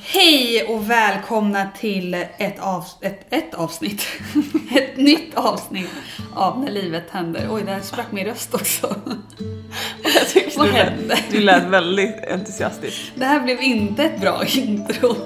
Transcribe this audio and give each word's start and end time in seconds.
Hej 0.00 0.64
och 0.68 0.90
välkomna 0.90 1.68
till 1.78 2.14
ett, 2.14 2.58
av, 2.60 2.84
ett, 3.00 3.20
ett 3.30 3.54
avsnitt. 3.54 4.06
ett 4.76 4.96
nytt 4.96 5.34
avsnitt 5.34 5.90
av 6.34 6.58
När 6.60 6.70
livet 6.70 7.04
händer. 7.10 7.48
Oj, 7.50 7.62
där 7.66 7.80
sprack 7.80 8.06
min 8.12 8.26
röst 8.26 8.54
också. 8.54 8.86
Vad 10.56 10.66
du, 10.66 10.72
lät, 10.72 10.88
hände? 10.88 11.18
du 11.30 11.40
lät 11.40 11.64
väldigt 11.64 12.16
entusiastisk. 12.30 13.12
Det 13.14 13.24
här 13.24 13.40
blev 13.40 13.60
inte 13.62 14.04
ett 14.04 14.20
bra 14.20 14.44
intro. 14.54 15.16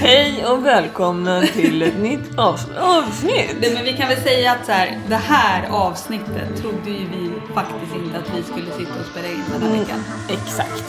Hej 0.00 0.44
och 0.46 0.66
välkomna 0.66 1.42
till 1.42 1.82
ett 1.82 1.98
nytt 1.98 2.30
avs- 2.36 2.78
avsnitt. 2.78 3.56
Nej, 3.60 3.74
men 3.74 3.84
vi 3.84 3.92
kan 3.92 4.08
väl 4.08 4.20
säga 4.22 4.52
att 4.52 4.66
så 4.66 4.72
här, 4.72 4.98
det 5.08 5.16
här 5.16 5.68
avsnittet 5.70 6.56
trodde 6.60 6.90
ju 6.90 7.06
vi 7.08 7.30
faktiskt 7.54 7.94
inte 7.94 8.18
att 8.18 8.38
vi 8.38 8.42
skulle 8.42 8.72
sitta 8.78 9.00
och 9.00 9.06
spela 9.12 9.28
in 9.28 9.42
den 9.52 9.62
här 9.62 9.78
veckan. 9.78 10.04
Exakt. 10.28 10.84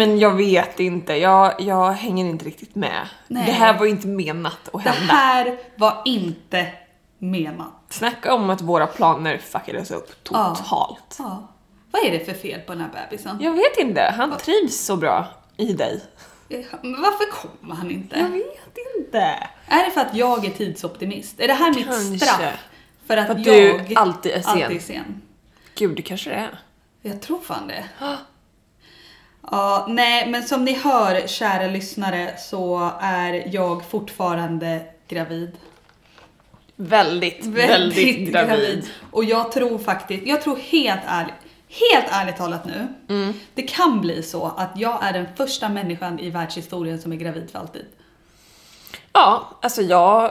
Men 0.00 0.18
jag 0.18 0.34
vet 0.34 0.80
inte, 0.80 1.14
jag, 1.14 1.54
jag 1.60 1.92
hänger 1.92 2.24
inte 2.26 2.44
riktigt 2.44 2.74
med. 2.74 3.08
Nej. 3.28 3.46
Det 3.46 3.52
här 3.52 3.78
var 3.78 3.86
inte 3.86 4.08
menat 4.08 4.68
att 4.72 4.84
Det 4.84 4.90
hända. 4.90 5.14
här 5.14 5.58
var 5.76 6.02
inte 6.04 6.66
menat. 7.18 7.72
Snacka 7.88 8.34
om 8.34 8.50
att 8.50 8.60
våra 8.60 8.86
planer 8.86 9.38
fuckades 9.38 9.90
upp 9.90 10.24
totalt. 10.24 11.16
Ja. 11.18 11.48
Vad 11.90 12.04
är 12.04 12.10
det 12.18 12.24
för 12.24 12.32
fel 12.32 12.60
på 12.60 12.72
den 12.72 12.80
här 12.82 12.90
bebisen? 13.10 13.38
Jag 13.40 13.52
vet 13.52 13.78
inte, 13.78 14.14
han 14.16 14.36
trivs 14.38 14.76
så 14.84 14.96
bra 14.96 15.26
i 15.56 15.72
dig. 15.72 16.00
Men 16.82 17.02
varför 17.02 17.30
kommer 17.32 17.74
han 17.74 17.90
inte? 17.90 18.18
Jag 18.18 18.28
vet 18.30 18.76
inte. 18.98 19.18
Är 19.66 19.84
det 19.84 19.90
för 19.90 20.00
att 20.00 20.14
jag 20.14 20.44
är 20.44 20.50
tidsoptimist? 20.50 21.40
Är 21.40 21.48
det 21.48 21.54
här 21.54 21.74
mitt 21.74 21.86
Kanske. 21.86 22.18
straff? 22.26 22.54
För 23.06 23.16
att, 23.16 23.26
För 23.26 23.34
att 23.34 23.46
jag 23.46 23.88
du 23.88 23.94
alltid 23.94 24.32
är 24.32 24.40
sen. 24.42 24.50
alltid 24.62 24.76
är 24.76 24.80
sen? 24.80 25.22
Gud, 25.74 25.96
det 25.96 26.02
kanske 26.02 26.30
det 26.30 26.36
är. 26.36 26.58
Jag 27.02 27.22
tror 27.22 27.40
fan 27.40 27.66
det. 27.68 27.84
Ja, 29.50 29.86
nej, 29.88 30.30
men 30.30 30.42
som 30.42 30.64
ni 30.64 30.72
hör, 30.74 31.26
kära 31.26 31.66
lyssnare, 31.66 32.34
så 32.38 32.90
är 33.00 33.54
jag 33.54 33.84
fortfarande 33.84 34.80
gravid. 35.08 35.50
Väldigt, 36.76 37.46
väldigt, 37.46 38.30
gravid. 38.32 38.88
Och 39.10 39.24
jag 39.24 39.52
tror 39.52 39.78
faktiskt, 39.78 40.26
jag 40.26 40.42
tror 40.42 40.56
helt 40.56 41.00
ärligt, 41.06 41.34
helt 41.68 42.06
ärligt 42.12 42.36
talat 42.36 42.64
nu, 42.64 42.86
Mm. 43.08 43.32
det 43.54 43.62
kan 43.62 44.00
bli 44.00 44.22
så 44.22 44.46
att 44.56 44.70
jag 44.76 44.98
är 45.04 45.12
den 45.12 45.26
första 45.36 45.68
människan 45.68 46.18
i 46.18 46.30
världshistorien 46.30 47.00
som 47.00 47.12
är 47.12 47.16
gravid 47.16 47.50
för 47.50 47.58
alltid. 47.58 47.84
Ja, 49.12 49.58
alltså 49.62 49.82
jag 49.82 50.30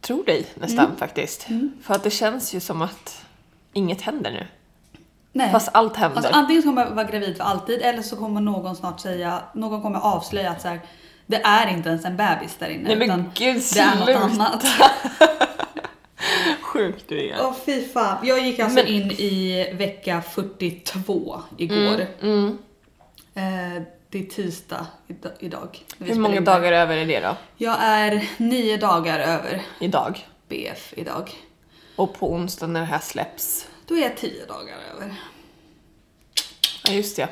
tror 0.00 0.24
dig 0.24 0.46
nästan 0.54 0.84
Mm. 0.84 0.96
faktiskt. 0.96 1.46
För 1.82 1.94
att 1.94 2.02
det 2.02 2.10
känns 2.10 2.54
ju 2.54 2.60
som 2.60 2.82
att 2.82 3.24
inget 3.72 4.00
händer 4.02 4.30
nu. 4.30 4.46
Nej. 5.36 5.52
Fast 5.52 5.68
allt 5.72 5.96
händer. 5.96 6.16
Alltså 6.16 6.32
antingen 6.32 6.62
så 6.62 6.68
kommer 6.68 6.82
jag 6.84 6.90
vara 6.90 7.06
gravid 7.06 7.36
för 7.36 7.44
alltid 7.44 7.80
eller 7.82 8.02
så 8.02 8.16
kommer 8.16 8.40
någon 8.40 8.76
snart 8.76 9.00
säga, 9.00 9.42
någon 9.54 9.82
kommer 9.82 9.98
avslöja 10.00 10.50
att 10.50 10.60
så 10.62 10.68
här, 10.68 10.80
det 11.26 11.36
är 11.44 11.66
inte 11.68 11.88
ens 11.88 12.04
en 12.04 12.16
bebis 12.16 12.56
där 12.58 12.68
inne 12.68 12.82
Nej, 12.88 12.96
men 12.96 13.02
utan 13.10 13.30
gud, 13.34 13.62
det 13.74 13.80
är 13.80 13.96
något 14.00 14.32
annat. 14.32 14.64
Sjukt 16.62 17.04
du 17.08 17.28
är. 17.28 17.36
Åh 17.40 17.52
fy 17.66 17.88
fan. 17.88 18.26
Jag 18.26 18.40
gick 18.46 18.58
alltså 18.58 18.74
Men- 18.78 18.86
in 18.86 19.10
i 19.10 19.68
vecka 19.78 20.22
42 20.22 21.40
igår. 21.56 22.06
Mm. 22.22 22.58
Eh, 23.34 23.82
det 24.10 24.18
är 24.18 24.24
tisdag 24.30 24.86
id- 25.08 25.32
idag. 25.38 25.78
Hur 25.98 26.14
många 26.14 26.36
in 26.36 26.44
dagar 26.44 26.72
över 26.72 26.96
är 26.96 27.06
det 27.06 27.20
då? 27.20 27.36
Jag 27.56 27.76
är 27.80 28.28
nio 28.36 28.76
dagar 28.76 29.18
över 29.18 29.62
Idag. 29.80 30.26
BF 30.48 30.94
idag. 30.96 31.30
Och 31.96 32.14
på 32.18 32.32
onsdag 32.32 32.66
när 32.66 32.80
det 32.80 32.86
här 32.86 32.98
släpps. 32.98 33.66
Då 33.86 33.96
är 33.96 34.02
jag 34.02 34.16
tio 34.16 34.46
dagar 34.46 34.76
över. 34.94 35.14
Ja, 36.86 36.92
just 36.92 37.16
det. 37.16 37.28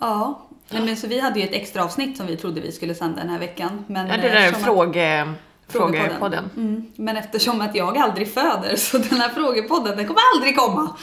Ja. 0.00 0.42
Nej, 0.68 0.82
men 0.82 0.96
så 0.96 1.06
vi 1.06 1.20
hade 1.20 1.40
ju 1.40 1.46
ett 1.46 1.54
extra 1.54 1.84
avsnitt 1.84 2.16
som 2.16 2.26
vi 2.26 2.36
trodde 2.36 2.60
vi 2.60 2.72
skulle 2.72 2.94
sända 2.94 3.20
den 3.20 3.30
här 3.30 3.38
veckan. 3.38 3.84
Men 3.88 4.06
Ja, 4.06 4.16
det 4.16 4.28
där 4.28 4.48
är 4.48 4.52
fråge... 4.52 5.32
Frågepodden. 5.68 6.50
Mm. 6.56 6.92
Men 6.96 7.16
eftersom 7.16 7.60
att 7.60 7.74
jag 7.74 7.98
aldrig 7.98 8.34
föder 8.34 8.76
så 8.76 8.98
den 8.98 9.20
här 9.20 9.28
frågepodden 9.28 9.96
den 9.96 10.06
kommer 10.06 10.20
aldrig 10.34 10.56
komma. 10.56 10.96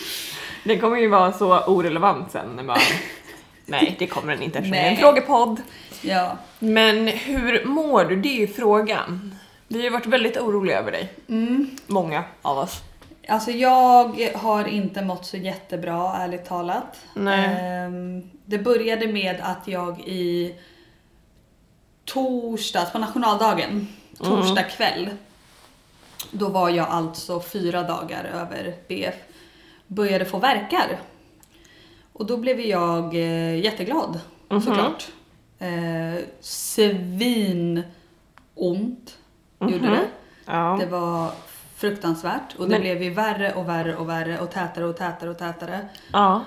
Den 0.64 0.80
kommer 0.80 0.98
ju 0.98 1.08
vara 1.08 1.32
så 1.32 1.60
orelevant 1.60 2.32
sen 2.32 2.56
när 2.56 2.64
man... 2.64 2.78
Nej, 3.66 3.96
det 4.00 4.08
kommer 4.08 4.34
den 4.34 4.44
inte 4.44 4.60
eftersom 4.60 4.78
det 4.78 4.84
är 4.84 4.92
en 4.92 4.98
frågepodd. 4.98 5.62
Ja. 6.02 6.38
Men 6.60 7.08
hur 7.08 7.66
mår 7.66 8.06
du? 8.06 8.16
Det 8.16 8.30
är 8.30 8.40
ju 8.40 8.48
frågan. 8.48 9.36
Vi 9.68 9.78
har 9.78 9.84
ju 9.84 9.90
varit 9.90 10.06
väldigt 10.06 10.38
oroliga 10.38 10.80
över 10.80 10.92
dig. 10.92 11.14
Mm. 11.30 11.70
Många 11.88 12.24
av 12.42 12.58
oss. 12.58 12.82
Alltså 13.28 13.52
jag 13.52 14.30
har 14.36 14.68
inte 14.68 15.02
mått 15.02 15.26
så 15.26 15.38
jättebra 15.38 16.18
ärligt 16.18 16.46
talat. 16.46 17.02
Nej. 17.14 17.58
Ehm, 17.62 18.30
det 18.46 18.58
började 18.58 19.08
med 19.08 19.42
att 19.42 19.68
jag 19.68 20.00
i 20.00 20.56
torsdags, 22.06 22.92
på 22.92 23.00
nationaldagen, 23.00 23.88
torsdag 24.18 24.64
kväll. 24.64 25.10
Då 26.32 26.50
var 26.50 26.70
jag 26.70 26.88
alltså 26.90 27.42
fyra 27.42 27.84
dagar 27.84 28.24
över 28.24 28.76
BF. 28.88 29.16
Började 29.88 30.26
få 30.26 30.40
verkar. 30.40 31.00
Och 32.14 32.26
då 32.26 32.38
blev 32.38 32.60
jag 32.60 33.16
eh, 33.16 33.60
jätteglad 33.60 34.20
såklart. 34.50 35.08
Eh, 35.60 36.24
svin 36.42 37.84
ont 38.56 39.18
gjorde 39.60 39.90
det. 39.90 40.08
Ja. 40.46 40.78
Det 40.80 40.86
var 40.86 41.32
fruktansvärt 41.88 42.56
och 42.58 42.64
det 42.66 42.70
Men- 42.72 42.82
blev 42.82 43.04
ju 43.04 43.10
värre 43.10 43.54
och 43.54 43.70
värre 43.70 43.96
och 43.96 44.10
värre 44.10 44.40
och 44.40 44.52
tätare 44.52 44.86
och 44.86 44.98
tätare 44.98 45.30
och 45.30 45.38
tätare. 45.38 45.80
ja. 46.14 46.44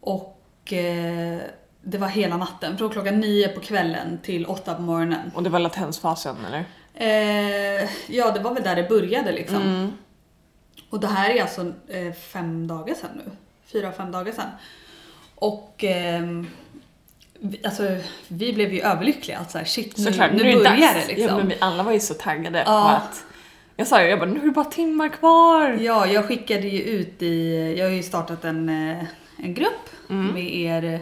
Och 0.00 0.72
eh, 0.72 1.38
det 1.82 1.98
var 1.98 2.08
hela 2.08 2.36
natten, 2.36 2.78
från 2.78 2.90
klockan 2.90 3.20
nio 3.20 3.48
på 3.48 3.60
kvällen 3.60 4.18
till 4.22 4.46
åtta 4.46 4.74
på 4.74 4.82
morgonen. 4.82 5.30
Och 5.34 5.42
det 5.42 5.50
var 5.50 5.58
latensfasen 5.58 6.36
eller? 6.46 6.64
Eh, 6.94 7.88
ja, 8.06 8.30
det 8.30 8.40
var 8.40 8.54
väl 8.54 8.62
där 8.62 8.76
det 8.76 8.88
började 8.88 9.32
liksom. 9.32 9.62
Mm. 9.62 9.92
Och 10.90 11.00
det 11.00 11.06
här 11.06 11.30
är 11.30 11.42
alltså 11.42 11.72
eh, 11.88 12.12
fem 12.12 12.66
dagar 12.66 12.94
sedan 12.94 13.10
nu. 13.14 13.30
Fyra, 13.72 13.92
fem 13.92 14.12
dagar 14.12 14.32
sedan. 14.32 14.50
Och 15.34 15.84
ehm, 15.84 16.46
vi, 17.40 17.60
alltså, 17.64 17.96
vi 18.28 18.52
blev 18.52 18.72
ju 18.74 18.80
överlyckliga 18.80 19.38
att 19.38 19.50
så 19.50 19.58
här, 19.58 19.64
shit 19.64 19.96
nu, 19.98 20.04
Såklart, 20.04 20.32
nu 20.32 20.38
det 20.38 20.52
börjar 20.54 20.64
dags. 20.64 21.06
det 21.06 21.06
liksom. 21.06 21.26
Ja, 21.28 21.36
men 21.36 21.48
vi 21.48 21.56
alla 21.60 21.82
var 21.82 21.92
ju 21.92 22.00
så 22.00 22.14
taggade 22.14 22.64
på 22.64 22.70
Ja. 22.70 22.90
att... 22.96 23.24
Jag 23.76 23.86
sa 23.86 24.02
ju, 24.02 24.08
jag 24.08 24.18
bara, 24.18 24.30
nu 24.30 24.40
är 24.40 24.44
det 24.44 24.50
bara 24.50 24.64
timmar 24.64 25.08
kvar. 25.08 25.78
Ja, 25.80 26.06
jag 26.06 26.24
skickade 26.24 26.68
ju 26.68 26.82
ut 26.82 27.22
i, 27.22 27.74
jag 27.78 27.86
har 27.86 27.92
ju 27.92 28.02
startat 28.02 28.44
en, 28.44 28.68
eh, 28.68 29.04
en 29.36 29.54
grupp 29.54 29.88
med 30.34 30.54
er, 30.54 31.00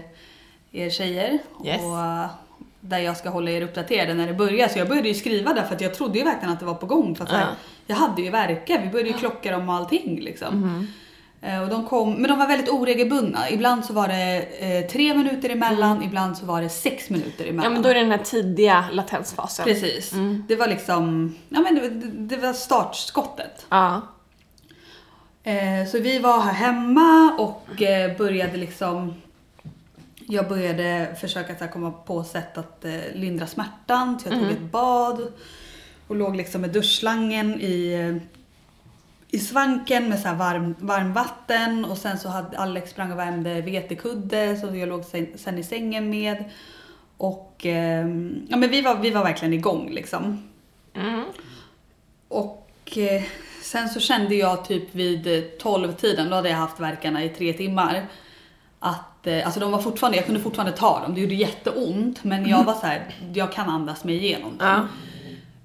er 0.72 0.90
tjejer. 0.90 1.38
Yes. 1.64 1.82
Och 1.82 2.28
där 2.80 2.98
jag 2.98 3.16
ska 3.16 3.28
hålla 3.28 3.50
er 3.50 3.62
uppdaterade 3.62 4.14
när 4.14 4.26
det 4.26 4.34
börjar. 4.34 4.68
Så 4.68 4.78
jag 4.78 4.88
började 4.88 5.08
ju 5.08 5.14
skriva 5.14 5.52
där 5.54 5.62
för 5.62 5.74
att 5.74 5.80
jag 5.80 5.94
trodde 5.94 6.18
ju 6.18 6.24
verkligen 6.24 6.52
att 6.52 6.60
det 6.60 6.66
var 6.66 6.74
på 6.74 6.86
gång. 6.86 7.14
För 7.16 7.24
att 7.24 7.30
så 7.30 7.36
här, 7.36 7.42
Ja. 7.46 7.54
Jag 7.86 7.96
hade 7.96 8.22
ju 8.22 8.30
verkar, 8.30 8.82
vi 8.82 8.88
började 8.88 9.10
ju 9.10 9.16
klocka 9.18 9.52
dem 9.52 9.68
och 9.68 9.74
allting 9.74 10.20
liksom. 10.20 10.60
Mhm. 10.60 10.86
Eh, 11.44 11.62
Och 11.62 11.68
de 11.68 11.86
kom, 11.86 12.14
men 12.14 12.30
de 12.30 12.38
var 12.38 12.46
väldigt 12.46 12.70
oregelbundna. 12.70 13.50
Ibland 13.50 13.84
så 13.84 13.92
var 13.92 14.08
det 14.08 14.46
eh, 14.58 14.86
tre 14.86 15.14
minuter 15.14 15.50
emellan, 15.50 16.02
ibland 16.02 16.36
så 16.36 16.46
var 16.46 16.62
det 16.62 16.68
sex 16.68 17.10
minuter 17.10 17.44
emellan. 17.44 17.58
Mm. 17.58 17.64
Ja 17.64 17.70
men 17.70 17.82
då 17.82 17.88
är 17.88 17.94
det 17.94 18.00
den 18.00 18.10
här 18.10 18.24
tidiga 18.24 18.84
latensfasen. 18.92 19.64
Precis. 19.64 20.12
Mm. 20.12 20.44
Det 20.48 20.56
var 20.56 20.68
liksom, 20.68 21.34
ja 21.48 21.60
men 21.60 21.74
det, 21.74 21.88
det, 22.36 22.36
var 22.36 22.52
startskottet. 22.52 23.66
Ja. 23.68 24.00
Eh, 25.42 25.86
så 25.92 25.98
vi 25.98 26.18
var 26.18 26.40
här 26.40 26.52
hemma 26.52 27.36
och 27.38 27.82
eh, 27.82 28.16
började 28.16 28.56
liksom 28.56 29.14
jag 30.26 30.48
började 30.48 31.16
försöka 31.20 31.54
så 31.54 31.64
här, 31.64 31.72
komma 31.72 31.90
på 31.90 32.24
sätt 32.24 32.58
att 32.58 32.84
eh, 32.84 33.00
lindra 33.14 33.46
smärtan. 33.46 34.20
Så 34.20 34.28
jag 34.28 34.38
tog 34.40 34.50
ett 34.50 34.72
bad 34.72 35.32
och 36.08 36.16
låg 36.16 36.36
liksom 36.36 36.60
med 36.60 36.70
duschslangen 36.70 37.60
i, 37.60 37.92
eh, 37.92 38.22
i 39.34 39.38
svanken 39.38 40.08
med 40.08 40.20
så 40.20 40.28
här 40.28 40.34
varm, 40.34 40.74
varmvatten. 40.78 41.84
Och 41.84 41.98
sen 41.98 42.18
så 42.18 42.28
hade 42.28 42.58
Alex 42.58 42.90
sprang 42.90 43.12
och 43.12 43.18
värmde 43.18 43.60
vetekudde 43.60 44.56
så 44.56 44.76
jag 44.76 44.88
låg 44.88 45.04
sen, 45.04 45.26
sen 45.36 45.58
i 45.58 45.62
sängen 45.64 46.10
med. 46.10 46.44
Och 47.16 47.66
eh, 47.66 48.06
ja, 48.48 48.56
men 48.56 48.70
vi, 48.70 48.82
var, 48.82 48.94
vi 48.94 49.10
var 49.10 49.24
verkligen 49.24 49.54
igång 49.54 49.90
liksom. 49.90 50.48
Mm. 50.94 51.24
Och 52.28 52.68
eh, 52.96 53.22
sen 53.62 53.88
så 53.88 54.00
kände 54.00 54.34
jag 54.34 54.64
typ 54.64 54.94
vid 54.94 55.26
12-tiden, 55.62 56.30
då 56.30 56.36
hade 56.36 56.48
jag 56.48 56.56
haft 56.56 56.80
verkarna 56.80 57.24
i 57.24 57.28
tre 57.28 57.52
timmar. 57.52 58.06
Att, 58.78 59.26
eh, 59.26 59.46
alltså 59.46 59.60
de 59.60 59.72
var 59.72 59.78
fortfarande, 59.78 60.16
jag 60.18 60.26
kunde 60.26 60.40
fortfarande 60.40 60.76
ta 60.76 61.00
dem, 61.00 61.14
det 61.14 61.20
gjorde 61.20 61.34
jätteont 61.34 62.24
men 62.24 62.48
jag 62.48 62.64
var 62.64 62.74
så 62.74 62.86
här, 62.86 63.14
jag 63.34 63.52
kan 63.52 63.68
andas 63.68 64.04
mig 64.04 64.16
igenom 64.16 64.58
dem. 64.58 64.68
Ja. 64.68 64.88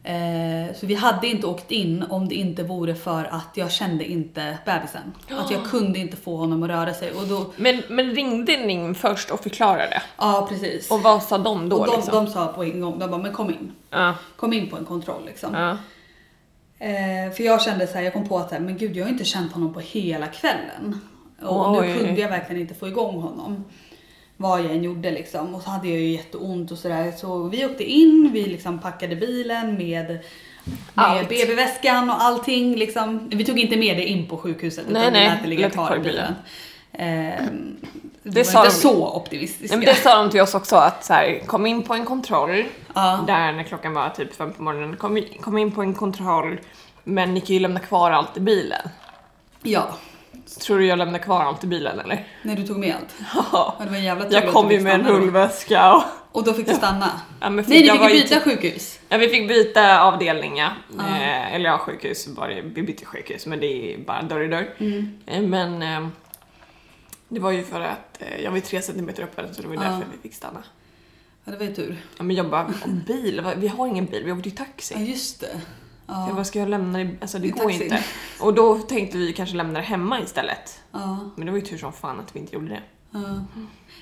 Eh, 0.10 0.76
så 0.76 0.86
vi 0.86 0.96
hade 0.96 1.28
inte 1.28 1.48
åkt 1.48 1.72
in 1.72 2.04
om 2.10 2.28
det 2.28 2.36
inte 2.36 2.64
vore 2.64 2.96
för 2.96 3.24
att 3.26 3.50
jag 3.54 3.72
kände 3.72 4.06
inte 4.06 4.58
bebisen. 4.66 5.14
Att 5.30 5.52
jag 5.52 5.66
kunde 5.72 6.00
inte 6.00 6.18
få 6.18 6.38
honom 6.38 6.64
att 6.64 6.70
röra 6.70 6.94
sig. 6.94 7.12
Och 7.12 7.28
då, 7.28 7.54
Men, 7.56 7.84
men 7.90 8.16
ringde 8.16 8.58
ni 8.58 8.94
först 8.94 9.32
och 9.32 9.40
förklarade? 9.40 10.02
ja 10.18 10.46
precis. 10.50 10.92
Och 10.92 11.02
vad 11.02 11.24
sa 11.24 11.38
de 11.38 11.70
då 11.70 11.78
Och 11.78 11.86
de, 11.88 11.96
liksom? 11.96 12.14
de 12.26 12.28
sa 12.32 12.48
på 12.48 12.64
en 12.64 12.82
gång, 12.82 13.00
de 13.00 13.10
bara 13.12 13.22
men 13.22 13.34
kom 13.34 13.50
in. 13.50 13.72
Ja. 13.90 14.16
Kom 14.36 14.54
in 14.54 14.70
på 14.70 14.78
en 14.78 14.86
kontroll 14.86 15.22
liksom. 15.26 15.54
Ja. 15.54 15.78
Eh, 16.86 17.32
för 17.32 17.44
jag 17.44 17.62
kände 17.62 17.88
så 17.88 17.94
här, 17.94 18.02
jag 18.02 18.14
kom 18.14 18.28
på 18.28 18.38
att 18.38 18.52
men 18.52 18.78
gud 18.78 18.96
jag 18.98 19.06
har 19.06 19.10
inte 19.12 19.26
känt 19.26 19.52
honom 19.54 19.74
på 19.74 19.80
hela 19.80 20.28
kvällen. 20.28 21.02
Och 21.42 21.78
Oj. 21.80 21.88
nu 21.88 21.98
kunde 21.98 22.22
jag 22.22 22.30
verkligen 22.30 22.62
inte 22.62 22.74
få 22.74 22.88
igång 22.88 23.22
honom. 23.22 23.66
Vad 24.42 24.60
jag 24.62 24.72
än 24.72 24.84
gjorde 24.84 25.12
liksom. 25.12 25.56
Och 25.56 25.62
så 25.62 25.70
hade 25.70 25.88
jag 25.88 26.00
ju 26.00 26.08
jätteont 26.12 26.72
och 26.72 26.78
sådär. 26.78 27.12
Så 27.18 27.44
vi 27.44 27.66
åkte 27.66 27.84
in, 27.84 28.30
vi 28.34 28.44
liksom 28.44 28.80
packade 28.80 29.16
bilen 29.16 29.78
med, 29.78 30.20
med. 30.94 31.28
BB-väskan 31.30 32.10
och 32.10 32.22
allting 32.22 32.76
liksom. 32.76 33.30
Vi 33.32 33.46
tog 33.46 33.60
inte 33.60 33.78
med 33.78 33.98
det 33.98 34.06
in 34.06 34.28
på 34.28 34.38
sjukhuset 34.38 34.86
Nej, 34.90 35.02
utan 35.02 35.14
nej, 35.14 35.24
vi 35.24 35.30
lät 35.30 35.42
det 35.44 35.48
ligga 35.50 35.70
kvar 35.70 35.96
i 35.96 36.00
bilen. 36.00 36.36
Eh, 36.94 37.00
det, 38.24 38.44
Det 38.44 38.54
var 38.54 38.66
inte 38.66 38.70
de- 38.70 38.72
så 38.72 39.26
men 39.70 39.80
det 39.80 39.96
sa 39.96 40.22
de 40.24 40.30
till 40.32 40.42
oss 40.42 40.56
också 40.56 40.76
att 40.76 41.06
så 41.06 41.14
här, 41.14 41.40
kom 41.46 41.66
in 41.66 41.84
på 41.84 41.94
en 41.94 42.06
kontroll 42.06 42.64
Ja. 42.96 43.24
där 43.28 43.52
när 43.52 43.64
klockan 43.64 43.94
var 43.94 44.10
typ 44.10 44.36
fem 44.36 44.54
på 44.54 44.64
morgonen. 44.64 44.96
Kom 44.98 45.18
in, 45.18 45.26
kom 45.42 45.58
in 45.58 45.72
på 45.72 45.82
en 45.82 45.94
kontroll 45.94 46.60
men 47.04 47.34
ni 47.34 47.42
kan 47.42 47.54
ju 47.54 47.60
lämna 47.60 47.80
kvar 47.80 48.12
allt 48.12 48.38
i 48.38 48.40
bilen. 48.40 48.90
Ja, 49.64 49.88
Tror 50.62 50.80
du 50.80 50.86
jag 50.86 50.98
lämnar 50.98 51.20
kvar 51.20 51.42
allt 51.44 51.64
i 51.64 51.68
bilen 51.68 52.00
eller? 52.00 52.28
när 52.44 52.56
du 52.56 52.68
tog 52.68 52.78
med 52.80 52.96
allt. 52.96 53.16
Ja. 53.34 53.46
Ja, 53.80 53.84
det 53.86 53.90
var 53.90 53.98
en 53.98 54.04
jävla 54.04 54.26
tur 54.26 54.34
Jag 54.34 54.54
kom 54.54 54.72
ju 54.72 54.80
med 54.82 54.94
en 54.96 55.06
hullväska 55.06 55.94
och 55.96 56.04
Och 56.32 56.44
då 56.44 56.54
fick 56.54 56.68
du 56.68 56.74
stanna? 56.74 57.12
Ja, 57.40 57.50
Nej, 57.50 57.66
ni 57.68 57.76
fick 57.82 58.00
var 58.00 58.10
ju 58.10 58.16
byta 58.22 58.36
typ- 58.36 58.44
sjukhus. 58.44 59.00
Ja, 59.10 59.18
vi 59.18 59.30
fick 59.30 59.48
byta 59.48 60.02
avdelning 60.02 60.58
ja. 60.58 60.70
Eh, 61.00 61.56
eller 61.56 61.70
ja, 61.70 61.78
sjukhus 61.78 62.28
var 62.28 62.50
det. 62.50 62.62
Vi 62.62 62.82
bytte 62.84 63.06
sjukhus 63.06 63.46
men 63.46 63.60
det 63.60 63.94
är 63.94 63.98
bara 63.98 64.22
dörr 64.22 64.42
i 64.44 64.48
dörr. 64.48 64.74
Mm. 64.78 65.18
Eh, 65.26 65.42
men 65.42 65.82
eh, 65.82 66.08
det 67.28 67.40
var 67.40 67.52
ju 67.52 67.64
för 67.64 67.82
att 67.82 68.18
eh, 68.22 68.42
jag 68.44 68.52
var 68.52 68.58
ju 68.58 68.62
tre 68.62 68.82
centimeter 68.82 69.24
öppen 69.24 69.54
så 69.54 69.62
det 69.62 69.68
var 69.68 69.76
Ja. 69.76 69.82
därför 69.82 70.06
vi 70.12 70.18
fick 70.30 70.36
stanna. 70.36 70.64
Ja, 71.46 71.52
det 71.52 71.58
var 71.58 71.66
ju 71.66 71.74
tur. 71.76 71.98
Ja, 72.18 72.24
men 72.24 72.36
jag 72.36 72.50
bara, 72.50 72.66
"Om 72.86 73.04
bil? 73.08 73.46
Vi 73.58 73.68
har 73.68 73.88
ingen 73.88 74.06
bil, 74.06 74.24
vi 74.26 74.32
åkte 74.32 74.50
ju 74.50 74.56
Ja, 74.58 74.66
taxi. 74.66 74.96
just 75.04 75.40
det. 75.42 75.62
Jag 76.10 76.30
Ja. 76.30 76.34
bara, 76.34 76.44
ska 76.44 76.60
jag 76.60 76.70
lämna 76.70 76.98
det? 77.00 77.10
Alltså 77.22 77.40
det 77.40 77.48
I 77.48 77.52
går 77.52 77.60
taxin. 77.64 77.84
inte. 77.84 78.04
Och 78.42 78.54
då 78.54 78.76
tänkte 78.80 79.18
vi 79.18 79.34
kanske 79.34 79.56
lämna 79.56 79.80
det 79.80 79.86
hemma 79.86 80.20
istället. 80.20 80.80
Ja, 80.92 81.20
Men 81.36 81.46
det 81.46 81.52
var 81.52 81.60
ju 81.60 81.66
tur 81.66 81.78
som 81.78 81.94
fan 81.94 82.20
att 82.20 82.36
vi 82.36 82.40
inte 82.40 82.56
gjorde 82.56 82.68
det. 82.68 82.82
ja. 83.12 83.20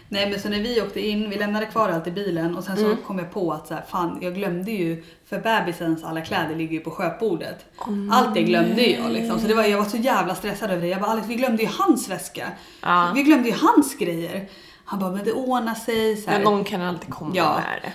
Nej 0.10 0.30
men 0.30 0.40
så 0.40 0.50
när 0.50 0.60
vi 0.60 0.82
åkte 0.82 1.08
in, 1.08 1.30
vi 1.30 1.38
lämnade 1.38 1.66
kvar 1.66 1.90
allt 1.90 2.08
i 2.08 2.12
bilen 2.12 2.58
och 2.58 2.64
sen 2.64 2.78
så 2.78 2.86
Mm. 2.86 2.98
kom 3.08 3.20
jag 3.20 3.32
på 3.32 3.52
att 3.54 3.68
så 3.68 3.74
här, 3.74 3.84
fan 3.90 4.18
jag 4.22 4.36
glömde 4.36 4.72
ju, 4.72 5.04
för 5.30 5.40
bebisens 5.40 6.04
alla 6.04 6.22
kläder 6.22 6.56
ligger 6.56 6.74
ju 6.74 6.80
på 6.80 6.92
sköpbordet. 6.92 7.66
Allt 8.12 8.34
det 8.34 8.44
glömde 8.44 8.86
jag 8.88 9.12
liksom. 9.12 9.40
Så 9.40 9.48
det 9.48 9.54
var, 9.54 9.64
jag 9.64 9.78
var 9.78 9.86
så 9.86 9.98
jävla 9.98 10.36
stressad 10.36 10.72
över 10.72 10.82
det. 10.82 10.88
Jag 10.88 11.02
bara 11.02 11.12
Alex 11.12 11.28
vi 11.28 11.36
glömde 11.36 11.64
ju 11.64 11.70
hans 11.80 12.10
väska. 12.10 12.48
Ja. 12.82 13.12
Vi 13.16 13.24
glömde 13.24 13.50
ju 13.50 13.56
hans 13.56 13.96
grejer. 13.98 14.50
Han 14.86 15.00
bara 15.00 15.12
men 15.12 15.26
det 15.26 15.32
ordnar 15.34 15.76
sig. 15.76 16.18
Så 16.18 16.30
här. 16.30 16.38
Men 16.40 16.46
någon 16.54 16.64
kan 16.64 16.82
alltid 16.82 17.10
komma 17.14 17.32
Ja. 17.36 17.54
med 17.56 17.80
det. 17.84 17.94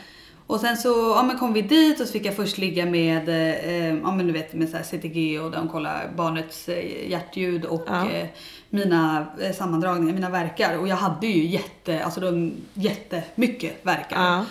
Och 0.52 0.60
sen 0.60 0.76
så 0.76 0.88
ja, 0.88 1.22
men 1.22 1.38
kom 1.38 1.52
vi 1.52 1.62
dit 1.62 2.00
och 2.00 2.06
så 2.06 2.12
fick 2.12 2.26
jag 2.26 2.36
först 2.36 2.58
ligga 2.58 2.86
med, 2.86 3.28
eh, 3.28 3.86
ja, 4.02 4.12
men 4.12 4.26
du 4.26 4.32
vet, 4.32 4.52
med 4.54 4.68
så 4.68 4.76
här 4.76 4.84
CTG 4.84 5.38
och 5.40 5.50
de 5.50 5.68
kollar 5.68 6.10
barnets 6.16 6.68
eh, 6.68 7.10
hjärtljud 7.10 7.64
och 7.64 7.84
Ja. 7.86 8.10
eh, 8.10 8.26
mina 8.70 9.26
eh, 9.40 9.52
sammandragningar, 9.52 10.14
mina 10.14 10.30
verkar. 10.30 10.78
Och 10.78 10.88
jag 10.88 10.96
hade 10.96 11.26
ju 11.26 11.46
jätte, 11.46 12.04
alltså 12.04 12.20
de, 12.20 12.52
jättemycket 12.74 13.86
verkar. 13.86 14.16
Ja. 14.22 14.44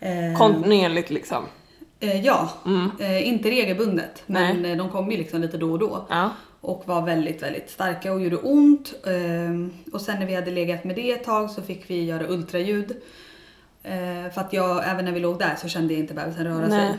Eh, 0.00 0.38
Kontinuerligt 0.38 1.10
liksom. 1.10 1.44
eh, 2.00 2.20
ja, 2.26 2.50
Mm. 2.66 2.90
inte 3.24 3.50
regelbundet 3.50 4.22
men 4.26 4.62
Nej. 4.62 4.76
de 4.76 4.88
kom 4.88 5.10
ju 5.10 5.16
liksom 5.16 5.40
lite 5.40 5.56
då 5.58 5.72
och 5.72 5.78
då. 5.78 6.06
Ja. 6.10 6.30
Och 6.60 6.82
var 6.86 7.02
väldigt, 7.02 7.42
väldigt 7.42 7.70
starka 7.70 8.12
och 8.12 8.20
gjorde 8.22 8.36
ont. 8.36 8.94
Och 9.92 10.00
sen 10.00 10.18
när 10.18 10.26
vi 10.26 10.34
hade 10.34 10.50
legat 10.50 10.84
med 10.84 10.96
det 10.96 11.10
ett 11.12 11.24
tag 11.24 11.50
så 11.50 11.62
fick 11.62 11.90
vi 11.90 12.04
göra 12.04 12.26
ultraljud. 12.28 12.96
Eh, 13.86 14.32
För 14.32 14.40
att 14.40 14.52
jag, 14.52 14.88
även 14.90 15.04
när 15.04 15.12
vi 15.12 15.20
låg 15.20 15.38
där 15.38 15.56
så 15.56 15.68
kände 15.68 15.94
jag 15.94 16.00
inte 16.00 16.14
bebisen 16.14 16.44
röra 16.44 16.66
Nej. 16.66 16.70
sig. 16.70 16.98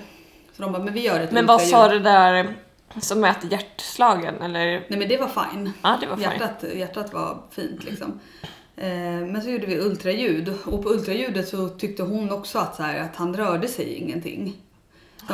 Så 0.54 0.62
de 0.64 0.72
bara, 0.72 0.84
men 0.84 0.94
vi 0.94 1.02
gör 1.06 1.20
ett 1.20 1.32
Men 1.32 1.46
vad 1.46 1.62
sa 1.62 1.88
du 1.90 2.00
där 2.00 2.56
som 3.02 3.20
mäter 3.20 3.52
hjärtslagen 3.52 4.42
eller? 4.42 4.66
Nej 4.66 5.00
men 5.00 5.08
det 5.08 5.18
var 5.18 5.28
fine. 5.28 5.72
Ja, 5.84 5.98
det 6.02 6.08
var 6.08 6.16
fine. 6.16 6.24
Hjärtat, 6.24 6.64
hjärtat 6.76 7.14
var 7.14 7.38
fint 7.52 7.84
liksom. 7.84 8.20
Eh, 8.76 8.88
Men 9.32 9.42
så 9.42 9.50
gjorde 9.50 9.66
vi 9.66 9.80
ultraljud 9.80 10.54
och 10.66 10.84
på 10.84 10.90
ultraljudet 10.90 11.48
så 11.48 11.70
tyckte 11.70 12.04
hon 12.04 12.32
också 12.32 12.60
att, 12.60 12.76
så 12.76 12.84
här, 12.84 13.00
att 13.00 13.16
han 13.16 13.38
rörde 13.38 13.68
sig 13.68 13.94
ingenting. 13.94 14.56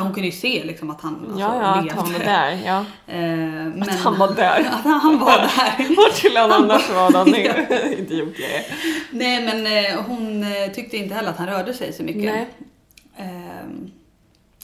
Hon 0.02 0.12
kunde 0.14 0.26
ju 0.28 0.32
se 0.32 0.64
liksom 0.64 0.90
att 0.90 1.00
han 1.00 1.20
alltså, 1.20 1.40
Ja, 1.40 1.56
ja, 1.56 1.68
att 1.68 1.84
levde. 1.84 2.00
han 2.00 2.12
var 2.12 2.18
där. 2.18 2.60
Ja. 2.64 2.84
Eh, 3.06 3.18
men, 3.18 3.82
Att 3.82 4.00
han 4.00 4.18
var 4.18 4.34
där. 4.34 4.60
att 4.72 4.84
han, 4.84 5.00
han 5.00 5.18
var 5.18 5.38
där. 5.38 5.96
Vart 5.96 6.12
skulle 6.12 6.40
han 6.40 6.52
annars 6.52 6.90
vara 6.90 7.20
inte 7.98 8.14
gjort 8.14 8.36
det. 8.36 8.64
Nej 9.10 9.44
men 9.44 9.66
eh, 9.66 10.00
hon 10.06 10.42
eh, 10.42 10.72
tyckte 10.74 10.96
inte 10.96 11.14
heller 11.14 11.30
att 11.30 11.38
han 11.38 11.46
rörde 11.46 11.74
sig 11.74 11.92
så 11.92 12.02
mycket. 12.02 12.22
Nej. 12.22 12.48
Ehm, 13.16 13.90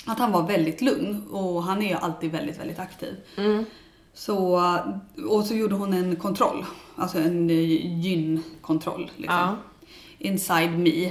att 0.07 0.19
han 0.19 0.33
var 0.33 0.47
väldigt 0.47 0.81
lugn 0.81 1.27
och 1.31 1.63
han 1.63 1.83
är 1.83 1.89
ju 1.89 1.95
alltid 1.95 2.33
väldigt, 2.33 2.61
väldigt 2.61 2.79
aktiv. 2.79 3.17
Mm. 3.37 3.65
Så, 4.15 4.71
och 5.29 5.45
så 5.45 5.55
gjorde 5.55 5.75
hon 5.75 5.95
en 5.95 6.17
kontroll, 6.17 6.65
alltså 6.97 7.19
en 7.19 7.51
eh, 7.51 7.57
gynkontroll. 8.01 9.11
Liksom. 9.17 9.37
Ja. 9.39 9.57
Inside 10.19 10.79
me. 10.79 11.11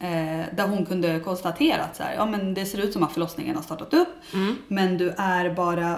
Eh, 0.00 0.44
där 0.56 0.68
hon 0.68 0.86
kunde 0.86 1.20
konstatera 1.20 1.82
att 1.82 1.96
så 1.96 2.02
här, 2.02 2.14
ja, 2.14 2.26
men 2.26 2.54
det 2.54 2.66
ser 2.66 2.78
ut 2.78 2.92
som 2.92 3.02
att 3.02 3.12
förlossningen 3.12 3.56
har 3.56 3.62
startat 3.62 3.94
upp 3.94 4.08
Mm. 4.34 4.56
men 4.68 4.98
du 4.98 5.14
är 5.18 5.50
bara 5.54 5.90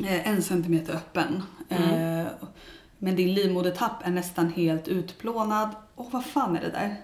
eh, 0.00 0.28
en 0.28 0.42
centimeter 0.42 0.92
öppen. 0.94 1.42
Mm. 1.68 2.18
Eh, 2.20 2.26
men 2.98 3.16
din 3.16 3.34
livmodertapp 3.34 4.06
är 4.06 4.10
nästan 4.10 4.52
helt 4.52 4.88
utplånad. 4.88 5.68
Åh, 5.96 6.06
vad 6.10 6.24
fan 6.24 6.56
är 6.56 6.60
det 6.60 6.70
där? 6.70 6.96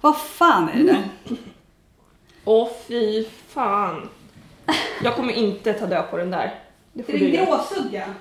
Vad 0.00 0.16
fan 0.20 0.68
är 0.68 0.78
det 0.78 0.84
där? 0.84 1.02
Åh 2.44 2.68
fy 2.88 3.24
fan. 3.48 4.08
Jag 5.02 5.16
kommer 5.16 5.32
inte 5.32 5.72
ta 5.72 5.86
död 5.86 6.10
på 6.10 6.16
den 6.16 6.30
där. 6.30 6.54
Det 6.92 7.02
får 7.02 7.12
Är 7.14 7.18
det 7.18 7.24
göra. 7.28 7.46
gråsugga? 7.46 8.14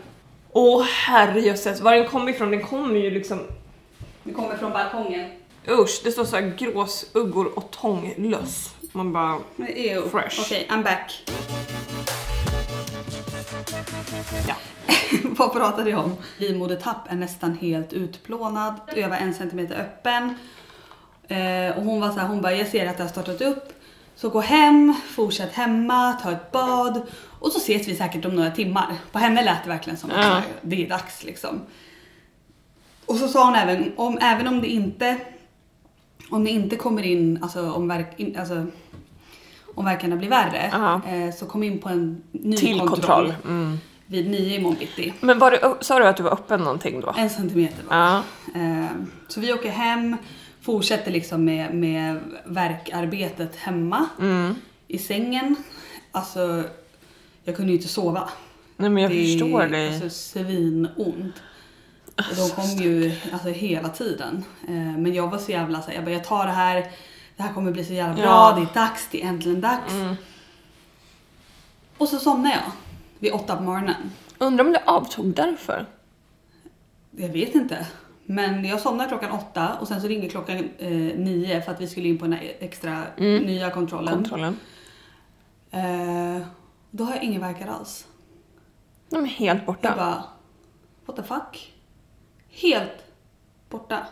Åh 0.51 0.83
herrejösses, 0.83 1.81
var 1.81 1.95
den 1.95 2.07
kommer 2.07 2.31
ifrån? 2.31 2.51
Den 2.51 2.63
kommer 2.63 2.95
ju 2.95 3.11
liksom... 3.11 3.39
Det 4.23 4.33
kommer 4.33 4.57
från 4.57 4.71
balkongen. 4.71 5.29
Usch, 5.69 6.01
det 6.03 6.11
står 6.11 6.25
så 6.25 6.35
här 6.35 6.53
gråsuggor 6.57 7.57
och 7.57 7.71
tånglöss. 7.71 8.75
Man 8.91 9.13
bara... 9.13 9.39
Är 9.57 10.09
Fresh. 10.09 10.39
Okej, 10.41 10.67
I'm 10.69 10.83
back. 10.83 11.23
Ja. 14.47 14.55
Vad 15.23 15.53
pratade 15.53 15.89
jag 15.89 15.99
om? 16.03 16.15
Livmodertapp 16.37 17.11
är 17.11 17.15
nästan 17.15 17.57
helt 17.61 17.93
utplånad. 17.93 18.73
Jag 18.95 19.09
var 19.09 19.15
en 19.17 19.33
centimeter 19.33 19.75
öppen. 19.75 20.33
Eh, 21.27 21.77
och 21.77 21.83
hon 21.83 22.01
var 22.01 22.11
så 22.11 22.19
här, 22.19 22.27
hon 22.27 22.41
bara, 22.41 22.53
jag 22.53 22.67
ser 22.67 22.87
att 22.87 22.97
det 22.97 23.03
har 23.03 23.09
startat 23.09 23.41
upp. 23.41 23.73
Så 24.15 24.29
gå 24.29 24.39
hem, 24.39 24.95
fortsätt 25.15 25.53
hemma, 25.53 26.13
ta 26.13 26.31
ett 26.31 26.51
bad 26.51 27.01
och 27.39 27.51
så 27.51 27.57
ses 27.57 27.87
vi 27.87 27.95
säkert 27.95 28.25
om 28.25 28.35
några 28.35 28.51
timmar. 28.51 28.95
På 29.11 29.19
henne 29.19 29.43
lät 29.43 29.63
det 29.63 29.69
verkligen 29.69 29.97
som 29.97 30.11
att 30.11 30.25
Ja. 30.25 30.41
det 30.61 30.85
är 30.85 30.89
dags 30.89 31.23
liksom. 31.23 31.61
Och 33.05 33.15
så 33.15 33.27
sa 33.27 33.45
hon 33.45 33.55
även 33.55 33.93
om, 33.97 34.17
även 34.21 34.47
om 34.47 34.61
det 34.61 34.67
inte 34.67 35.17
om 36.29 36.43
det 36.43 36.49
inte 36.49 36.75
kommer 36.75 37.03
in, 37.03 37.39
alltså 37.41 37.71
om, 37.71 37.87
verk, 37.87 38.07
in, 38.17 38.37
alltså, 38.37 38.65
om 39.75 39.85
verkarna 39.85 40.15
blir 40.15 40.29
värre, 40.29 40.61
eh, 41.07 41.35
så 41.35 41.45
kom 41.45 41.63
in 41.63 41.79
på 41.79 41.89
en 41.89 42.21
ny 42.31 42.57
Till 42.57 42.79
kontroll, 42.79 42.95
kontroll. 42.97 43.33
Mm. 43.45 43.77
vid 44.07 44.29
nio 44.29 44.55
i 44.55 44.61
morgon 44.61 44.77
bitti. 44.79 45.13
Men 45.21 45.39
var 45.39 45.51
det, 45.51 45.73
sa 45.81 45.99
du 45.99 46.05
att 46.07 46.17
du 46.17 46.23
var 46.23 46.31
öppen 46.31 46.59
någonting 46.59 47.01
då? 47.01 47.13
En 47.17 47.29
centimeter 47.29 47.83
var. 47.89 48.17
Eh, 48.61 48.85
Så 49.27 49.39
vi 49.39 49.53
åker 49.53 49.69
hem, 49.71 50.17
fortsätter 50.61 51.11
liksom 51.11 51.45
med, 51.45 51.73
med 51.73 52.19
verkarbetet 52.45 53.55
hemma 53.55 54.05
Mm. 54.19 54.55
i 54.87 54.97
sängen. 54.97 55.55
Alltså, 56.11 56.63
jag 57.43 57.55
kunde 57.55 57.71
ju 57.71 57.77
inte 57.77 57.89
sova. 57.89 58.29
Nej 58.77 58.89
men 58.89 59.03
jag 59.03 59.11
det 59.11 59.23
förstår 59.25 59.63
dig. 59.63 59.87
Alltså 59.87 60.09
svinont. 60.09 61.35
Och 62.17 62.35
de 62.35 62.49
kom 62.49 62.65
ju 62.83 63.15
alltså, 63.33 63.47
hela 63.49 63.89
tiden. 63.89 64.43
Eh, 64.67 64.73
Men 64.97 65.13
jag 65.13 65.27
var 65.31 65.37
så 65.37 65.51
jävla 65.51 65.81
såhär, 65.81 65.95
jag 65.95 66.03
bara 66.05 66.11
jag 66.13 66.23
tar 66.23 66.45
det 66.45 66.51
här. 66.51 66.91
Det 67.37 67.43
här 67.43 67.53
kommer 67.53 67.71
bli 67.71 67.85
så 67.85 67.93
jävla 67.93 68.13
bra, 68.15 68.23
Ja. 68.25 68.53
det 68.55 68.61
är 68.79 68.85
dags, 68.85 69.07
det 69.11 69.23
är 69.23 69.27
äntligen 69.27 69.61
dags. 69.61 69.93
Mm. 69.93 70.15
Och 71.97 72.09
så 72.09 72.19
somnade 72.19 72.55
jag 72.55 72.71
vid 73.19 73.31
åtta 73.33 73.55
på 73.57 73.63
morgonen. 73.63 74.11
Undrar 74.37 74.65
om 74.65 74.71
det 74.71 74.83
avtog 74.85 75.25
därför? 75.25 75.85
Jag 77.11 77.29
vet 77.29 77.55
inte. 77.55 77.87
Men 78.25 78.65
jag 78.65 78.79
somnade 78.81 79.09
klockan 79.09 79.31
åtta 79.31 79.73
och 79.79 79.87
sen 79.87 80.01
så 80.01 80.07
ringde 80.07 80.29
klockan 80.29 80.69
eh, 80.77 80.89
nio 81.17 81.61
för 81.61 81.71
att 81.71 81.81
vi 81.81 81.87
skulle 81.87 82.07
in 82.07 82.17
på 82.17 82.25
den 82.25 82.33
här 82.33 82.53
extra 82.59 83.03
Mm. 83.17 83.43
nya 83.43 83.69
kontrollen. 83.71 84.13
Kontrollen. 84.13 84.57
Eh, 85.71 86.41
då 86.91 87.03
har 87.03 87.13
jag 87.15 87.23
ingen 87.23 87.41
verkar 87.41 87.67
alls. 87.67 88.07
De 89.09 89.23
är 89.23 89.27
helt 89.29 89.59
Jag 89.59 89.65
borta. 89.65 89.93
bara, 89.97 90.23
what 91.05 91.15
the 91.15 91.23
fuck? 91.23 91.73
Helt 92.61 93.03
borta. 93.69 94.07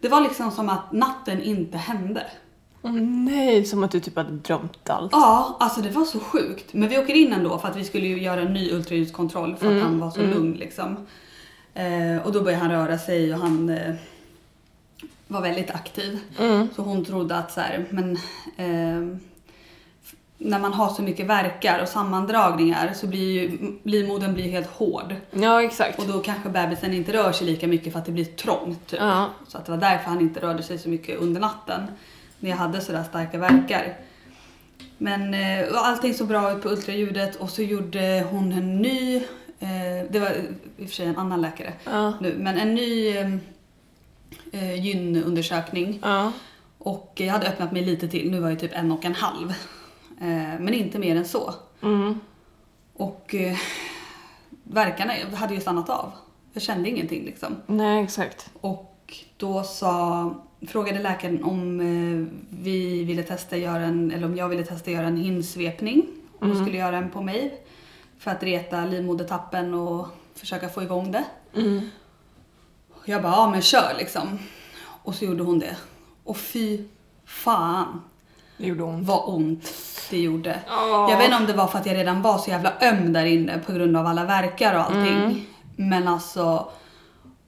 Det 0.00 0.08
var 0.08 0.20
liksom 0.20 0.50
som 0.50 0.68
att 0.68 0.92
natten 0.92 1.42
inte 1.42 1.78
hände. 1.78 2.26
Åh 2.82 2.92
nej, 2.92 3.64
som 3.64 3.84
att 3.84 3.90
du 3.90 4.00
typ 4.00 4.16
hade 4.16 4.32
drömt 4.32 4.90
allt. 4.90 5.12
Ja, 5.12 5.56
alltså 5.60 5.80
det 5.80 5.90
var 5.90 6.04
så 6.04 6.20
sjukt. 6.20 6.72
Men 6.72 6.88
vi 6.88 6.98
åker 6.98 7.14
in 7.14 7.32
ändå 7.32 7.58
för 7.58 7.68
att 7.68 7.76
vi 7.76 7.84
skulle 7.84 8.06
ju 8.06 8.22
göra 8.22 8.40
en 8.40 8.52
ny 8.52 8.70
ultraljudskontroll 8.70 9.56
för 9.56 9.76
att 9.76 9.82
han 9.82 9.98
var 9.98 10.10
så 10.10 10.20
lugn 10.22 10.52
liksom. 10.52 10.96
Eh, 11.74 12.26
och 12.26 12.32
då 12.32 12.40
började 12.40 12.62
han 12.62 12.70
röra 12.70 12.98
sig 12.98 13.34
och 13.34 13.40
han 13.40 13.68
eh, 13.68 13.94
var 15.28 15.40
väldigt 15.40 15.70
aktiv. 15.70 16.20
Mm. 16.38 16.68
Så 16.76 16.82
hon 16.82 17.04
trodde 17.04 17.36
att 17.36 17.52
så 17.52 17.60
här, 17.60 17.86
men 17.90 18.16
eh, 18.56 19.18
när 20.44 20.58
man 20.58 20.72
har 20.72 20.88
så 20.88 21.02
mycket 21.02 21.26
verkar 21.26 21.82
och 21.82 21.88
sammandragningar 21.88 22.92
så 22.94 23.06
blir 23.06 23.32
ju 23.40 23.58
livmodern 23.82 24.34
blir 24.34 24.50
helt 24.50 24.66
hård. 24.70 25.14
Ja, 25.30 25.62
exakt. 25.62 25.98
Och 25.98 26.06
då 26.06 26.18
kanske 26.20 26.48
bebisen 26.48 26.94
inte 26.94 27.12
rör 27.12 27.32
sig 27.32 27.46
lika 27.46 27.68
mycket 27.68 27.92
för 27.92 27.98
att 28.00 28.06
det 28.06 28.12
blir 28.12 28.24
trångt. 28.24 28.86
Typ. 28.86 29.00
Ja. 29.00 29.30
Så 29.48 29.58
att 29.58 29.64
det 29.64 29.72
var 29.72 29.78
därför 29.78 30.10
han 30.10 30.20
inte 30.20 30.40
rörde 30.40 30.62
sig 30.62 30.78
så 30.78 30.88
mycket 30.88 31.18
under 31.18 31.40
natten. 31.40 31.82
När 32.40 32.50
jag 32.50 32.56
hade 32.56 32.80
sådär 32.80 33.04
starka 33.08 33.38
verkar. 33.38 33.96
Men 34.98 35.34
eh, 35.34 35.66
allting 35.74 36.14
såg 36.14 36.28
bra 36.28 36.52
ut 36.52 36.62
på 36.62 36.68
ultraljudet 36.68 37.36
och 37.36 37.50
så 37.50 37.62
gjorde 37.62 38.26
hon 38.30 38.52
en 38.52 38.82
ny, 38.82 39.16
eh, 39.60 40.10
det 40.10 40.18
var 40.20 40.30
i 40.76 40.84
och 40.84 40.88
för 40.88 40.94
sig 40.94 41.06
en 41.06 41.16
annan 41.16 41.42
läkare 41.42 41.72
Ja. 41.84 42.12
nu, 42.20 42.34
men 42.38 42.58
en 42.58 42.74
ny 42.74 43.16
eh, 43.16 43.34
eh, 44.52 44.84
gynundersökning. 44.84 45.98
Ja. 46.02 46.32
Och 46.78 47.12
jag 47.14 47.28
hade 47.32 47.46
öppnat 47.46 47.72
mig 47.72 47.82
lite 47.84 48.08
till, 48.08 48.30
nu 48.30 48.40
var 48.40 48.50
jag 48.50 48.58
typ 48.60 48.72
en 48.74 48.92
och 48.92 49.04
en 49.04 49.14
halv. 49.14 49.54
Eh, 50.20 50.60
men 50.60 50.74
inte 50.74 50.98
mer 50.98 51.16
än 51.16 51.24
så. 51.24 51.54
Mm. 51.82 52.20
Och 52.96 53.34
eh, 53.34 53.56
verkarna 54.62 55.12
hade 55.34 55.54
ju 55.54 55.60
stannat 55.60 55.90
av. 55.90 56.12
Jag 56.52 56.62
kände 56.62 56.88
ingenting 56.88 57.24
liksom. 57.24 57.56
Nej, 57.66 58.04
exakt. 58.04 58.50
Och 58.60 59.14
då 59.36 59.62
sa, 59.62 60.34
frågade 60.68 60.98
läkaren 60.98 61.44
om 61.44 61.80
eh, 61.80 62.34
vi 62.58 63.04
ville 63.04 63.22
testa 63.22 63.56
göra 63.56 63.82
en, 63.82 64.10
eller 64.10 64.26
om 64.26 64.36
jag 64.36 64.48
ville 64.48 64.64
testa 64.64 64.90
göra 64.90 65.06
en 65.06 65.16
hinsvepning. 65.16 66.06
Hon 66.38 66.56
skulle 66.64 66.76
göra 66.78 66.96
en 66.96 67.10
på 67.10 67.22
mig. 67.22 67.60
För 68.18 68.30
att 68.30 68.42
reta 68.42 68.84
livmodertappen 68.84 69.74
och 69.74 70.06
försöka 70.34 70.68
få 70.68 70.82
igång 70.82 71.12
det. 71.12 71.24
Mm. 71.56 71.88
Jag 73.04 73.22
bara, 73.22 73.32
ja 73.32 73.50
men 73.50 73.62
kör 73.62 73.94
liksom. 73.98 74.38
Och 75.02 75.14
så 75.14 75.24
gjorde 75.24 75.42
hon 75.42 75.58
det. 75.58 75.76
Och 76.24 76.36
fy 76.36 76.84
fan 77.24 78.02
Det 78.56 78.66
gjorde 78.66 78.82
ont. 78.82 79.06
vad 79.08 79.34
ont 79.34 79.72
det 80.10 80.18
gjorde. 80.18 80.58
Åh. 80.68 81.06
Jag 81.10 81.16
vet 81.18 81.24
inte 81.26 81.36
om 81.36 81.46
det 81.46 81.52
var 81.52 81.66
för 81.66 81.78
att 81.78 81.86
jag 81.86 81.96
redan 81.96 82.22
var 82.22 82.38
så 82.38 82.50
jävla 82.50 82.72
öm 82.80 83.12
där 83.12 83.24
inne 83.24 83.58
på 83.58 83.72
grund 83.72 83.96
av 83.96 84.06
alla 84.06 84.24
verkar 84.24 84.74
och 84.74 84.80
allting. 84.80 85.18
Mm. 85.24 85.40
Men 85.76 86.08
alltså, 86.08 86.68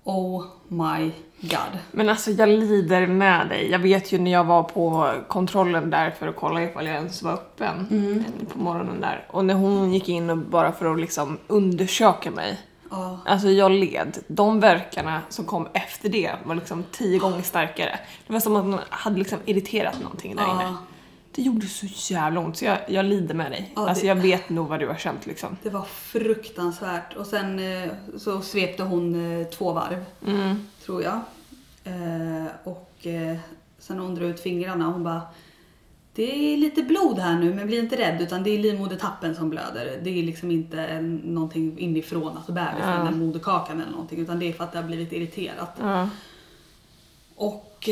oh 0.04 0.44
my 0.68 1.10
god. 1.40 1.78
Men 1.92 2.08
alltså 2.08 2.30
jag 2.30 2.48
lider 2.48 3.06
med 3.06 3.48
dig. 3.48 3.70
Jag 3.70 3.78
vet 3.78 4.12
ju 4.12 4.18
när 4.18 4.30
jag 4.30 4.44
var 4.44 4.62
på 4.62 5.12
kontrollen 5.28 5.90
där 5.90 6.10
för 6.10 6.28
att 6.28 6.36
kolla 6.36 6.62
ifall 6.62 6.86
jag 6.86 6.94
ens 6.94 7.22
var 7.22 7.32
öppen 7.32 7.86
Mm. 7.90 8.24
på 8.52 8.58
morgonen 8.58 9.00
där. 9.00 9.26
Och 9.30 9.44
när 9.44 9.54
hon 9.54 9.92
gick 9.94 10.08
in 10.08 10.30
och 10.30 10.38
bara 10.38 10.72
för 10.72 10.92
att 10.92 11.00
liksom 11.00 11.38
undersöka 11.46 12.30
mig. 12.30 12.60
Ja. 12.90 13.18
Alltså 13.26 13.48
jag 13.48 13.70
led. 13.70 14.18
De 14.28 14.60
verkarna 14.60 15.20
som 15.28 15.44
kom 15.44 15.68
efter 15.72 16.08
det 16.08 16.32
var 16.44 16.54
liksom 16.54 16.84
tio 16.92 17.18
gånger 17.18 17.42
starkare. 17.42 17.98
Det 18.26 18.32
var 18.32 18.40
som 18.40 18.56
att 18.56 18.66
man 18.66 18.80
hade 18.90 19.18
liksom 19.18 19.38
irriterat 19.44 20.00
någonting 20.02 20.36
där 20.36 20.44
inne. 20.44 20.74
Det 21.36 21.42
gjorde 21.42 21.66
så 21.66 21.86
jävla 22.14 22.40
ont 22.40 22.56
så 22.56 22.64
jag, 22.64 22.78
jag 22.88 23.04
lider 23.04 23.34
med 23.34 23.50
dig. 23.52 23.72
Ja, 23.76 23.88
alltså 23.88 24.02
det- 24.02 24.08
jag 24.08 24.14
vet 24.16 24.48
nog 24.48 24.68
vad 24.68 24.80
du 24.80 24.86
har 24.86 24.96
känt 24.96 25.26
liksom. 25.26 25.56
Det 25.62 25.70
var 25.70 25.82
fruktansvärt. 25.82 27.16
Och 27.16 27.26
sen 27.26 27.58
eh, 27.58 27.90
så 28.18 28.40
svepte 28.40 28.82
hon 28.82 29.40
eh, 29.40 29.46
två 29.46 29.72
varv, 29.72 30.04
Mm. 30.26 30.66
tror 30.84 31.02
jag. 31.02 31.20
Eh, 31.84 32.46
och 32.64 33.06
sen 33.78 33.98
hon 33.98 34.14
drog 34.14 34.30
ut 34.30 34.40
fingrarna 34.40 34.86
och 34.86 34.92
hon 34.92 35.04
bara 35.04 35.20
det 36.14 36.52
är 36.54 36.56
lite 36.56 36.82
blod 36.82 37.18
här 37.18 37.38
nu 37.38 37.54
men 37.54 37.66
bli 37.66 37.78
inte 37.78 37.96
rädd 37.96 38.20
utan 38.22 38.42
det 38.42 38.50
är 38.50 38.58
livmodertappen 38.58 39.34
som 39.34 39.50
blöder. 39.50 40.00
Det 40.04 40.10
är 40.10 40.22
liksom 40.22 40.50
inte 40.50 41.00
någonting 41.24 41.78
inifrån, 41.78 42.36
alltså 42.36 42.52
bebisen 42.52 42.78
Ja. 42.88 43.00
eller 43.08 43.10
moderkakan 43.18 43.80
eller 43.80 43.90
någonting 43.92 44.18
utan 44.18 44.38
det 44.38 44.48
är 44.48 44.52
för 44.52 44.64
att 44.64 44.72
det 44.72 44.78
har 44.78 44.86
blivit 44.86 45.12
irriterat. 45.12 45.76
Ja. 45.80 46.08
Och 47.34 47.88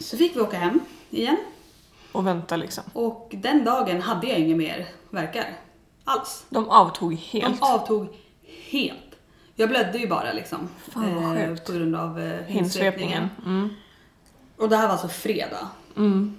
så 0.00 0.16
fick 0.16 0.36
vi 0.36 0.40
åka 0.40 0.56
hem 0.58 0.80
igen. 1.10 1.36
Och 2.16 2.26
vänta 2.26 2.56
liksom. 2.56 2.84
Och 2.92 3.28
den 3.38 3.64
dagen 3.64 4.00
hade 4.02 4.26
jag 4.26 4.38
inga 4.38 4.56
mer 4.56 4.86
verkar 5.10 5.44
alls. 6.04 6.46
De 6.50 6.68
avtog 6.70 7.14
helt. 7.14 7.60
De 7.60 7.66
avtog 7.66 8.08
helt. 8.70 8.98
Jag 9.54 9.68
blödde 9.68 9.98
ju 9.98 10.08
bara 10.08 10.32
liksom. 10.32 10.68
Fan, 10.88 11.14
vad 11.14 11.36
sjukt. 11.36 11.66
på 11.66 11.72
grund 11.72 11.96
av 11.96 12.20
eh, 12.20 12.40
Hinsvepningen. 12.46 13.28
Mm. 13.46 13.68
Och 14.56 14.68
det 14.68 14.76
här 14.76 14.84
var 14.86 14.92
alltså 14.92 15.08
fredag. 15.08 15.68
Mm. 15.96 16.38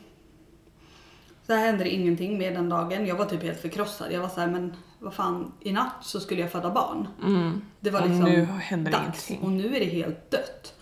Så 1.47 1.53
här 1.53 1.65
hände 1.65 1.83
det 1.83 1.89
ingenting 1.89 2.37
med 2.37 2.53
den 2.53 2.69
dagen. 2.69 3.05
Jag 3.05 3.15
var 3.15 3.25
typ 3.25 3.43
helt 3.43 3.61
förkrossad. 3.61 4.11
Jag 4.11 4.21
var 4.21 4.29
så 4.29 4.39
här, 4.39 4.47
men 4.47 4.75
vad 4.99 5.13
fan, 5.13 5.51
i 5.59 5.71
natt 5.71 5.93
så 6.01 6.19
skulle 6.19 6.41
jag 6.41 6.51
föda 6.51 6.69
barn. 6.69 7.07
Mm. 7.23 7.61
Det 7.79 7.89
var 7.89 8.01
Och 8.01 8.07
liksom 8.07 8.25
nu 8.25 8.45
händer 8.45 8.91
dags. 8.91 9.29
ingenting. 9.31 9.39
Och 9.47 9.51
nu 9.51 9.75
är 9.75 9.79
det 9.79 9.85
helt 9.85 10.31
dött. 10.31 10.73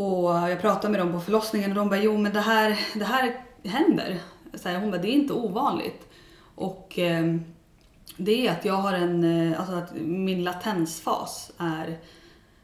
Och 0.00 0.50
jag 0.50 0.60
pratade 0.60 0.88
med 0.92 1.00
dem 1.00 1.12
på 1.12 1.20
förlossningen 1.20 1.70
och 1.70 1.76
de 1.76 1.88
bara, 1.88 2.00
jo 2.00 2.16
men 2.16 2.32
det 2.32 2.40
här, 2.40 2.80
det 2.94 3.04
här 3.04 3.36
händer. 3.64 4.18
Så 4.54 4.68
här, 4.68 4.80
hon 4.80 4.90
bara, 4.90 5.00
det 5.00 5.08
är 5.08 5.12
inte 5.12 5.32
ovanligt. 5.32 6.08
Och 6.54 6.98
eh, 6.98 7.36
det 8.16 8.46
är 8.46 8.52
att 8.52 8.64
jag 8.64 8.74
har 8.74 8.92
en, 8.92 9.24
eh, 9.52 9.60
alltså 9.60 9.74
att 9.74 9.94
min 10.00 10.44
latensfas 10.44 11.50
är 11.58 11.98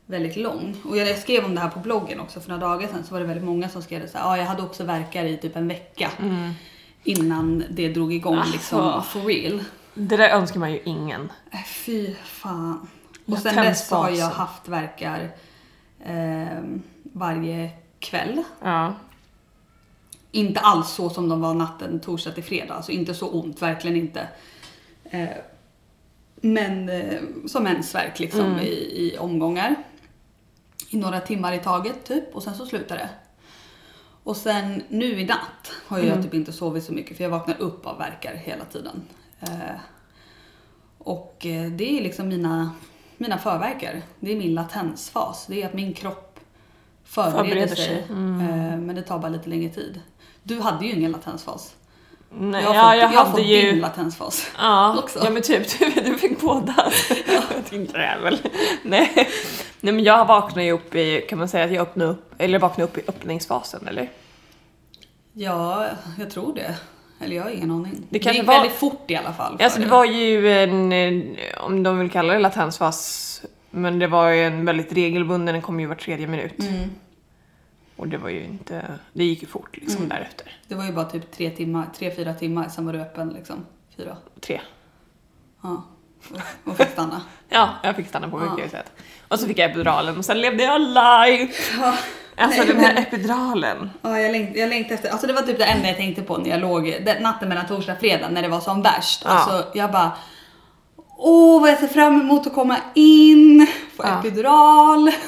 väldigt 0.06 0.36
lång. 0.36 0.76
Och 0.84 0.96
jag 0.96 1.18
skrev 1.18 1.44
om 1.44 1.54
det 1.54 1.60
här 1.60 1.68
på 1.68 1.78
bloggen 1.78 2.20
också 2.20 2.40
för 2.40 2.48
några 2.48 2.66
dagar 2.68 2.88
sedan 2.88 3.04
så 3.04 3.14
var 3.14 3.20
det 3.20 3.26
väldigt 3.26 3.44
många 3.44 3.68
som 3.68 3.82
skrev 3.82 4.08
så 4.10 4.18
här, 4.18 4.24
ja 4.24 4.36
jag 4.38 4.44
hade 4.44 4.62
också 4.62 4.84
verkar 4.84 5.24
i 5.24 5.36
typ 5.36 5.56
en 5.56 5.68
vecka 5.68 6.10
innan 7.04 7.64
det 7.70 7.88
drog 7.88 8.12
igång 8.12 8.42
liksom 8.52 8.80
Alltså. 8.80 9.18
for 9.18 9.26
real. 9.28 9.64
Det 9.94 10.16
där 10.16 10.28
önskar 10.30 10.60
man 10.60 10.72
ju 10.72 10.80
ingen. 10.84 11.32
Äh, 11.50 11.64
Fy 11.64 12.14
fan. 12.24 12.88
Och 13.26 13.38
sen 13.38 13.56
dess 13.56 13.90
har 13.90 14.10
jag 14.10 14.30
haft 14.30 14.68
verkar 14.68 15.30
eh, 16.04 16.62
varje 17.18 17.70
kväll. 17.98 18.42
Ja. 18.62 18.94
Inte 20.30 20.60
alls 20.60 20.90
så 20.90 21.10
som 21.10 21.28
de 21.28 21.40
var 21.40 21.54
natten 21.54 22.00
torsdag 22.00 22.32
till 22.32 22.44
fredag. 22.44 22.74
Alltså 22.74 22.92
inte 22.92 23.14
så 23.14 23.28
ont, 23.30 23.62
verkligen 23.62 23.96
inte. 23.96 24.28
Eh, 25.04 25.28
men 26.40 26.88
eh, 26.88 27.20
som 27.46 27.62
mensvärk 27.62 28.18
liksom 28.18 28.40
Mm. 28.40 28.58
i, 28.60 28.68
i 29.12 29.16
omgångar. 29.18 29.74
I 30.90 30.96
några 30.96 31.20
timmar 31.20 31.52
i 31.52 31.58
taget 31.58 32.04
typ 32.04 32.34
och 32.34 32.42
sen 32.42 32.54
så 32.54 32.66
slutar 32.66 32.96
det. 32.96 33.08
Och 34.22 34.36
sen 34.36 34.82
nu 34.88 35.20
i 35.20 35.24
natt 35.24 35.72
har 35.86 35.98
jag 35.98 36.06
Mm. 36.06 36.22
typ 36.22 36.34
inte 36.34 36.52
sovit 36.52 36.84
så 36.84 36.92
mycket 36.92 37.16
för 37.16 37.24
jag 37.24 37.30
vaknar 37.30 37.60
upp 37.60 37.86
av 37.86 37.98
verkar 37.98 38.34
hela 38.34 38.64
tiden. 38.64 39.02
Eh, 39.40 39.76
och 40.98 41.36
det 41.76 41.98
är 41.98 42.02
liksom 42.02 42.28
mina, 42.28 42.70
mina 43.16 43.38
förverkar. 43.38 44.02
Det 44.20 44.32
är 44.32 44.36
min 44.36 44.54
latensfas. 44.54 45.46
Det 45.46 45.62
är 45.62 45.66
att 45.66 45.74
min 45.74 45.94
kropp 45.94 46.25
förbereder, 47.06 47.44
Förbereder 47.44 47.76
sig. 47.76 47.84
sig. 47.86 48.04
Mm. 48.10 48.40
Eh, 48.40 48.78
men 48.78 48.94
det 48.96 49.02
tar 49.02 49.18
bara 49.18 49.28
lite 49.28 49.48
längre 49.48 49.70
tid. 49.70 50.00
Du 50.42 50.60
hade 50.60 50.86
ju 50.86 50.92
ingen 50.92 51.12
latensfas. 51.12 51.74
Nej, 52.38 52.62
jag 52.64 52.70
har 52.70 52.74
ja, 52.74 52.82
fått, 52.82 52.90
jag 53.00 53.02
jag 53.02 53.08
har 53.08 53.24
hade 53.24 53.30
fått 53.30 53.40
ju- 53.46 53.70
din 53.70 53.80
latensfas. 53.80 54.46
Ja, 54.58 54.98
också. 54.98 55.20
ja 55.24 55.30
men 55.30 55.42
typ 55.42 55.78
du, 55.78 55.90
du 56.02 56.14
fick 56.18 56.40
båda. 56.40 56.74
Din 57.70 57.84
jävel. 57.86 58.38
Nej. 58.82 59.28
Nej 59.80 59.94
men 59.94 60.04
jag 60.04 60.26
vaknade 60.26 60.64
ju 60.64 60.72
upp 60.72 60.94
i, 60.94 61.26
kan 61.28 61.38
man 61.38 61.48
säga 61.48 61.64
att 61.64 61.72
jag 61.72 61.82
öppnade 61.82 62.10
upp, 62.10 62.34
eller 62.38 62.58
vaknade 62.58 62.90
upp 62.90 62.98
i 62.98 63.02
öppningsfasen 63.08 63.88
eller? 63.88 64.10
Ja, 65.32 65.86
jag 66.18 66.30
tror 66.30 66.54
det. 66.54 66.74
Eller 67.20 67.36
jag 67.36 67.42
har 67.42 67.50
ingen 67.50 67.70
aning. 67.70 68.06
Det 68.10 68.18
Det, 68.18 68.32
gick 68.32 68.46
var- 68.46 68.54
väldigt 68.54 68.72
fort 68.78 69.10
i 69.10 69.16
alla 69.16 69.32
fall. 69.32 69.56
Alltså 69.60 69.78
det 69.78 69.84
dig. 69.84 69.90
var 69.90 70.04
ju 70.04 70.52
en, 70.52 71.36
om 71.60 71.82
de 71.82 71.98
vill 71.98 72.10
kalla 72.10 72.32
det 72.32 72.38
latensfas, 72.38 73.42
men 73.76 73.98
det 73.98 74.06
var 74.06 74.28
ju 74.28 74.44
en 74.46 74.64
väldigt 74.64 74.92
regelbunden, 74.92 75.54
den 75.54 75.62
kom 75.62 75.80
ju 75.80 75.86
var 75.86 75.94
tredje 75.94 76.26
minut. 76.26 76.58
Mm. 76.60 76.90
Och 77.96 78.08
det 78.08 78.18
var 78.18 78.28
ju 78.28 78.44
inte, 78.44 78.84
det 79.12 79.24
gick 79.24 79.42
ju 79.42 79.48
fort 79.48 79.76
liksom 79.76 80.08
därefter. 80.08 80.52
Det 80.68 80.74
var 80.74 80.84
ju 80.84 80.92
bara 80.92 81.04
typ 81.04 81.32
tre 81.32 81.50
timmar, 81.50 81.86
tre, 81.98 82.10
fyra 82.16 82.34
timmar, 82.34 82.68
sen 82.68 82.86
var 82.86 82.92
du 82.92 83.00
öppen 83.00 83.28
liksom. 83.28 83.66
Fyra. 83.96 84.16
Tre. 84.40 84.60
Ja. 85.62 85.82
Och, 86.30 86.70
och 86.70 86.76
fick 86.76 86.88
stanna. 86.88 87.22
Ja, 87.48 87.68
jag 87.82 87.96
fick 87.96 88.08
stanna 88.08 88.28
på 88.28 88.40
Ja. 88.40 88.48
sjukhuset. 88.50 88.92
Och 89.28 89.40
så 89.40 89.46
fick 89.46 89.58
jag 89.58 89.70
epiduralen 89.70 90.18
och 90.18 90.24
sen 90.24 90.40
levde 90.40 90.62
jag 90.64 90.80
life! 90.80 91.72
Alltså 92.38 92.58
Nej, 92.62 92.66
den 92.68 92.76
här 92.80 92.94
men- 92.94 93.02
epiduralen. 93.02 93.90
Ja, 94.02 94.20
jag 94.20 94.32
längtade, 94.32 94.58
jag 94.58 94.68
längtade 94.68 94.94
efter, 94.94 95.08
alltså 95.10 95.26
det 95.26 95.32
var 95.32 95.42
typ 95.42 95.58
det 95.58 95.64
enda 95.64 95.88
jag 95.88 95.96
tänkte 95.96 96.22
på 96.22 96.36
när 96.36 96.50
jag 96.50 96.60
låg, 96.60 96.94
natten 97.20 97.48
mellan 97.48 97.66
torsdag 97.66 97.92
och 97.92 97.98
fredag 97.98 98.28
när 98.28 98.42
det 98.42 98.48
var 98.48 98.60
som 98.60 98.82
värst. 98.82 99.22
Ja. 99.24 99.30
Alltså 99.30 99.78
jag 99.78 99.92
bara, 99.92 100.12
åh 101.16 101.60
vad 101.60 101.70
jag 101.70 101.78
ser 101.78 101.86
fram 101.88 102.20
emot 102.20 102.46
att 102.46 102.54
komma 102.54 102.76
in, 102.94 103.66
få 103.96 104.02
Ja. 104.06 104.18
epidural. 104.18 105.10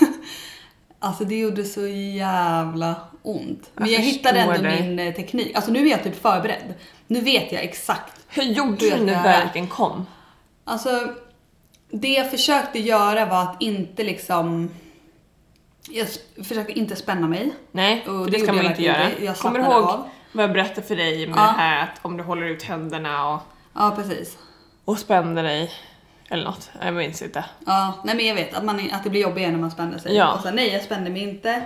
Alltså 1.01 1.25
det 1.25 1.39
gjorde 1.39 1.65
så 1.65 1.87
jävla 1.87 2.95
ont. 3.23 3.71
Men 3.75 3.89
Jag 3.89 3.95
jag, 4.01 4.05
hittade 4.05 4.41
ändå 4.41 4.63
dig. 4.63 4.83
min 4.83 4.99
eh, 4.99 5.15
teknik. 5.15 5.57
Alltså 5.57 5.71
nu 5.71 5.87
är 5.87 5.91
jag 5.91 6.05
typ 6.05 6.23
förberedd. 6.23 6.75
Nu 7.07 7.21
vet 7.21 7.53
jag 7.53 7.63
exakt. 7.65 8.13
Hur 8.29 8.43
gjorde 8.43 8.85
Hur 8.87 8.99
du 8.99 9.05
när 9.05 9.23
verken 9.23 9.67
kom? 9.67 10.07
Alltså 10.65 11.09
det 11.91 12.09
jag 12.09 12.31
försökte 12.31 12.79
göra 12.79 13.27
var 13.27 13.43
att 13.43 13.57
inte 13.63 14.03
liksom, 14.05 14.71
jag 15.91 16.07
försökte 16.47 16.73
inte 16.79 16.97
spänna 16.97 17.27
mig. 17.29 17.51
Nej, 17.73 18.05
Och 18.09 18.25
det 18.27 18.31
det 18.31 18.39
ska 18.45 18.53
man 18.53 18.67
inte 18.67 18.83
göra. 18.83 19.11
inte. 19.11 19.25
Jag 19.25 19.37
Kommer 19.37 19.59
du 19.59 19.65
ihåg 19.65 19.85
av. 19.85 20.09
vad 20.33 20.45
jag 20.45 20.53
berättade 20.53 20.87
för 20.87 20.97
dig 20.97 21.27
med 21.27 21.39
Ja. 21.39 21.43
det 21.43 21.63
här 21.63 21.83
att 21.83 21.99
om 22.03 22.17
du 22.17 22.23
håller 22.23 22.47
ut 22.47 22.63
händerna 22.63 23.29
och, 23.35 23.41
Ja 23.75 23.93
precis. 23.97 24.39
Och 24.89 24.99
spänner 24.99 25.43
dig 25.43 25.71
eller 26.29 26.45
något? 26.45 26.71
Jag 26.83 26.95
minns 26.95 27.23
inte. 27.23 27.45
Ja, 27.67 27.95
nej 28.05 28.17
men 28.17 28.27
jag 28.27 28.35
vet 28.35 28.55
att, 28.55 28.65
man, 28.65 28.91
att 28.93 29.05
det 29.05 29.11
blir 29.11 29.21
jobbigare 29.21 29.53
när 29.53 29.59
man 29.59 29.71
spänner 29.71 29.99
sig. 29.99 30.17
Ja. 30.17 30.35
Och 30.35 30.41
så, 30.41 30.51
nej 30.51 30.73
jag 30.73 30.83
spände 30.83 31.11
mig 31.11 31.23
inte. 31.23 31.63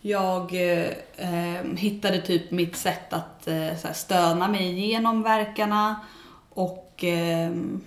Jag 0.00 0.54
eh, 0.54 0.88
eh, 1.16 1.64
hittade 1.76 2.20
typ 2.20 2.50
mitt 2.50 2.76
sätt 2.76 3.12
att 3.12 3.48
eh, 3.48 3.76
så 3.80 3.86
här, 3.86 3.94
stöna 3.94 4.48
mig 4.48 4.78
igenom 4.78 5.22
verkarna 5.22 6.00
och 6.48 6.94
ehm, 7.02 7.80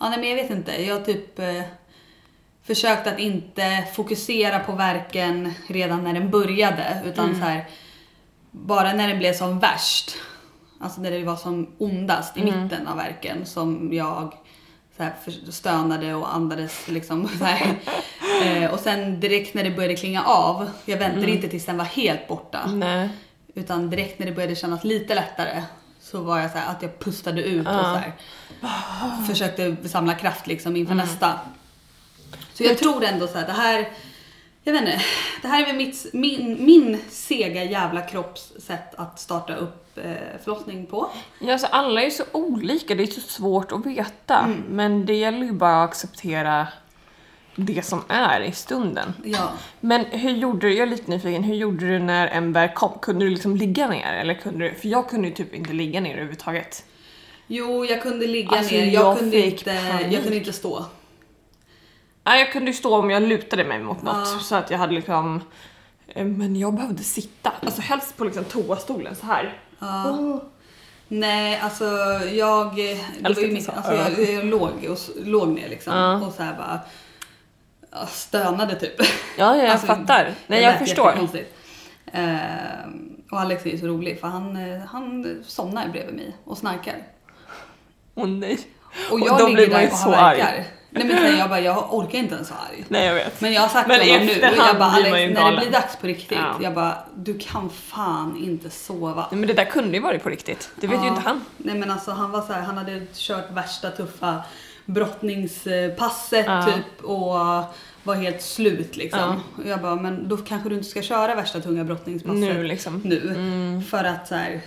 ja 0.00 0.08
nej 0.08 0.18
men 0.18 0.28
jag 0.28 0.36
vet 0.36 0.50
inte. 0.50 0.82
Jag 0.82 1.04
typ 1.04 1.38
eh, 1.38 1.62
försökte 2.62 3.12
att 3.12 3.18
inte 3.18 3.84
fokusera 3.94 4.58
på 4.58 4.72
verken 4.72 5.54
redan 5.66 6.04
när 6.04 6.12
den 6.12 6.30
började 6.30 7.02
utan 7.04 7.34
så 7.34 7.40
här 7.40 7.68
bara 8.50 8.92
när 8.92 9.08
den 9.08 9.18
blev 9.18 9.34
som 9.34 9.58
värst. 9.58 10.16
Alltså 10.80 11.00
när 11.00 11.10
det 11.10 11.24
var 11.24 11.36
som 11.36 11.66
ondast 11.78 12.36
i 12.36 12.44
mitten 12.44 12.86
av 12.86 12.96
verken 12.96 13.46
som 13.46 13.92
jag 13.92 14.34
så 14.96 15.02
här 15.02 15.14
stönade 15.50 16.14
och 16.14 16.34
andades 16.34 16.88
liksom 16.88 17.28
så 17.28 17.44
här. 17.44 17.76
Eh, 18.44 18.70
och 18.70 18.80
sen 18.80 19.20
direkt 19.20 19.54
när 19.54 19.64
det 19.64 19.70
började 19.70 19.96
klinga 19.96 20.22
av, 20.22 20.70
jag 20.84 20.98
väntade 20.98 21.30
inte 21.30 21.48
tills 21.48 21.66
den 21.66 21.76
var 21.76 21.84
helt 21.84 22.28
borta. 22.28 22.66
Nej. 22.66 23.08
Utan 23.54 23.90
direkt 23.90 24.18
när 24.18 24.26
det 24.26 24.32
började 24.32 24.56
kännas 24.56 24.84
lite 24.84 25.14
lättare 25.14 25.62
så 26.00 26.20
var 26.20 26.38
jag 26.38 26.50
så 26.50 26.58
här 26.58 26.70
att 26.70 26.82
jag 26.82 26.98
pustade 26.98 27.42
ut 27.42 27.66
och 27.66 27.72
så 27.72 28.00
här, 28.00 28.12
försökte 29.26 29.88
samla 29.88 30.14
kraft 30.14 30.46
liksom 30.46 30.76
inför 30.76 30.94
nästa. 30.94 31.38
Så 32.54 32.64
jag 32.64 32.78
tror 32.78 33.04
ändå 33.04 33.26
så 33.26 33.38
här, 33.38 33.46
det 33.46 33.52
här, 33.52 33.88
jag 34.68 34.72
vet 34.72 34.82
inte, 34.82 35.04
det 35.42 35.48
här 35.48 35.62
är 35.62 35.66
väl 35.66 35.76
mitt, 35.76 36.06
min, 36.12 36.64
min 36.64 36.98
sega 37.10 37.64
jävla 37.64 38.00
kropps 38.00 38.52
sätt 38.58 38.94
att 38.96 39.20
starta 39.20 39.54
upp 39.56 39.98
eh, 39.98 40.12
förlossning 40.44 40.86
på. 40.86 41.10
Ja, 41.40 41.52
alltså 41.52 41.66
alla 41.70 42.02
är 42.02 42.10
så 42.10 42.24
olika, 42.32 42.94
det 42.94 43.02
är 43.02 43.06
så 43.06 43.20
svårt 43.20 43.72
att 43.72 43.86
veta. 43.86 44.38
Mm. 44.38 44.62
Men 44.68 45.06
det 45.06 45.14
gäller 45.14 45.46
ju 45.46 45.52
bara 45.52 45.82
att 45.84 45.90
acceptera 45.90 46.68
det 47.56 47.84
som 47.84 48.02
är 48.08 48.40
i 48.40 48.52
stunden. 48.52 49.14
Ja. 49.24 49.50
Men 49.80 50.04
hur 50.04 50.30
gjorde 50.30 50.66
du, 50.66 50.74
jag 50.74 50.86
är 50.88 50.90
lite 50.90 51.10
nyfiken, 51.10 51.42
hur 51.42 51.54
gjorde 51.54 51.88
du 51.88 51.98
när 51.98 52.26
en 52.26 52.52
verk 52.52 52.74
kom? 52.74 52.98
Kunde 53.02 53.24
du 53.24 53.30
liksom 53.30 53.56
ligga 53.56 53.88
ner? 53.88 54.12
Eller 54.12 54.34
kunde 54.34 54.68
du, 54.68 54.74
för 54.74 54.88
jag 54.88 55.08
kunde 55.08 55.28
ju 55.28 55.34
typ 55.34 55.54
inte 55.54 55.72
ligga 55.72 56.00
ner 56.00 56.12
överhuvudtaget. 56.12 56.84
Jo, 57.46 57.84
jag 57.84 58.02
kunde 58.02 58.26
ligga 58.26 58.56
Alltså, 58.56 58.74
ner, 58.74 58.84
jag, 58.84 58.92
jag 59.04 59.18
kunde 59.18 59.46
inte, 59.46 59.64
panik. 59.90 60.06
jag 60.12 60.22
kunde 60.22 60.36
inte 60.36 60.52
stå. 60.52 60.84
Nej, 62.28 62.40
jag 62.40 62.52
kunde 62.52 62.70
ju 62.70 62.76
stå 62.76 62.96
om 62.96 63.10
jag 63.10 63.22
lutade 63.22 63.64
mig 63.64 63.78
mot 63.78 64.02
något 64.02 64.28
Ja. 64.32 64.38
så 64.40 64.54
att 64.54 64.70
jag 64.70 64.78
hade 64.78 64.92
liksom 64.92 65.42
eh, 66.08 66.24
men 66.24 66.56
jag 66.56 66.74
behövde 66.74 67.02
sitta, 67.02 67.52
alltså 67.64 67.80
helst 67.80 68.16
på 68.16 68.24
liksom 68.24 68.44
toastolen 68.44 69.16
så 69.16 69.26
här. 69.26 69.58
Ja. 69.78 70.42
Nej, 71.08 71.60
alltså 71.62 71.84
jag... 72.32 72.76
Det 72.76 73.34
var 73.34 73.42
ju 73.42 73.52
mitt, 73.52 73.68
alltså, 73.68 73.94
jag, 73.94 74.20
jag 74.34 74.44
låg, 74.44 74.70
och, 74.88 74.98
låg 75.26 75.48
ner 75.48 75.68
liksom 75.68 75.92
Ja. 75.92 76.26
och 76.26 76.32
så 76.34 76.42
här 76.42 76.54
bara 76.54 78.06
stönade 78.06 78.74
typ. 78.74 78.94
Ja, 79.00 79.06
ja 79.38 79.56
jag 79.56 79.66
Alltså, 79.66 79.86
fattar. 79.86 80.34
Nej, 80.46 80.62
jag 80.62 80.78
förstår. 80.78 81.28
Ehm, 82.12 83.22
och 83.30 83.40
Alex 83.40 83.66
är 83.66 83.70
ju 83.70 83.78
så 83.78 83.86
rolig 83.86 84.20
för 84.20 84.28
han, 84.28 84.56
eh, 84.56 84.80
han 84.80 85.36
somnar 85.46 85.88
bredvid 85.88 86.14
mig 86.14 86.36
och 86.44 86.58
snarkar. 86.58 87.02
Åh 88.14 88.26
nej. 88.26 88.58
Och 89.10 89.12
Och 89.12 89.20
jag 89.20 89.38
då 89.38 89.46
ligger 89.46 89.56
blir 89.56 89.68
man 89.68 89.76
där 89.80 89.86
ju 89.86 89.92
och 89.92 89.98
så 89.98 90.14
arg. 90.14 90.64
Nej 90.90 91.04
men 91.04 91.16
sen 91.16 91.38
jag 91.38 91.48
bara, 91.48 91.60
jag 91.60 91.94
orkar 91.94 92.18
inte 92.18 92.34
ens 92.34 92.50
vara 92.50 92.60
arg. 92.60 92.84
Nej, 92.88 93.06
jag 93.06 93.14
vet. 93.14 93.40
Men 93.40 93.52
jag 93.52 93.60
har 93.60 93.68
sagt 93.68 93.88
Men 93.88 94.00
honom 94.00 94.26
nu, 94.26 94.32
och 94.32 94.56
jag 94.56 94.78
bara 94.78 94.90
Alex, 94.90 95.06
ju 95.08 95.12
när 95.12 95.28
det 95.28 95.34
galen." 95.34 95.60
blir 95.60 95.70
dags 95.70 95.96
på 95.96 96.06
riktigt, 96.06 96.38
Ja. 96.38 96.54
jag 96.62 96.74
bara, 96.74 96.98
du 97.14 97.38
kan 97.38 97.70
fan 97.70 98.36
inte 98.44 98.70
sova. 98.70 99.26
Nej, 99.30 99.40
men 99.40 99.46
det 99.46 99.54
där 99.54 99.64
kunde 99.64 99.96
ju 99.96 100.02
varit 100.02 100.22
på 100.22 100.28
riktigt. 100.28 100.70
Det 100.80 100.86
vet 100.86 101.00
ju 101.00 101.04
Ja. 101.04 101.08
inte 101.08 101.20
han. 101.20 101.44
Nej 101.56 101.74
men 101.74 101.90
alltså 101.90 102.10
han 102.10 102.30
var 102.30 102.42
så 102.42 102.52
här, 102.52 102.60
han 102.62 102.78
hade 102.78 103.06
kört 103.14 103.50
värsta 103.52 103.90
tuffa 103.90 104.42
brottningspasset 104.84 106.46
Ja. 106.46 106.62
typ 106.66 107.04
och 107.04 107.34
var 108.02 108.14
helt 108.14 108.42
slut 108.42 108.96
liksom. 108.96 109.40
Och 109.56 109.68
jag 109.68 109.80
bara, 109.82 109.96
men 109.96 110.28
då 110.28 110.36
kanske 110.36 110.68
du 110.68 110.74
inte 110.74 110.88
ska 110.88 111.02
köra 111.02 111.34
värsta 111.34 111.60
tunga 111.60 111.84
brottningspasset 111.84 112.38
Nu 112.38 112.62
liksom. 112.62 113.00
nu. 113.04 113.82
För 113.90 114.04
att 114.04 114.28
så 114.28 114.34
här, 114.34 114.60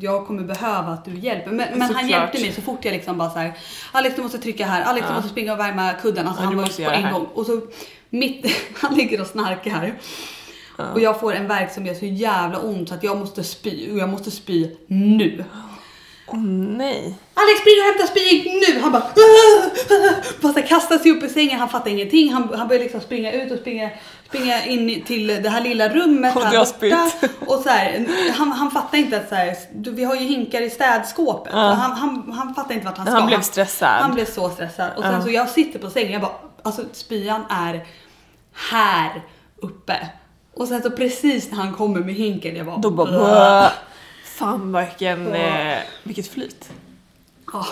jag 0.00 0.26
kommer 0.26 0.42
behöva 0.42 0.88
att 0.92 1.04
du 1.04 1.18
hjälper. 1.18 1.50
Men, 1.50 1.78
men 1.78 1.94
han 1.94 2.08
hjälpte 2.08 2.40
mig 2.40 2.52
så 2.52 2.62
fort 2.62 2.84
jag 2.84 2.92
liksom 2.92 3.18
bara 3.18 3.30
så 3.30 3.38
här, 3.38 3.52
Alex 3.92 4.16
du 4.16 4.22
måste 4.22 4.38
trycka 4.38 4.66
här, 4.66 4.82
Alex 4.82 5.06
du 5.06 5.12
Ja. 5.12 5.16
måste 5.16 5.30
springa 5.30 5.52
och 5.52 5.58
värma 5.58 5.92
kudden. 5.92 6.26
Alltså 6.26 6.42
Ja, 6.42 6.46
han 6.48 6.56
var 6.56 6.66
ju 6.78 6.84
på 6.84 6.90
en 6.90 7.12
gång. 7.12 7.26
Och 7.34 7.46
så 7.46 7.60
mitt, 8.10 8.46
han 8.80 8.94
ligger 8.94 9.20
och 9.20 9.26
snarkar. 9.26 9.94
Och 10.94 11.00
jag 11.00 11.20
får 11.20 11.34
en 11.34 11.48
värk 11.48 11.72
som 11.72 11.86
gör 11.86 11.94
så 11.94 12.04
jävla 12.06 12.58
ont 12.58 12.88
så 12.88 12.94
att 12.94 13.02
jag 13.02 13.18
måste 13.18 13.44
spy 13.44 13.92
och 13.92 13.98
jag 13.98 14.08
måste 14.08 14.30
spy 14.30 14.76
nu. 14.86 15.44
Åh 16.32 16.38
nej. 16.78 17.14
Alex 17.34 17.60
spring 17.60 17.74
och 17.80 17.84
hämta 17.86 18.06
spy 18.06 18.50
nu! 18.74 18.80
Han 18.80 18.92
bara 18.92 19.02
Fast 20.42 20.54
han 20.54 20.62
kastar 20.66 20.98
sig 20.98 21.10
upp 21.10 21.22
i 21.22 21.28
sängen, 21.28 21.58
han 21.60 21.68
fattar 21.68 21.90
ingenting. 21.90 22.32
Han, 22.32 22.54
han 22.54 22.68
börjar 22.68 22.82
liksom 22.82 23.00
springa 23.00 23.32
ut 23.32 23.52
och 23.52 23.58
springa, 23.58 23.90
springa 24.28 24.64
in 24.64 25.02
till 25.02 25.26
det 25.26 25.48
här 25.48 25.60
lilla 25.60 25.88
rummet 25.88 26.36
Och 26.36 26.42
här 26.42 26.58
borta. 26.58 27.10
Och 27.46 27.58
så 27.62 27.68
här, 27.68 28.06
han, 28.36 28.52
han 28.52 28.70
fattar 28.70 28.98
inte 28.98 29.16
att 29.16 29.28
så 29.28 29.34
här, 29.34 29.56
du, 29.74 29.90
vi 29.90 30.04
har 30.04 30.14
ju 30.14 30.20
hinkar 30.26 30.60
i 30.60 30.70
städskåpet. 30.70 31.52
Ja. 31.52 31.58
Han, 31.58 31.92
han, 31.92 32.32
han 32.32 32.54
fattar 32.54 32.74
inte 32.74 32.86
vart 32.86 32.96
han 32.96 33.06
ska. 33.06 33.14
Han 33.16 33.26
blev 33.26 33.40
stressad. 33.42 33.88
Han 33.88 34.14
blev 34.14 34.24
så 34.26 34.48
stressad. 34.50 34.90
Och 34.96 35.02
sen 35.02 35.12
Ja. 35.14 35.22
så 35.22 35.30
jag 35.30 35.48
sitter 35.48 35.78
på 35.78 35.90
sängen, 35.90 36.12
jag 36.12 36.20
bara, 36.20 36.32
alltså 36.62 36.82
spyan 36.92 37.42
är 37.50 37.86
här 38.70 39.22
uppe. 39.56 40.08
Och 40.54 40.68
sen 40.68 40.82
så 40.82 40.90
precis 40.90 41.50
när 41.50 41.56
han 41.58 41.72
kommer 41.74 42.00
med 42.00 42.14
hinken, 42.14 42.56
jag 42.56 42.66
bara, 42.66 42.76
Då 42.76 42.90
bara 42.90 43.10
"Bäh." 43.10 43.70
Fan 44.40 44.76
vilken, 44.76 45.26
Ja. 45.28 45.36
eh, 45.36 45.78
vilket 46.02 46.28
flyt. 46.28 46.70
Ja. 47.52 47.66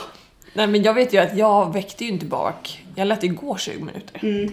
Nej 0.54 0.66
men 0.66 0.82
jag 0.82 0.94
vet 0.94 1.14
ju 1.14 1.18
att 1.18 1.36
jag 1.36 1.72
väckte 1.72 2.04
ju 2.04 2.10
inte 2.10 2.26
bak. 2.26 2.84
Jag 2.94 3.06
lät 3.08 3.20
det 3.20 3.28
gå 3.28 3.56
20 3.58 3.84
minuter. 3.84 4.20
Mm. 4.22 4.52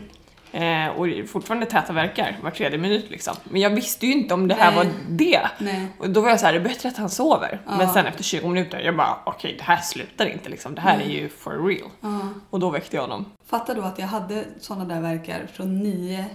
Eh, 0.51 0.87
och 0.95 1.29
fortfarande 1.29 1.65
täta 1.65 1.93
verkar 1.93 2.37
var 2.43 2.51
tredje 2.51 2.77
minut 2.77 3.09
liksom. 3.09 3.35
Men 3.43 3.61
jag 3.61 3.69
visste 3.69 4.05
ju 4.05 4.11
inte 4.13 4.33
om 4.33 4.47
det 4.47 4.55
här 4.55 4.71
Nej. 4.71 4.75
var 4.85 4.93
det. 5.09 5.41
Nej. 5.57 5.87
Och 5.99 6.09
då 6.09 6.21
var 6.21 6.29
jag 6.29 6.39
så 6.39 6.45
här, 6.45 6.53
det 6.53 6.59
är 6.59 6.63
bättre 6.63 6.89
att 6.89 6.97
han 6.97 7.09
sover. 7.09 7.61
Ja. 7.65 7.77
Men 7.77 7.89
sen 7.93 8.05
efter 8.05 8.23
20 8.23 8.47
minuter, 8.47 8.79
jag 8.79 8.95
bara 8.95 9.17
okej 9.25 9.55
det 9.57 9.63
här 9.63 9.77
slutar 9.77 10.25
inte 10.25 10.49
liksom. 10.49 10.75
Det 10.75 10.81
här 10.81 10.99
är 10.99 11.09
ju 11.09 11.29
for 11.29 11.67
real. 11.67 11.89
Ja. 12.01 12.19
Och 12.49 12.59
då 12.59 12.69
väckte 12.69 12.95
jag 12.95 13.01
honom. 13.03 13.25
Fattar 13.45 13.75
du 13.75 13.81
att 13.81 13.99
jag 13.99 14.07
hade 14.07 14.45
såna 14.59 14.85
där 14.85 15.01
verkar 15.01 15.47
från 15.53 15.79
nio 15.79 16.25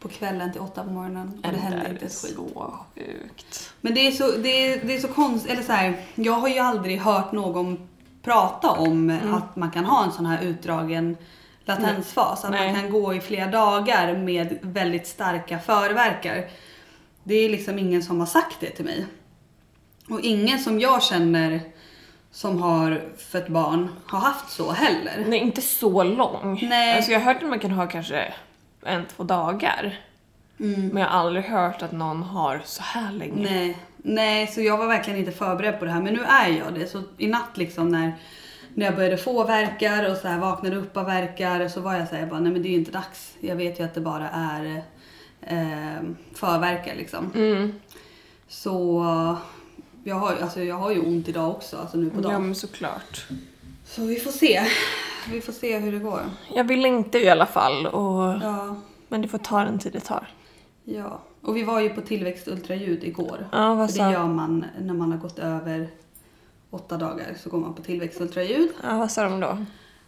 på 0.00 0.08
kvällen 0.08 0.52
till 0.52 0.60
åtta 0.60 0.84
på 0.84 0.90
morgonen 0.90 1.40
och 1.44 1.52
det 1.52 1.58
hände 1.58 1.78
där 1.78 1.90
inte 1.90 2.06
ett 2.06 2.12
skit. 2.22 2.36
så 2.36 2.78
sjukt. 2.94 3.72
Men 3.80 3.94
det 3.94 4.00
är 4.06 4.10
så, 4.12 4.30
det 4.36 4.48
är, 4.72 4.80
det 4.84 4.94
är 4.96 5.00
så 5.00 5.08
konstigt, 5.08 5.52
eller 5.52 5.62
så 5.62 5.72
här, 5.72 5.96
jag 6.14 6.32
har 6.32 6.48
ju 6.48 6.58
aldrig 6.58 6.98
hört 7.00 7.32
någon 7.32 7.88
prata 8.22 8.70
om 8.70 9.10
Mm. 9.10 9.34
att 9.34 9.56
man 9.56 9.70
kan 9.70 9.84
ha 9.84 10.04
en 10.04 10.12
sån 10.12 10.26
här 10.26 10.42
utdragen 10.42 11.16
latensfas. 11.64 12.44
Att 12.44 12.50
Nej. 12.50 12.72
man 12.72 12.82
kan 12.82 12.90
gå 12.92 13.14
i 13.14 13.20
flera 13.20 13.46
dagar 13.50 14.16
med 14.16 14.58
väldigt 14.62 15.06
starka 15.06 15.58
förverkar. 15.58 16.48
Det 17.24 17.34
är 17.34 17.48
liksom 17.48 17.78
ingen 17.78 18.02
som 18.02 18.20
har 18.20 18.26
sagt 18.26 18.56
det 18.60 18.70
till 18.70 18.84
mig. 18.84 19.06
Och 20.10 20.20
ingen 20.20 20.58
som 20.58 20.80
jag 20.80 21.02
känner 21.02 21.60
som 22.30 22.62
har 22.62 23.02
fött 23.18 23.48
barn 23.48 23.88
har 24.06 24.18
haft 24.20 24.50
så 24.50 24.72
heller. 24.72 25.24
Nej, 25.28 25.38
inte 25.38 25.60
så 25.62 26.02
lång. 26.02 26.66
Nej. 26.68 26.96
Alltså 26.96 27.12
jag 27.12 27.20
har 27.20 27.32
hört 27.34 27.42
att 27.42 27.48
man 27.48 27.58
kan 27.58 27.70
ha 27.70 27.86
kanske 27.86 28.34
en, 28.84 29.06
två 29.06 29.22
dagar. 29.22 29.98
Men 30.56 30.96
jag 30.96 31.08
har 31.08 31.20
aldrig 31.20 31.44
hört 31.44 31.82
att 31.82 31.92
någon 31.92 32.22
har 32.22 32.62
så 32.64 32.82
här 32.82 33.12
länge. 33.12 33.42
Nej, 33.50 33.78
nej, 33.96 34.46
så 34.46 34.60
jag 34.60 34.78
var 34.78 34.86
verkligen 34.86 35.18
inte 35.18 35.32
förberedd 35.32 35.78
på 35.78 35.84
det 35.84 35.90
här. 35.90 36.02
Men 36.02 36.14
nu 36.14 36.22
är 36.22 36.48
jag 36.48 36.74
det. 36.74 36.86
Så 36.86 37.02
i 37.18 37.26
natt 37.26 37.56
liksom 37.56 37.88
när, 37.88 38.12
när 38.74 38.86
jag 38.86 38.96
började 38.96 39.16
få 39.16 39.44
verkar 39.44 40.10
och 40.10 40.16
så 40.16 40.28
här 40.28 40.38
vaknade 40.38 40.76
upp 40.76 40.96
av 40.96 41.06
verkar 41.06 41.68
så 41.68 41.80
var 41.80 41.94
jag 41.94 42.08
såhär, 42.08 42.26
bara, 42.26 42.40
nej 42.40 42.52
men 42.52 42.62
det 42.62 42.68
är 42.68 42.70
ju 42.70 42.76
inte 42.76 42.90
dags. 42.90 43.34
Jag 43.40 43.56
vet 43.56 43.80
ju 43.80 43.84
att 43.84 43.94
det 43.94 44.00
bara 44.00 44.28
är 44.30 44.82
eh, 45.40 46.02
förverkar 46.34 46.94
liksom. 46.94 47.32
Så 48.48 49.04
jag 50.04 50.14
har, 50.16 50.36
alltså, 50.42 50.60
jag 50.60 50.74
har 50.76 50.90
ju 50.90 51.00
ont 51.00 51.28
idag 51.28 51.50
också, 51.50 51.76
alltså 51.76 51.96
nu 51.96 52.10
på 52.10 52.16
Ja 52.18 52.22
dagen. 52.22 52.42
men 52.46 52.54
såklart. 52.54 53.26
Så 53.84 54.04
vi 54.04 54.16
får 54.16 54.30
se. 54.30 54.62
Vi 55.30 55.40
får 55.40 55.52
se 55.52 55.78
hur 55.78 55.92
det 55.92 55.98
går. 55.98 56.20
Jag 56.54 56.64
vill 56.64 56.86
inte 56.86 57.18
i 57.18 57.28
alla 57.30 57.46
fall. 57.46 57.86
Och... 57.86 58.22
Ja, 58.42 58.76
Men 59.08 59.22
det 59.22 59.28
får 59.28 59.38
ta 59.38 59.58
den 59.64 59.78
tid 59.78 59.92
det 59.92 60.00
tar. 60.00 60.28
ja. 60.84 61.20
Och 61.42 61.56
vi 61.56 61.62
var 61.64 61.80
ju 61.80 61.88
på 61.90 62.00
tillväxtultraljud 62.00 63.04
igår. 63.04 63.48
Ja, 63.52 63.74
vad 63.74 63.90
För 63.90 63.96
sa- 63.98 64.04
det 64.06 64.12
gör 64.12 64.26
man 64.26 64.64
när 64.80 64.94
man 64.94 65.12
har 65.12 65.18
gått 65.18 65.38
över 65.38 65.88
åtta 66.70 66.96
dagar 66.96 67.26
så 67.42 67.50
går 67.50 67.58
man 67.58 67.74
på 67.74 67.82
tillväxtultraljud. 67.82 68.70
Ja, 68.82 68.98
vad 68.98 69.10
sa 69.10 69.22
de 69.22 69.40
då? 69.40 69.58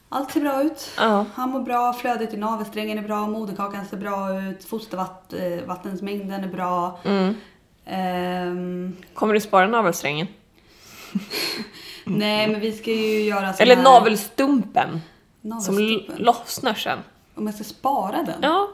Allt 0.09 0.31
ser 0.31 0.40
bra 0.40 0.62
ut. 0.62 0.90
Ja. 0.99 1.25
Han 1.35 1.51
mår 1.51 1.61
bra, 1.61 1.92
flödet 1.92 2.35
i 2.35 2.37
navelsträngen 2.37 2.99
är 2.99 3.03
bra, 3.03 3.27
moderkakan 3.27 3.87
ser 3.87 3.96
bra 3.96 4.42
ut, 4.42 4.64
fostervattensmängden 4.64 6.44
är 6.44 6.49
bra. 6.49 6.99
Mm. 7.05 7.35
Ehm, 7.85 8.96
Kommer 9.14 9.35
du 9.35 9.40
spara 9.40 9.66
navelsträngen? 9.68 10.27
nej 12.18 12.49
men 12.49 12.61
vi 12.61 12.73
ska 12.73 12.90
ju 12.90 13.23
göra 13.23 13.53
sån 13.53 13.62
Eller 13.62 13.77
här... 13.77 13.83
navelstumpen? 13.83 14.88
Som 15.42 15.51
Navelstumpen. 15.51 16.16
lossnar 16.25 16.75
sen. 16.75 16.99
Om 17.35 17.46
jag 17.46 17.55
ska 17.55 17.64
spara 17.64 18.23
den? 18.23 18.38
Ja, 18.42 18.68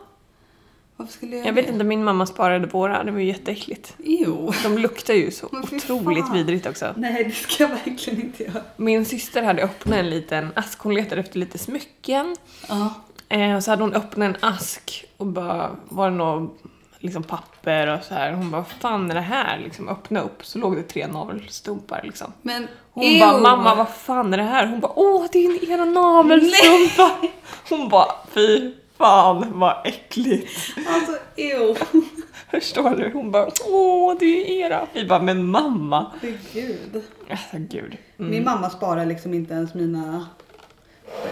Varför 0.96 1.12
skulle 1.12 1.37
jag 1.37 1.46
jag 1.46 1.53
vet 1.53 1.68
inte, 1.68 1.85
min 1.85 2.05
mamma 2.05 2.27
sparade 2.27 2.66
våra. 2.66 3.05
Det 3.05 3.11
var 3.11 3.18
ju 3.18 3.27
jätteäckligt. 3.27 3.94
Jo. 3.99 4.53
De 4.62 4.79
luktar 4.79 5.14
ju 5.14 5.31
så 5.31 5.49
Men 5.53 5.66
fy 5.66 5.77
otroligt 5.77 6.25
fan. 6.27 6.33
vidrigt 6.37 6.66
också. 6.66 6.94
Nej 6.96 7.25
det 7.25 7.31
ska 7.31 7.62
jag 7.62 7.68
verkligen 7.68 8.20
inte 8.20 8.42
göra. 8.44 8.62
Min 8.77 9.05
syster 9.05 9.42
hade 9.42 9.62
öppnat 9.62 9.99
en 9.99 10.11
liten 10.11 10.49
ask. 10.57 10.79
Hon 10.79 10.94
letade 10.94 11.20
efter 11.20 11.38
lite 11.38 11.59
smycken. 11.59 12.37
Ja. 12.68 12.94
Eh, 13.29 13.57
och 13.57 13.64
så 13.64 13.70
hade 13.70 13.83
hon 13.83 13.94
öppnat 13.94 14.27
en 14.29 14.37
ask 14.51 15.05
och 15.16 15.27
bara 15.27 15.77
var 15.88 16.11
det 16.11 16.16
något 16.16 16.59
liksom 16.99 17.22
papper 17.22 17.87
och 17.99 18.05
så 18.05 18.14
här. 18.14 18.33
Hon 18.33 18.51
bara, 18.51 18.61
vad 18.61 18.68
fan 18.81 19.11
är 19.11 19.14
det 19.14 19.20
här? 19.20 19.59
Liksom 19.59 19.88
öppna 19.88 20.20
upp 20.20 20.46
så 20.46 20.59
låg 20.59 20.77
det 20.77 20.83
tre 20.83 21.07
navelstumpar 21.07 22.01
liksom. 22.05 22.33
Men 22.42 22.68
Hon 22.97 23.05
ew. 23.05 23.21
bara, 23.21 23.39
mamma 23.41 23.75
vad 23.75 23.89
fan 23.89 24.33
är 24.35 24.39
det 24.39 24.43
här? 24.43 24.67
Hon 24.67 24.81
bara, 24.81 24.93
åh 24.97 25.27
det 25.33 25.47
är 25.47 25.71
era 25.71 25.85
navelstumpar. 25.85 27.29
Hon 27.71 27.89
bara, 27.89 28.13
fy 28.35 28.73
fan 28.99 29.47
vad 29.59 29.87
äckligt. 29.87 30.51
Alltså 30.89 31.13
ew. 31.37 31.75
Förstår 32.51 32.91
du? 32.91 33.11
Hon 33.13 33.31
bara, 33.31 33.49
åh 33.69 34.15
det 34.21 34.27
är 34.27 34.67
era. 34.67 34.87
Vi 34.93 35.05
bara, 35.05 35.23
men 35.23 35.47
mamma. 35.51 36.13
Gud. 36.53 37.03
Alltså 37.31 37.57
gud. 37.59 37.97
Min 38.17 38.45
mamma 38.45 38.71
sparar 38.71 39.07
liksom 39.07 39.35
inte 39.35 39.55
ens 39.55 39.75
mina 39.75 40.27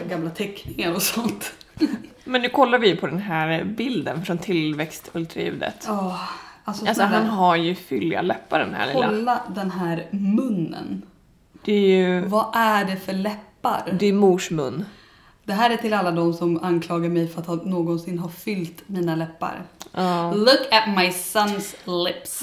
gamla 0.08 0.30
teckningar 0.30 0.94
och 0.94 1.02
sånt. 1.02 1.52
Men 2.24 2.42
nu 2.42 2.48
kollar 2.48 2.78
vi 2.78 2.96
på 2.96 3.06
den 3.06 3.18
här 3.18 3.64
bilden 3.64 4.24
från 4.24 4.38
tillväxtultraljudet. 4.38 5.88
Oh, 5.88 6.20
alltså, 6.64 6.86
Alltså 6.86 7.02
han 7.02 7.26
har 7.26 7.56
ju 7.56 7.74
fylliga 7.74 8.22
läppar 8.22 8.58
den 8.58 8.74
här 8.74 8.86
lilla. 8.86 9.06
kolla 9.06 9.40
den 9.54 9.70
här 9.70 10.06
munnen. 10.10 11.02
Det 11.64 11.72
är 11.72 11.96
ju, 11.96 12.20
Vad 12.20 12.46
är 12.54 12.84
det 12.84 12.96
för 12.96 13.12
läppar? 13.12 13.96
det 14.00 14.06
är 14.06 14.12
mors 14.12 14.50
mun. 14.50 14.84
Det 15.44 15.52
här 15.52 15.70
är 15.70 15.76
till 15.76 15.92
alla 15.94 16.10
de 16.10 16.32
som 16.34 16.64
anklagar 16.64 17.08
mig 17.08 17.28
för 17.28 17.40
att 17.40 17.46
ha, 17.46 17.54
någonsin 17.54 18.18
ha 18.18 18.28
fyllt 18.28 18.82
mina 18.86 19.16
läppar. 19.16 19.62
Ja. 19.92 20.32
Look 20.34 20.60
at 20.70 20.88
my 20.96 21.08
son's 21.10 21.74
lips. 22.04 22.42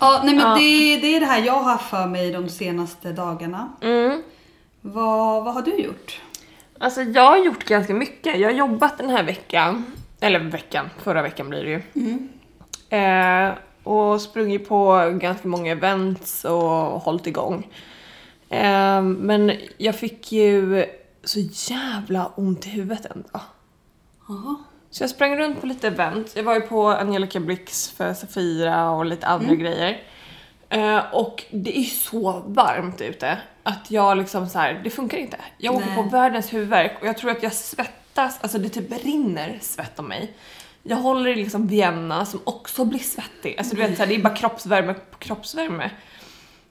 Ja, 0.00 0.22
nej 0.24 0.34
men 0.34 0.58
Det, 0.58 0.96
det 0.96 1.16
är 1.16 1.20
det 1.20 1.26
här 1.26 1.42
jag 1.42 1.52
har 1.52 1.72
haft 1.72 1.90
för 1.90 2.06
mig 2.06 2.32
de 2.32 2.48
senaste 2.48 3.12
dagarna. 3.12 3.72
Mm. 3.80 4.22
Vad, 4.80 5.44
vad 5.44 5.54
har 5.54 5.62
du 5.62 5.76
gjort? 5.76 6.20
Alltså 6.78 7.02
jag 7.02 7.30
har 7.30 7.38
gjort 7.38 7.64
ganska 7.64 7.94
mycket. 7.94 8.38
Jag 8.38 8.48
har 8.48 8.54
jobbat 8.56 8.98
den 8.98 9.10
här 9.10 9.22
veckan, 9.22 9.84
eller 10.20 10.38
veckan, 10.38 10.90
förra 10.98 11.22
veckan 11.22 11.48
blir 11.48 11.64
det 11.64 11.70
ju. 11.70 11.82
Eh, 12.98 13.52
och 13.82 14.20
sprungit 14.20 14.68
på 14.68 15.10
ganska 15.20 15.48
många 15.48 15.72
events 15.72 16.44
och 16.44 17.00
hållit 17.00 17.26
igång. 17.26 17.68
Eh, 18.48 19.02
men 19.02 19.52
jag 19.76 19.94
fick 19.94 20.32
ju 20.32 20.86
så 21.24 21.40
jävla 21.72 22.26
ont 22.26 22.66
i 22.66 22.70
huvudet 22.70 23.06
en 23.06 23.24
dag. 23.32 23.42
Så 24.90 25.02
jag 25.02 25.10
sprang 25.10 25.36
runt 25.36 25.60
på 25.60 25.66
lite 25.66 25.86
event. 25.86 26.32
Jag 26.36 26.42
var 26.42 26.54
ju 26.54 26.60
på 26.60 26.88
Angelica 26.88 27.40
Blix 27.40 27.90
för 27.90 28.14
Safira 28.14 28.90
och 28.90 29.04
lite 29.04 29.26
andra 29.26 29.54
grejer. 29.54 30.02
Eh, 30.68 31.14
och 31.14 31.44
det 31.50 31.78
är 31.78 31.84
så 31.84 32.42
varmt 32.46 33.00
ute 33.00 33.38
att 33.62 33.90
jag 33.90 34.18
liksom 34.18 34.48
så 34.48 34.58
här, 34.58 34.80
det 34.84 34.90
funkar 34.90 35.18
inte. 35.18 35.36
Jag 35.58 35.74
åker 35.74 35.94
på 35.94 36.02
världens 36.02 36.52
huvudvärk 36.52 36.96
och 37.00 37.06
jag 37.06 37.18
tror 37.18 37.30
att 37.30 37.42
jag 37.42 37.52
svettas, 37.52 38.38
alltså 38.42 38.58
det 38.58 38.68
typ 38.68 39.04
rinner 39.04 39.58
svett 39.60 39.98
om 39.98 40.06
mig. 40.06 40.32
Jag 40.82 40.96
håller 40.96 41.30
i 41.30 41.34
liksom 41.34 41.66
Vienna 41.66 42.26
som 42.26 42.40
också 42.44 42.84
blir 42.84 42.98
svettig. 42.98 43.58
Alltså 43.58 43.76
du 43.76 43.82
vet 43.82 43.96
så 43.96 44.02
här, 44.02 44.06
det 44.08 44.14
är 44.14 44.22
bara 44.22 44.36
kroppsvärme 44.36 44.94
på 44.94 45.18
kroppsvärme. 45.18 45.90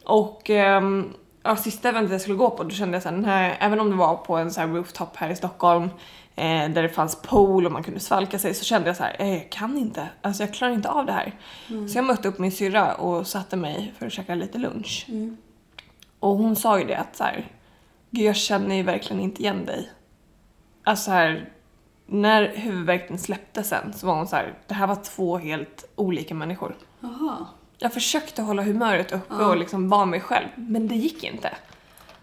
Och 0.04 0.50
ehm, 0.50 1.14
ja, 1.44 1.56
sista 1.56 1.90
eventet 1.90 2.12
jag 2.12 2.22
skulle 2.22 2.38
gå 2.38 2.50
på 2.50 2.64
då 2.64 2.70
kände 2.70 2.96
jag 2.96 3.04
såhär, 3.04 3.18
nej, 3.18 3.58
även 3.60 3.80
om 3.80 3.90
det 3.90 3.96
var 3.96 4.16
på 4.16 4.38
en 4.38 4.52
så 4.52 4.62
här 4.62 4.68
rooftop 4.68 5.16
här 5.16 5.30
i 5.30 5.36
Stockholm 5.36 5.90
eh, 6.36 6.70
där 6.70 6.84
det 6.84 6.90
fanns 6.90 7.22
pool 7.22 7.66
och 7.66 7.72
man 7.72 7.84
kunde 7.84 8.00
svalka 8.00 8.40
sig 8.40 8.54
så 8.54 8.64
kände 8.66 8.90
jag 8.90 8.98
så 8.98 9.04
här, 9.04 9.16
eh, 9.20 9.34
jag 9.34 9.50
kan 9.50 9.78
inte, 9.78 10.10
alltså 10.22 10.44
jag 10.44 10.54
klarar 10.54 10.74
inte 10.74 10.90
av 10.90 11.06
det 11.06 11.12
här. 11.12 11.36
Så 11.88 11.98
jag 11.98 12.06
mötte 12.06 12.28
upp 12.28 12.40
min 12.40 12.52
syrra 12.52 12.94
och 12.94 13.28
satte 13.28 13.56
mig 13.58 13.94
för 14.00 14.06
att 14.06 14.14
käka 14.14 14.36
lite 14.36 14.58
lunch. 14.58 15.06
Och 16.20 16.38
hon 16.38 16.56
sa 16.56 16.80
ju 16.80 16.86
det 16.86 16.96
att 16.98 17.16
så 17.16 17.24
här, 17.24 17.48
Gud 18.10 18.26
jag 18.26 18.36
känner 18.36 18.76
ju 18.76 18.84
verkligen 18.84 19.22
inte 19.22 19.42
igen 19.42 19.66
dig. 19.66 19.92
Alltså 20.84 21.06
så 21.06 21.12
här, 21.12 21.50
när 22.06 22.48
huvudvärken 22.56 23.18
släppte 23.18 23.64
sen 23.64 23.94
så 23.94 24.08
var 24.08 24.16
hon 24.16 24.28
så 24.28 24.36
här, 24.36 24.54
det 24.68 24.74
här 24.74 24.88
var 24.88 24.96
två 24.96 25.38
helt 25.38 25.90
olika 25.96 26.34
människor. 26.34 26.76
Jaha. 27.00 27.38
Jag 27.78 27.94
försökte 27.94 28.42
hålla 28.42 28.64
humöret 28.64 29.12
uppe 29.12 29.34
och 29.34 29.58
liksom 29.58 29.90
vara 29.90 30.06
mig 30.06 30.20
själv, 30.20 30.48
men 30.56 30.88
det 30.88 30.96
gick 30.96 31.24
inte. 31.24 31.58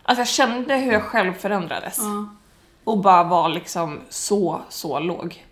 Alltså 0.03 0.21
jag 0.21 0.29
kände 0.29 0.77
hur 0.77 0.93
jag 0.93 1.03
själv 1.03 1.35
förändrades. 1.35 1.99
Och 2.89 2.99
bara 2.99 3.25
var 3.25 3.49
liksom 3.49 4.01
så, 4.09 4.61
så 4.69 4.99
låg. 5.01 5.45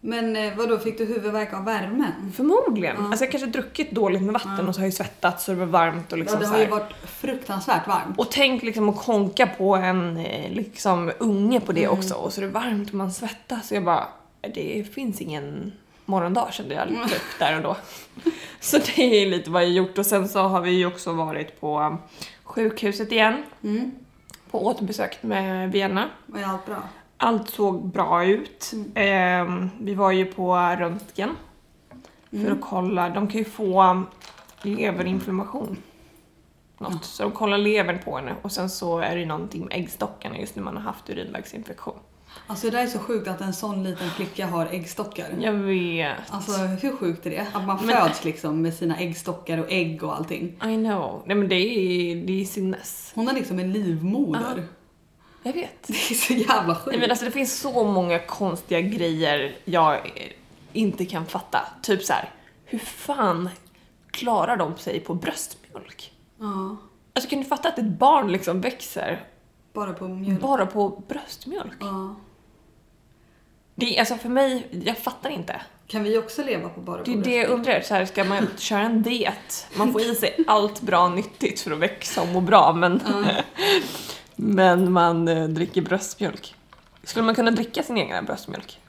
Men 0.00 0.36
eh, 0.36 0.56
vad 0.56 0.68
då 0.68 0.78
fick 0.78 0.98
du 0.98 1.04
huvudvärk 1.04 1.52
av 1.54 1.64
värmen? 1.64 2.32
Förmodligen. 2.36 2.96
Alltså 3.06 3.24
jag 3.24 3.30
kanske 3.32 3.48
druckit 3.50 3.90
dåligt 3.90 4.22
med 4.22 4.32
vatten 4.32 4.68
och 4.68 4.74
så 4.74 4.80
har 4.80 4.86
jag 4.86 4.94
svettats 4.94 5.48
och 5.48 5.54
det 5.54 5.60
var 5.60 5.66
varmt 5.66 6.12
och 6.12 6.18
Ja, 6.18 6.22
liksom 6.22 6.40
det 6.40 6.46
så 6.46 6.52
har 6.52 6.60
ju 6.60 6.66
varit 6.66 6.92
fruktansvärt 7.06 7.86
varmt. 7.88 8.18
Och 8.18 8.30
tänk 8.30 8.62
liksom 8.62 8.88
att 8.88 9.04
konka 9.04 9.46
på 9.46 9.76
en 9.76 10.16
eh, 10.16 10.50
liksom 10.52 11.12
unge 11.18 11.60
på 11.60 11.72
det 11.72 11.84
Mm. 11.84 11.98
också 11.98 12.14
och 12.14 12.32
så 12.32 12.40
är 12.40 12.44
det 12.46 12.52
varmt 12.52 12.88
och 12.88 12.94
man 12.94 13.12
svettas. 13.12 13.68
Så 13.68 13.74
jag 13.74 13.84
bara, 13.84 14.06
det 14.54 14.94
finns 14.94 15.20
ingen 15.20 15.72
morgondag 16.04 16.48
kände 16.52 16.74
jag 16.74 16.88
Mm. 16.88 17.08
typ 17.08 17.22
där 17.38 17.56
och 17.56 17.62
då. 17.62 17.76
Så 18.60 18.78
det 18.78 19.22
är 19.22 19.26
lite 19.26 19.50
vad 19.50 19.62
jag 19.62 19.70
gjort 19.70 19.98
och 19.98 20.06
sen 20.06 20.28
så 20.28 20.40
har 20.40 20.60
vi 20.60 20.70
ju 20.70 20.86
också 20.86 21.12
varit 21.12 21.60
på 21.60 21.96
sjukhuset 22.44 23.12
igen. 23.12 23.42
Mm. 23.64 23.90
På 24.50 24.66
återbesök 24.66 25.22
med 25.22 25.72
Vienna. 25.72 26.08
Var 26.26 26.42
allt 26.42 26.66
bra? 26.66 26.76
Allt 27.16 27.50
såg 27.50 27.86
bra 27.88 28.24
ut. 28.24 28.70
Mm. 28.72 28.92
Ehm, 28.94 29.70
vi 29.80 29.94
var 29.94 30.10
ju 30.12 30.24
på 30.24 30.56
röntgen 30.56 31.36
Mm. 32.32 32.44
för 32.46 32.52
att 32.52 32.60
kolla. 32.60 33.08
De 33.10 33.28
kan 33.28 33.38
ju 33.38 33.44
få 33.44 34.02
leverinflammation. 34.62 35.76
Något. 36.78 37.04
Så 37.04 37.22
de 37.22 37.32
kollar 37.32 37.58
levern 37.58 37.98
på 38.04 38.16
henne 38.16 38.34
och 38.42 38.52
sen 38.52 38.70
så 38.70 38.98
är 38.98 39.16
det 39.16 39.26
någonting 39.26 39.64
med 39.66 39.76
äggstockarna 39.80 40.38
just 40.38 40.56
när 40.56 40.62
man 40.62 40.76
har 40.76 40.82
haft 40.82 41.10
urinvägsinfektion. 41.10 41.98
Alltså 42.46 42.70
det 42.70 42.76
där 42.76 42.82
är 42.82 42.86
så 42.86 42.98
sjukt 42.98 43.28
att 43.28 43.40
en 43.40 43.52
sån 43.52 43.84
liten 43.84 44.10
flicka 44.10 44.46
har 44.46 44.66
äggstockar. 44.66 45.26
Jag 45.40 45.52
vet. 45.52 46.16
Alltså 46.30 46.52
hur 46.52 46.96
sjukt 46.96 47.26
är 47.26 47.30
det? 47.30 47.46
Att 47.52 47.66
man 47.66 47.86
Men- 47.86 47.96
föds 47.96 48.24
liksom 48.24 48.62
med 48.62 48.74
sina 48.74 48.96
äggstockar 48.98 49.58
och 49.58 49.66
ägg 49.72 50.02
och 50.04 50.16
allting. 50.16 50.46
I 50.48 50.76
know. 50.76 51.22
Nej 51.26 51.36
men 51.36 51.48
det 51.48 51.54
är, 51.54 52.16
det 52.26 52.40
är 52.40 52.44
sinnes. 52.44 53.12
Hon 53.14 53.26
har 53.26 53.34
liksom 53.34 53.58
en 53.58 53.72
livmoder. 53.72 54.66
Jag 55.42 55.52
vet. 55.52 55.86
Det 55.86 55.92
är 56.10 56.14
så 56.14 56.32
jävla 56.32 56.74
sjukt. 56.74 56.86
Nej 56.86 56.98
men 57.00 57.10
alltså 57.10 57.24
det 57.24 57.30
finns 57.30 57.60
så 57.60 57.84
många 57.84 58.18
konstiga 58.18 58.80
grejer 58.80 59.56
jag 59.64 59.98
inte 60.72 61.04
kan 61.06 61.26
fatta. 61.26 61.60
Typ 61.82 62.02
så 62.02 62.12
här, 62.12 62.30
hur 62.64 62.78
fan 62.78 63.48
klarar 64.10 64.56
de 64.56 64.76
sig 64.76 65.00
på 65.00 65.14
bröstmjölk? 65.14 66.12
Ja, 66.40 66.76
Alltså 67.14 67.30
kan 67.30 67.38
du 67.38 67.44
fatta 67.44 67.68
att 67.68 67.78
ett 67.78 67.98
barn 67.98 68.32
liksom 68.32 68.60
växer 68.60 69.24
bara 69.78 69.92
på 69.92 70.08
mjölk. 70.08 70.40
bara 70.40 70.66
på 70.66 71.02
bröstmjölk? 71.08 71.76
Ja. 71.80 72.14
Det 73.74 73.98
alltså 73.98 74.14
för 74.14 74.28
mig, 74.28 74.66
jag 74.84 74.98
fattar 74.98 75.30
inte. 75.30 75.60
Kan 75.86 76.04
vi 76.04 76.18
också 76.18 76.42
leva 76.44 76.68
på 76.68 76.80
bara 76.80 77.02
Det 77.02 77.10
är 77.12 77.14
på 77.16 77.20
det 77.22 77.36
jag 77.36 77.50
undrar. 77.50 77.80
Så 77.80 77.94
här, 77.94 78.04
ska 78.06 78.24
man 78.24 78.46
köra 78.56 78.80
en 78.80 79.02
diet? 79.02 79.66
Man 79.76 79.92
får 79.92 80.00
i 80.02 80.14
sig 80.14 80.44
allt 80.46 80.80
bra 80.80 81.08
nyttigt 81.08 81.60
för 81.60 81.70
att 81.70 81.78
växa 81.78 82.22
och 82.22 82.28
må 82.28 82.40
bra 82.40 82.72
men, 82.72 83.00
men 84.36 84.92
man 84.92 85.28
eh, 85.28 85.48
dricker 85.48 85.82
bröstmjölk. 85.82 86.54
Skulle 87.02 87.24
man 87.24 87.34
kunna 87.34 87.50
dricka 87.50 87.82
sin 87.82 87.96
egen 87.96 88.24
bröstmjölk? 88.24 88.80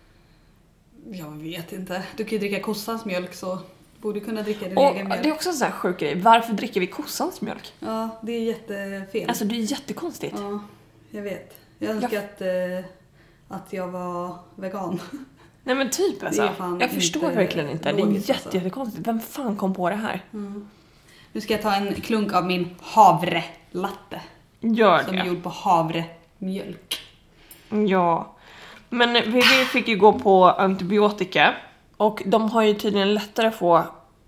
Jag 1.12 1.32
vet 1.32 1.72
inte. 1.74 2.04
Du 2.18 2.24
kan 2.24 2.32
ju 2.32 2.38
dricka 2.40 2.60
kossans 2.64 3.06
mjölk 3.06 3.34
så 3.34 3.60
borde 4.02 4.20
du 4.20 4.26
kunna 4.26 4.42
dricka 4.42 4.68
din 4.68 4.78
Och 4.78 4.84
egen 4.96 5.08
mjölk. 5.08 5.24
det 5.24 5.30
är 5.30 5.34
också 5.34 5.50
en 5.50 5.56
sån 5.56 5.66
här 5.68 5.74
sjuk 5.74 6.00
grej. 6.00 6.16
Varför 6.22 6.54
dricker 6.54 6.80
vi 6.80 6.88
kossans 6.88 7.42
mjölk? 7.42 7.74
Ja, 7.80 8.10
det 8.22 8.32
är 8.32 8.42
jättefel. 8.42 9.30
Alltså 9.30 9.46
det 9.46 9.56
är 9.56 9.72
jättekonstigt. 9.72 10.36
Ja, 10.38 10.60
jag 11.12 11.22
vet. 11.22 11.58
Jag 11.80 11.92
önskar 11.92 12.18
att, 12.18 12.42
eh, 12.42 12.86
att 13.48 13.74
jag 13.74 13.88
var 13.88 14.36
vegan. 14.56 15.00
Nej 15.64 15.76
men 15.76 15.90
typ 15.90 16.24
alltså. 16.24 16.42
Det 16.42 16.78
Jag 16.80 16.92
förstår 16.92 17.32
verkligen 17.32 17.70
inte. 17.70 17.92
Det 17.92 18.02
är 18.02 18.06
logiskt, 18.06 18.30
jätte, 18.30 18.42
alltså. 18.44 18.58
jättekonstigt. 18.58 19.08
Vem 19.08 19.20
fan 19.20 19.56
kom 19.56 19.74
på 19.74 19.90
det 19.90 19.96
här? 19.96 20.24
Nu 21.32 21.42
ska 21.42 21.54
jag 21.54 21.62
ta 21.62 21.74
en 21.76 21.94
klunk 21.94 22.34
av 22.34 22.46
min 22.46 22.76
havrelatte. 22.82 24.22
Gör 24.60 25.04
Som 25.04 25.16
är 25.16 25.24
det. 25.24 25.28
gjord 25.28 25.44
på 25.44 25.50
havremjölk. 25.50 27.00
Ja. 27.88 28.36
Men 28.90 29.14
vi, 29.14 29.42
fick 29.42 29.88
ju 29.88 29.98
gå 29.98 30.20
på 30.20 30.46
antibiotika. 30.46 31.56
Och 31.98 32.24
de 32.26 32.50
har 32.50 32.62
ju 32.62 32.74
tydligen 32.74 33.14
lättare 33.14 33.48
att 33.48 33.56
få 33.56 33.84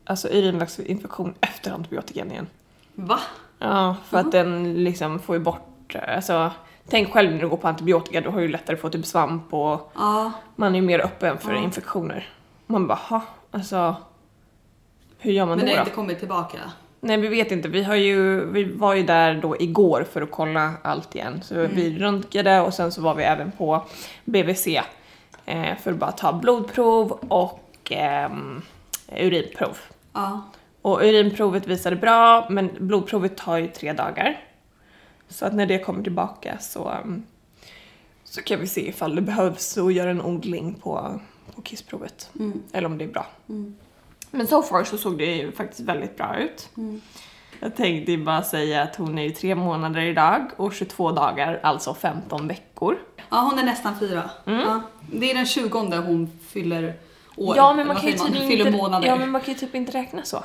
alltså, 0.05 0.27
urinvägsinfektion 0.27 1.33
efter 1.41 1.71
antibiotikan 1.71 2.31
igen. 2.31 2.47
Va? 2.93 3.19
Ja, 3.59 3.95
för 4.09 4.17
att 4.17 4.31
den 4.31 4.83
liksom 4.83 5.19
får 5.19 5.35
ju 5.35 5.41
bort, 5.41 5.95
alltså 6.07 6.51
tänk 6.91 7.13
själv 7.13 7.31
när 7.31 7.39
du 7.39 7.49
går 7.49 7.57
på 7.57 7.67
antibiotika, 7.67 8.21
då 8.21 8.29
har 8.29 8.41
du 8.41 8.47
lättare 8.47 8.75
att 8.75 8.81
få 8.81 8.89
typ 8.89 9.05
svamp 9.05 9.53
och 9.53 9.91
Ja, 9.95 10.31
man 10.55 10.75
är 10.75 10.79
ju 10.79 10.85
mer 10.85 10.99
öppen 10.99 11.37
för 11.37 11.53
infektioner. 11.53 12.29
Man 12.67 12.87
bara, 12.87 12.97
ha, 12.97 13.21
alltså 13.51 13.95
hur 15.19 15.31
gör 15.31 15.45
man 15.45 15.57
men 15.57 15.65
då? 15.65 15.71
det 15.71 15.77
har 15.77 15.85
inte 15.85 15.95
kommit 15.95 16.19
tillbaka. 16.19 16.57
Nej 16.99 17.17
vi 17.17 17.27
vet 17.27 17.51
inte, 17.51 17.67
vi, 17.67 17.83
har 17.83 17.95
ju, 17.95 18.45
vi 18.45 18.63
var 18.63 18.93
ju 18.93 19.03
där 19.03 19.35
då 19.41 19.55
igår 19.59 20.05
för 20.11 20.21
att 20.21 20.31
kolla 20.31 20.73
allt 20.81 21.15
igen. 21.15 21.41
Så 21.43 21.55
vi 21.55 21.99
röntgade 21.99 22.61
och 22.61 22.73
sen 22.73 22.91
så 22.91 23.01
var 23.01 23.15
vi 23.15 23.23
även 23.23 23.51
på 23.51 23.85
BVC 24.25 24.67
eh, 25.45 25.77
för 25.83 25.91
att 25.91 25.97
bara 25.97 26.11
ta 26.11 26.33
blodprov 26.33 27.11
och 27.27 27.91
ehm, 27.91 28.61
urinprov. 29.17 29.77
Ja. 30.13 30.41
Och 30.81 30.99
urinprovet 31.01 31.67
visade 31.67 31.95
bra, 31.95 32.47
men 32.49 32.69
blodprovet 32.79 33.37
tar 33.37 33.57
ju 33.57 33.67
tre 33.67 33.93
dagar. 33.93 34.50
Så 35.31 35.45
att 35.45 35.53
när 35.53 35.65
det 35.65 35.79
kommer 35.79 36.03
tillbaka 36.03 36.57
så, 36.59 36.91
um, 37.03 37.23
Så 38.23 38.41
kan 38.41 38.59
vi 38.59 38.67
se 38.67 38.89
ifall 38.89 39.15
det 39.15 39.21
behövs 39.21 39.77
att 39.77 39.93
göra 39.93 40.11
en 40.11 40.21
odling 40.21 40.73
på, 40.73 41.19
på 41.55 41.61
kissprovet. 41.61 42.29
Eller 42.73 42.85
om 42.85 42.97
det 42.97 43.03
är 43.03 43.07
bra. 43.09 43.25
Men 44.31 44.47
so 44.47 44.61
far 44.61 44.83
så 44.83 44.97
såg 44.97 45.17
det 45.17 45.35
ju 45.35 45.51
faktiskt 45.51 45.79
väldigt 45.79 46.17
bra 46.17 46.37
ut. 46.37 46.69
Jag 47.59 47.75
tänkte 47.75 48.17
bara 48.17 48.43
säga 48.43 48.81
att 48.83 48.95
hon 48.95 49.17
är 49.17 49.23
ju 49.23 49.29
tre 49.29 49.55
månader 49.55 50.01
idag 50.01 50.45
och 50.57 50.73
22 50.73 51.11
dagar, 51.11 51.59
alltså 51.63 51.93
15 51.93 52.47
veckor. 52.47 52.97
Ja, 53.29 53.49
hon 53.49 53.59
är 53.59 53.63
nästan 53.63 53.99
fyra. 53.99 54.29
Ja, 54.45 54.81
det 55.11 55.31
är 55.31 55.35
den 55.35 55.45
20 55.45 55.97
hon 56.01 56.39
fyller 56.47 56.93
år. 57.37 57.57
Ja 57.57 57.73
men 57.73 57.87
man 57.87 57.95
kan 57.95 58.05
ju 58.09 58.17
Fyller 58.17 58.67
inte, 58.67 58.77
månader. 58.77 59.07
ja, 59.07 59.15
men 59.15 59.29
man 59.31 59.41
kan 59.41 59.53
ju 59.53 59.59
typ 59.59 59.75
inte 59.75 59.91
räkna 59.91 60.23
så. 60.23 60.43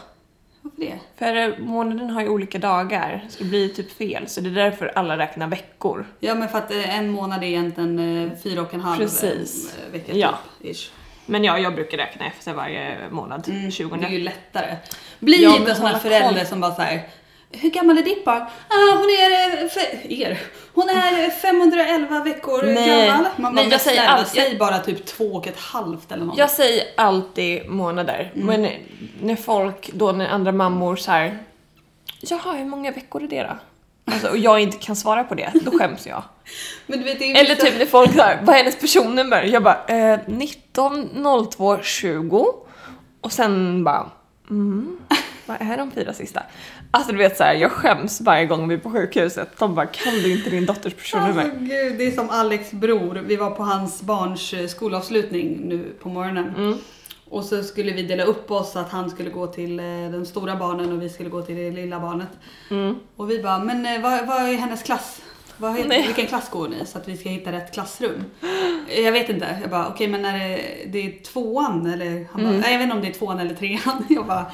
Varför 0.77 0.81
det? 0.81 0.99
För 1.19 1.61
månaden 1.63 2.11
har 2.11 2.23
ju 2.23 2.29
olika 2.29 2.59
dagar, 2.59 3.25
så 3.29 3.43
det 3.43 3.49
blir 3.49 3.69
typ 3.69 3.93
fel. 3.99 4.29
Så 4.29 4.41
det 4.41 4.49
är 4.49 4.55
därför 4.65 4.93
alla 4.95 5.19
räknar 5.19 5.47
veckor. 5.49 6.07
Ja, 6.21 6.35
men 6.35 6.49
för 6.49 6.59
att 6.59 6.71
eh, 6.71 6.99
en 6.99 7.11
månad 7.11 7.43
är 7.43 7.47
egentligen 7.47 7.99
eh, 8.27 8.39
fyra 8.43 8.61
och 8.63 8.75
en 8.75 8.81
halv 8.81 8.99
Precis. 9.01 9.77
eh, 9.87 9.93
vecka. 9.93 10.13
Ja. 10.15 10.39
Typ, 10.63 10.77
ish. 10.77 10.91
Men 11.27 11.45
ja, 11.45 11.59
jag 11.59 11.75
brukar 11.75 11.99
räkna 11.99 12.27
efter 12.27 12.53
varje 12.55 12.97
månad, 13.11 13.45
20. 13.73 13.85
Mm, 13.89 14.01
Det 14.01 14.07
är 14.07 14.11
ju 14.11 14.19
lättare. 14.19 14.77
Bli 15.19 15.43
Ja, 15.45 15.57
inte 15.57 15.71
en 15.71 15.77
sån 15.77 15.87
här 15.87 15.99
förälder 15.99 16.39
koll. 16.41 16.47
som 16.47 16.61
bara 16.61 16.75
såhär 16.75 17.03
hur 17.61 17.71
gammal 17.71 17.99
är 17.99 18.03
ditt 18.03 18.25
barn? 18.25 18.41
Ah, 18.69 18.97
hon 18.97 19.05
är, 19.11 19.65
eh, 19.65 20.21
er. 20.21 20.39
Hon 20.75 20.89
är 20.89 21.31
511 21.31 22.21
veckor 22.25 22.63
Nej. 22.63 23.07
gammal. 23.07 23.25
Man 23.37 23.43
bara, 23.43 23.51
Nej, 23.53 23.65
jag 23.65 23.71
men 23.71 23.79
säger 23.79 24.07
allt. 24.07 24.29
säg 24.29 24.49
Jag- 24.49 24.59
bara 24.59 24.79
typ 24.79 25.07
två 25.07 25.25
och 25.25 25.47
ett 25.47 25.59
halvt 25.59 26.13
eller 26.13 26.25
något. 26.25 26.39
Jag 26.39 26.51
säger 26.51 26.85
alltid 26.97 27.69
månader, 27.69 28.33
men 28.35 28.69
när 29.21 29.37
folk, 29.37 29.91
då 29.93 30.13
när 30.13 30.29
andra 30.29 30.53
mammor 30.53 30.97
så 30.97 31.11
här. 31.11 31.39
Jaha, 32.21 32.53
hur 32.53 32.65
många 32.65 32.91
veckor 32.93 33.23
är 33.23 33.29
det 33.29 33.43
då? 33.43 33.57
Alltså, 34.13 34.29
och 34.29 34.39
jag 34.39 34.61
inte 34.61 34.77
kan 34.79 34.97
svara 34.97 35.25
på 35.25 35.35
det, 35.35 35.51
då 35.65 35.79
skäms 35.79 36.07
jag. 36.07 36.23
Vet, 36.87 37.21
Eller 37.23 37.55
typ 37.55 37.79
när 37.79 37.87
folk 37.87 38.13
såhär, 38.15 38.41
vad 38.43 38.55
är 38.55 38.59
hennes 38.59 38.79
personnummer? 38.81 39.43
Jag 39.43 39.63
bara, 39.63 39.85
eh, 39.89 40.19
19 40.27 41.09
02 41.51 41.79
20 41.83 42.47
och 43.21 43.33
sen 43.33 43.85
bara, 43.85 44.07
mm, 44.51 44.99
vad 45.47 45.57
är 45.61 45.77
de 45.77 45.91
fyra 45.91 46.13
sista? 46.13 46.43
Alltså 46.91 47.13
du 47.13 47.19
vet 47.19 47.37
såhär, 47.37 47.55
jag 47.55 47.71
skäms 47.73 48.21
varje 48.21 48.47
gång 48.47 48.69
vi 48.69 48.75
är 48.75 48.79
på 48.79 48.91
sjukhuset. 48.91 49.59
De 49.59 49.75
bara, 49.75 49.87
kan 49.87 50.15
du 50.15 50.33
inte 50.33 50.51
din 50.51 50.67
dotters 50.67 50.95
personnummer? 50.95 51.43
Alltså 51.43 51.59
gud, 51.59 51.99
det 51.99 52.07
är 52.07 52.11
som 52.11 52.31
Alex 52.31 52.73
bror. 52.73 53.23
Vi 53.27 53.37
var 53.37 53.51
på 53.51 53.63
hans 53.63 54.03
barns 54.03 54.53
eh, 54.53 54.67
skolavslutning 54.67 55.61
nu 55.65 55.93
på 56.03 56.09
morgonen. 56.09 56.55
Mm. 56.57 56.79
Och 57.31 57.45
så 57.45 57.63
skulle 57.63 57.93
vi 57.93 58.03
dela 58.03 58.25
upp 58.25 58.51
oss 58.51 58.73
så 58.73 58.79
att 58.79 58.91
han 58.91 59.11
skulle 59.11 59.31
gå 59.31 59.47
till 59.47 59.79
eh, 59.81 59.85
de 60.13 60.27
stora 60.27 60.57
barnen 60.57 60.93
och 60.93 61.03
vi 61.03 61.09
skulle 61.09 61.29
gå 61.29 61.43
till 61.43 61.57
det 61.57 61.71
lilla 61.71 62.01
barnet. 62.01 62.29
Mm. 62.71 62.95
Och 63.17 63.31
vi 63.31 63.43
bara, 63.43 63.59
men 63.59 63.87
eh, 63.87 64.01
vad, 64.03 64.27
vad 64.27 64.43
är 64.43 64.55
hennes 64.55 64.83
klass? 64.83 65.23
Vad 65.59 65.77
heter, 65.77 65.89
Nej. 65.89 66.03
vilken 66.07 66.27
klass 66.27 66.51
går 66.51 66.69
ni? 66.69 66.87
Så 66.87 66.99
att 66.99 67.09
vi 67.09 67.17
ska 67.17 67.29
hitta 67.29 67.53
rätt 67.53 67.75
klassrum. 67.75 68.25
Jag 69.05 69.13
vet 69.13 69.29
inte. 69.29 69.59
Jag 69.61 69.71
bara, 69.71 69.89
okej 69.89 70.09
men 70.09 70.25
är 70.25 70.39
det, 70.39 70.61
det 70.87 70.99
är 70.99 71.23
tvåan 71.23 71.87
eller? 71.87 72.27
Han 72.33 72.43
bara, 72.43 72.55
Mm. 72.55 72.63
jag 72.73 72.79
vet 72.79 72.83
inte 72.83 72.97
om 72.97 73.03
det 73.03 73.09
är 73.09 73.13
tvåan 73.13 73.39
eller 73.41 73.55
trean. 73.55 74.05
Jag 74.09 74.27
bara, 74.27 74.47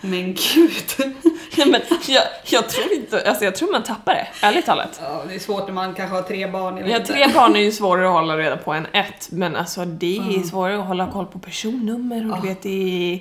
men 0.00 0.24
gud. 0.34 0.84
Nej 1.58 1.70
men 1.70 1.80
jag, 2.08 2.22
jag 2.44 2.68
tror 2.68 2.92
inte, 2.92 3.28
alltså 3.28 3.44
jag 3.44 3.56
tror 3.56 3.72
man 3.72 3.82
tappar 3.82 4.14
det, 4.14 4.26
ärligt 4.46 4.66
talat. 4.66 5.00
Ja, 5.02 5.22
det 5.28 5.34
är 5.34 5.38
svårt 5.38 5.66
när 5.66 5.74
man 5.74 5.94
kanske 5.94 6.16
har 6.16 6.22
tre 6.22 6.46
barn. 6.46 6.90
Ja, 6.90 7.00
tre 7.06 7.26
barn 7.34 7.56
är 7.56 7.60
ju 7.60 7.72
svårare 7.72 8.06
att 8.06 8.12
hålla 8.12 8.36
reda 8.36 8.56
på 8.56 8.72
än 8.72 8.86
ett, 8.92 9.28
men 9.30 9.56
alltså 9.56 9.84
det 9.84 10.16
är 10.16 10.42
svårare 10.42 10.80
att 10.80 10.86
hålla 10.86 11.12
koll 11.12 11.26
på 11.26 11.38
personnummer 11.38 12.32
och 12.32 12.42
du 12.42 12.48
vet, 12.48 12.62
det 12.62 13.12
är, 13.14 13.20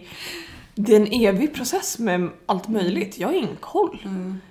det 0.75 0.91
är 0.95 0.99
en 0.99 1.11
evig 1.25 1.53
process 1.55 1.99
med 1.99 2.29
allt 2.45 2.67
möjligt. 2.67 3.17
Jag 3.17 3.27
har 3.27 3.35
ingen 3.35 3.57
koll. 3.59 3.99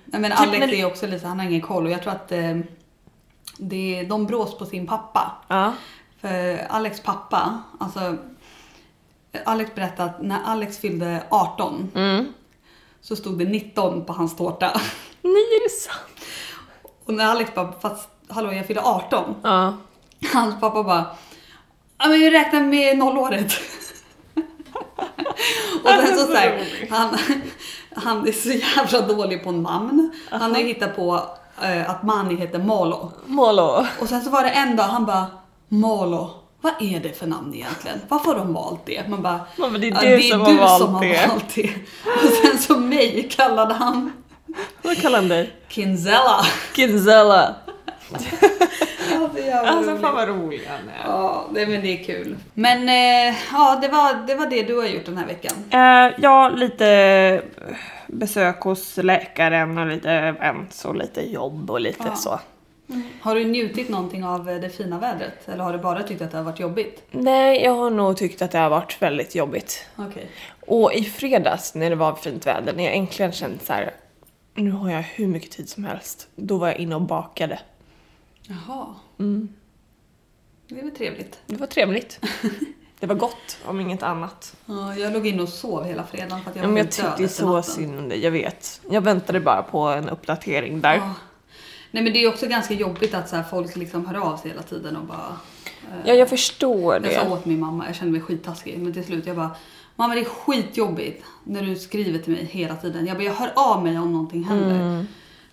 Nej, 0.05 0.21
men 0.21 0.31
Typ 0.31 0.39
Alex 0.39 0.59
när- 0.59 0.73
är 0.73 0.85
också 0.85 1.07
lite, 1.07 1.27
han 1.27 1.39
har 1.39 1.45
ingen 1.47 1.61
koll 1.61 1.85
och 1.85 1.91
jag 1.91 2.01
tror 2.03 2.13
att 2.13 2.31
eh, 2.31 2.57
det, 3.57 4.03
de 4.09 4.25
brås 4.25 4.57
på 4.57 4.65
sin 4.65 4.87
pappa. 4.87 5.31
Ja. 5.47 5.73
För 6.21 6.65
Alex 6.69 6.99
pappa, 7.01 7.63
alltså 7.79 8.15
Alex 9.45 9.75
berättade 9.75 10.09
att 10.09 10.21
när 10.21 10.39
Alex 10.45 10.77
fyllde 10.77 11.23
18 11.29 11.91
Mm. 11.95 12.33
så 13.01 13.15
stod 13.15 13.37
det 13.39 13.45
19 13.45 14.05
på 14.05 14.13
hans 14.13 14.35
tårta. 14.35 14.65
Nej, 15.21 15.33
är 15.33 15.63
det 15.63 15.69
sant? 15.69 16.25
Och 17.05 17.13
när 17.13 17.25
Alex 17.25 17.55
bara, 17.55 17.71
fast 17.81 18.09
hallå 18.29 18.53
jag 18.53 18.65
fyller 18.67 18.81
18. 18.81 19.35
Ja. 19.43 19.73
Hans 20.33 20.59
pappa 20.59 20.83
bara, 20.83 21.05
ja 21.97 22.07
men 22.07 22.21
jag 22.21 22.33
räknar 22.33 22.61
med 22.61 22.97
nollåret. 22.97 23.53
och 25.83 25.89
sen 25.89 26.17
så, 26.17 26.25
så 26.25 26.33
här, 26.33 26.67
han, 26.89 27.17
han 27.95 28.27
är 28.27 28.31
så 28.31 28.49
jävla 28.49 29.01
dålig 29.01 29.43
på 29.43 29.51
namn. 29.51 30.11
Han 30.29 30.51
har 30.51 30.61
ju 30.61 30.67
hittat 30.67 30.95
på 30.95 31.23
eh, 31.61 31.89
att 31.89 32.03
Mani 32.03 32.35
heter 32.35 32.59
Molo. 32.59 33.11
Molo. 33.25 33.85
Och 34.01 34.09
sen 34.09 34.21
så 34.21 34.29
var 34.29 34.43
det 34.43 34.49
en 34.49 34.75
dag 34.75 34.83
han 34.83 35.05
bara 35.05 35.25
Molo, 35.67 36.31
vad 36.61 36.73
är 36.79 36.99
det 36.99 37.13
för 37.19 37.27
namn 37.27 37.53
egentligen? 37.55 38.01
Varför 38.07 38.31
har 38.31 38.37
de 38.39 38.53
valt 38.53 38.85
det? 38.85 39.09
Man 39.09 39.21
bara, 39.21 39.39
Ja, 39.55 39.69
det 39.69 39.87
är 39.87 40.17
du 40.17 40.21
som 40.23 40.41
har 40.41 40.53
valt 40.53 41.01
det." 41.01 41.27
valt 41.29 41.55
det. 41.55 41.69
Och 42.05 42.29
sen 42.43 42.57
så 42.57 42.77
mig 42.77 43.29
kallade 43.31 43.73
han 43.73 44.11
Vad 44.81 44.97
kallar 45.01 45.19
han 45.19 45.27
dig? 45.27 45.51
Kinzella. 45.67 46.45
Kinzella. 46.75 47.55
Ja, 49.11 49.29
det 49.35 49.49
är 49.49 49.65
Alltså 49.65 49.91
roligt. 49.91 50.01
fan 50.01 50.15
vad 50.15 50.27
rolig 50.27 50.61
han 50.67 50.89
är. 50.89 51.11
Ja, 51.11 51.45
det, 51.53 51.67
men 51.67 51.81
det 51.81 51.99
är 51.99 52.03
kul. 52.03 52.35
Men 52.53 52.89
eh, 52.89 53.35
ja, 53.51 53.79
det 53.81 53.87
var, 53.87 54.27
det 54.27 54.35
var 54.35 54.45
det 54.45 54.63
du 54.63 54.75
har 54.77 54.85
gjort 54.85 55.05
den 55.05 55.17
här 55.17 55.25
veckan. 55.27 55.53
Eh, 55.69 56.13
ja, 56.21 56.49
lite 56.49 57.41
besök 58.07 58.61
hos 58.61 58.97
läkaren 58.97 59.77
och 59.77 59.87
lite 59.87 60.11
events 60.11 60.85
och 60.85 60.95
lite 60.95 61.21
jobb 61.21 61.71
och 61.71 61.81
lite 61.81 62.11
så. 62.15 62.39
Har 63.21 63.35
du 63.35 63.43
njutit 63.45 63.89
någonting 63.89 64.23
av 64.25 64.49
eh, 64.49 64.55
det 64.61 64.69
fina 64.69 64.99
vädret? 64.99 65.47
Eller 65.49 65.63
har 65.63 65.73
du 65.73 65.79
bara 65.79 66.03
tyckt 66.03 66.21
att 66.21 66.31
det 66.31 66.37
har 66.37 66.43
varit 66.43 66.59
jobbigt? 66.59 67.03
Nej, 67.11 67.63
jag 67.63 67.71
har 67.75 67.89
nog 67.89 68.17
tyckt 68.17 68.41
att 68.41 68.51
det 68.51 68.57
har 68.57 68.69
varit 68.69 69.01
väldigt 69.01 69.35
jobbigt. 69.35 69.85
Okej. 69.95 70.29
Och 70.67 70.93
i 70.93 71.03
fredags 71.03 71.75
när 71.75 71.89
det 71.89 71.95
var 71.95 72.15
fint 72.15 72.47
väder, 72.47 72.73
när 72.73 72.83
jag 72.83 72.95
äntligen 72.95 73.31
kände 73.31 73.59
så 73.65 73.73
här. 73.73 73.93
nu 74.55 74.71
har 74.71 74.89
jag 74.91 75.01
hur 75.01 75.27
mycket 75.27 75.51
tid 75.51 75.69
som 75.69 75.83
helst. 75.85 76.27
Då 76.35 76.57
var 76.57 76.67
jag 76.67 76.77
inne 76.77 76.95
och 76.95 77.01
bakade. 77.01 77.59
Jaha. 78.41 78.85
Det 80.69 80.79
är 80.79 80.83
väl 80.83 80.91
trevligt. 80.95 81.39
Det 81.45 81.55
var 81.55 81.67
trevligt. 81.67 82.19
Det 82.99 83.07
var 83.07 83.15
gott, 83.15 83.57
om 83.65 83.79
inget 83.81 84.03
annat. 84.03 84.55
Ja, 84.65 84.95
jag 84.95 85.13
låg 85.13 85.27
in 85.27 85.39
och 85.39 85.49
sov 85.49 85.83
hela 85.83 86.03
fredagen 86.03 86.43
för 86.43 86.49
att 86.49 86.55
jag 86.55 86.63
Ja, 86.63 86.67
var 86.67 86.73
men 86.73 86.83
jag 86.83 86.91
tyckte 86.91 87.09
efter 87.23 87.27
så 87.27 87.55
natten. 87.55 87.73
synd 87.73 87.99
om 87.99 88.09
dig, 88.09 88.19
jag 88.23 88.31
vet. 88.31 88.81
Jag 88.89 89.01
väntade 89.01 89.39
bara 89.39 89.63
på 89.63 89.79
en 89.79 90.09
uppdatering 90.09 90.81
där. 90.81 90.95
Ja. 90.95 91.13
Nej 91.97 92.03
men 92.03 92.13
det 92.13 92.23
är 92.23 92.29
också 92.29 92.47
ganska 92.47 92.73
jobbigt 92.73 93.13
att 93.13 93.29
så 93.29 93.35
här, 93.35 93.43
folk 93.43 93.75
liksom 93.75 94.05
hör 94.05 94.15
av 94.15 94.37
sig 94.37 94.51
hela 94.51 94.63
tiden 94.63 94.95
och 94.95 95.03
bara... 95.03 95.37
Ja, 96.05 96.13
jag 96.13 96.29
förstår 96.29 96.93
Jag 97.05 97.13
sa 97.13 97.23
det. 97.23 97.29
åt 97.29 97.45
min 97.45 97.59
mamma, 97.59 97.85
jag 97.87 97.95
kände 97.95 98.11
mig 98.11 98.21
skittaskig. 98.21 98.79
Men 98.79 98.93
till 98.93 99.03
slut 99.03 99.27
jag 99.27 99.35
bara, 99.35 99.51
mamma 99.95 100.15
det 100.15 100.21
är 100.21 100.25
skitjobbigt 100.25 101.25
när 101.43 101.61
du 101.61 101.75
skriver 101.75 102.19
till 102.19 102.33
mig 102.33 102.45
hela 102.51 102.75
tiden. 102.75 103.05
Jag 103.07 103.17
bara, 103.17 103.23
jag 103.23 103.33
hör 103.33 103.51
av 103.55 103.83
mig 103.83 103.99
om 103.99 104.11
någonting 104.11 104.43
händer. 104.43 105.05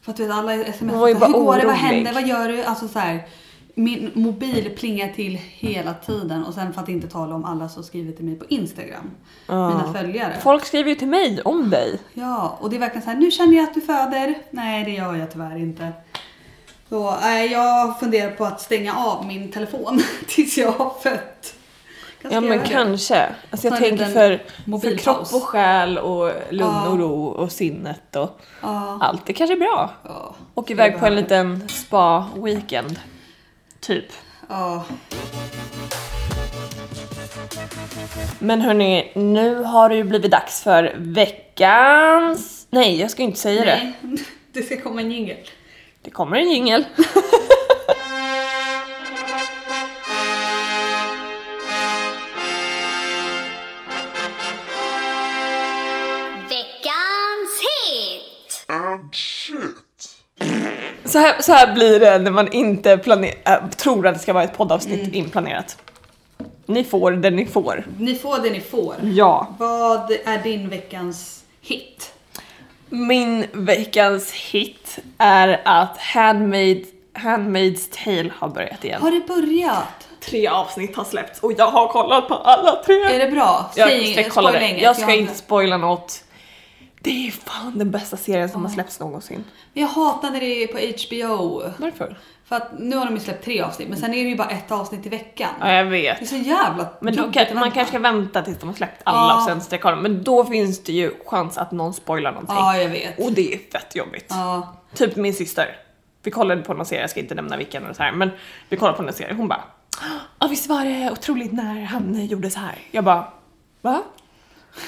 För 0.03 0.11
att 0.11 0.17
du 0.17 0.27
vet 0.27 0.37
alla 0.37 0.55
sms, 0.55 0.93
hur 0.95 0.99
går 0.99 1.07
det, 1.07 1.15
vad 1.15 1.35
orolig. 1.35 1.69
händer, 1.71 2.13
vad 2.13 2.27
gör 2.27 2.49
du? 2.49 2.63
Alltså 2.63 2.89
så 2.89 2.99
här, 2.99 3.27
min 3.75 4.11
mobil 4.15 4.71
plingar 4.77 5.09
till 5.09 5.37
hela 5.37 5.95
tiden 5.95 6.45
och 6.45 6.55
sen 6.55 6.73
för 6.73 6.81
att 6.81 6.89
inte 6.89 7.09
tala 7.09 7.35
om 7.35 7.45
alla 7.45 7.69
som 7.69 7.83
skriver 7.83 8.13
till 8.13 8.25
mig 8.25 8.35
på 8.35 8.45
Instagram. 8.49 9.11
Mina 9.49 9.93
följare. 9.93 10.35
Folk 10.43 10.65
skriver 10.65 10.91
ju 10.91 10.97
till 10.97 11.09
mig 11.09 11.41
om 11.45 11.71
dig. 11.71 11.99
Ja, 12.15 12.59
och 12.61 12.71
det 12.71 12.77
är 12.77 12.81
verkligen 12.81 13.03
så 13.03 13.11
här, 13.11 13.17
nu 13.17 13.31
känner 13.31 13.57
jag 13.57 13.65
att 13.65 13.75
du 13.75 13.81
föder. 13.81 14.35
Nej, 14.51 14.85
det 14.85 14.91
gör 14.91 15.15
jag 15.15 15.33
tyvärr 15.33 15.57
inte. 15.57 15.93
Så 16.95 17.17
äh, 17.23 17.45
jag 17.53 18.01
funderar 18.01 18.31
på 18.31 18.45
att 18.45 18.61
stänga 18.61 18.97
av 18.97 19.27
min 19.27 19.51
telefon 19.53 20.03
tills 20.29 20.59
jag 20.59 20.73
har 20.73 20.91
fött. 21.03 21.55
Kanske 22.23 22.37
Ja 22.37 22.41
men 22.41 22.59
det. 22.59 22.69
kanske. 22.69 23.27
Alltså 23.51 23.69
jag 23.69 23.79
tänker 23.79 24.05
för, 24.07 24.43
för 24.81 24.97
kropp 24.97 25.35
och 25.35 25.43
själ 25.43 25.99
och 25.99 26.33
lugn 26.51 26.87
och 26.87 26.99
ro 26.99 27.27
och 27.27 27.53
sinnet 27.53 28.17
och 28.17 28.41
Ja. 28.61 28.99
allt. 29.03 29.27
Det 29.27 29.33
kanske 29.33 29.55
är 29.55 29.59
bra. 29.59 29.91
Ja. 30.05 30.35
Och 30.55 30.71
iväg 30.71 30.99
på 31.01 31.07
en 31.07 31.15
liten 31.15 31.69
spa-weekend. 31.69 33.01
Typ. 33.81 34.07
Ja. 34.49 34.85
Men 38.39 38.61
hörni, 38.61 39.13
nu 39.15 39.63
har 39.63 39.89
det 39.89 39.97
ju 39.97 40.05
blivit 40.05 40.31
dags 40.31 40.63
för 40.63 40.95
veckans... 40.97 42.67
Nej, 42.71 43.01
jag 43.01 43.11
ska 43.11 43.23
inte 43.23 43.39
säga 43.41 43.65
det. 43.65 43.93
Nej, 44.01 44.19
det 44.53 44.63
ska 44.63 44.81
komma 44.81 45.01
en 45.01 45.11
jingel. 45.13 45.37
Det 46.05 46.11
kommer 46.11 46.37
en 46.37 46.51
jingel. 46.51 46.85
Veckans 56.49 57.61
hit! 57.89 58.67
Så 61.05 61.19
här, 61.19 61.43
så 61.43 61.53
här 61.53 61.75
blir 61.75 62.01
det 62.01 62.19
när 62.19 62.31
man 62.31 62.53
inte 62.53 62.97
planer- 62.99 63.35
äh, 63.45 63.69
tror 63.77 64.07
att 64.07 64.15
det 64.15 64.21
ska 64.21 64.33
vara 64.33 64.45
ett 64.45 64.57
poddavsnitt 64.57 65.01
Mm. 65.01 65.15
inplanerat. 65.15 65.77
Ni 66.67 66.85
får 66.85 67.13
det 67.13 67.31
ni 67.31 67.47
får. 67.47 67.87
Ni 67.99 68.15
får 68.15 68.39
det 68.39 68.51
ni 68.51 68.61
får. 68.61 68.95
Ja. 69.03 69.55
Vad 69.59 70.11
är 70.25 70.43
din 70.43 70.69
veckans 70.69 71.45
hit? 71.61 72.14
Min 72.95 73.47
veckans 73.53 74.33
hit 74.33 74.99
är 75.19 75.61
att 75.65 75.99
Handmade 75.99 76.83
Handmaid's 77.15 78.05
Tale 78.05 78.31
har 78.39 78.49
börjat 78.49 78.85
igen. 78.85 79.03
Har 79.03 79.11
det 79.11 79.27
börjat? 79.27 80.09
Tre 80.21 80.47
avsnitt 80.49 80.97
har 80.97 81.05
släppts 81.05 81.41
och 81.41 81.53
jag 81.59 81.67
har 81.71 81.89
kollat 81.89 82.29
på 82.29 82.35
alla 82.35 82.83
tre. 82.87 82.95
Är 82.95 83.19
det 83.19 83.31
bra? 83.31 83.71
Jag 83.77 83.89
Säg- 83.89 84.13
ska 84.15 84.31
kolla 84.31 84.53
det. 84.53 84.69
inget, 84.69 84.83
Jag 84.83 84.97
ska 84.97 85.05
har- 85.05 85.13
inte 85.13 85.35
spoila 85.35 85.77
något. 85.77 86.25
Det 87.01 87.27
är 87.27 87.31
fan 87.31 87.79
den 87.79 87.91
bästa 87.91 88.17
serien 88.17 88.49
som 88.49 88.65
har 88.65 88.71
släppts 88.73 89.01
någonsin. 89.01 89.45
Jag 89.73 89.87
hatar 89.89 90.31
när 90.31 90.41
det 90.41 90.63
är 90.63 90.67
på 90.67 90.79
HBO. 90.79 91.63
Varför? 91.79 92.19
För 92.49 92.57
att 92.57 92.79
nu 92.79 92.97
har 92.97 93.05
de 93.05 93.15
ju 93.15 93.21
släppt 93.21 93.45
tre 93.45 93.61
avsnitt, 93.63 93.89
men 93.89 93.99
sen 93.99 94.15
är 94.15 94.25
det 94.25 94.29
ju 94.31 94.37
bara 94.37 94.49
ett 94.49 94.73
avsnitt 94.73 95.07
i 95.07 95.09
veckan. 95.09 95.49
Ja, 95.61 95.73
jag 95.73 95.87
Det 95.93 96.07
är 96.09 96.15
vet. 96.21 96.29
så 96.29 96.37
jävla 96.37 96.89
Men 97.01 97.19
att 97.19 97.55
man 97.55 97.71
kanske 97.71 97.87
ska 97.87 97.99
vänta 97.99 98.43
tills 98.43 98.59
de 98.59 98.69
har 98.69 98.77
släppt 98.77 99.03
alla 99.05 99.19
Ja. 99.33 99.37
och 99.37 99.43
sen 99.43 99.61
sträcka 99.61 99.91
dem. 99.91 100.01
Men 100.03 100.23
då 100.25 100.45
finns 100.45 100.83
det 100.85 100.93
ju 100.93 101.13
chans 101.27 101.59
att 101.59 101.73
någon 101.73 101.95
spoilar 101.95 102.33
någonting. 102.33 102.57
Ja, 102.57 102.77
jag 102.77 102.89
vet. 102.89 103.19
Och 103.19 103.33
det 103.33 103.55
är 103.55 103.59
fett 103.73 103.97
jobbigt. 103.97 104.27
Ja. 104.29 104.75
Typ 104.95 105.17
min 105.17 105.35
syster. 105.35 105.77
Vi 106.23 106.31
kollade 106.31 106.63
på 106.63 106.75
någon 106.75 106.87
serie, 106.87 107.01
jag 107.03 107.11
ska 107.11 107.21
inte 107.21 107.35
nämna 107.35 107.57
vilken 107.57 107.85
eller 107.85 107.95
så 107.95 108.03
här, 108.03 108.13
men 108.13 108.31
vi 108.69 108.77
kollade 108.77 108.97
på 108.97 109.03
en 109.03 109.13
serie. 109.13 109.35
Hon 109.35 109.49
bara 109.49 109.65
Ja 110.39 110.47
visst 110.47 110.67
var 110.69 110.85
det 110.85 111.11
otroligt 111.13 111.53
när 111.53 111.85
han 111.85 112.27
gjorde 112.27 112.51
så 112.51 112.59
här. 112.59 112.75
Jag 112.91 113.05
bara 113.05 113.25
Va? 113.81 114.03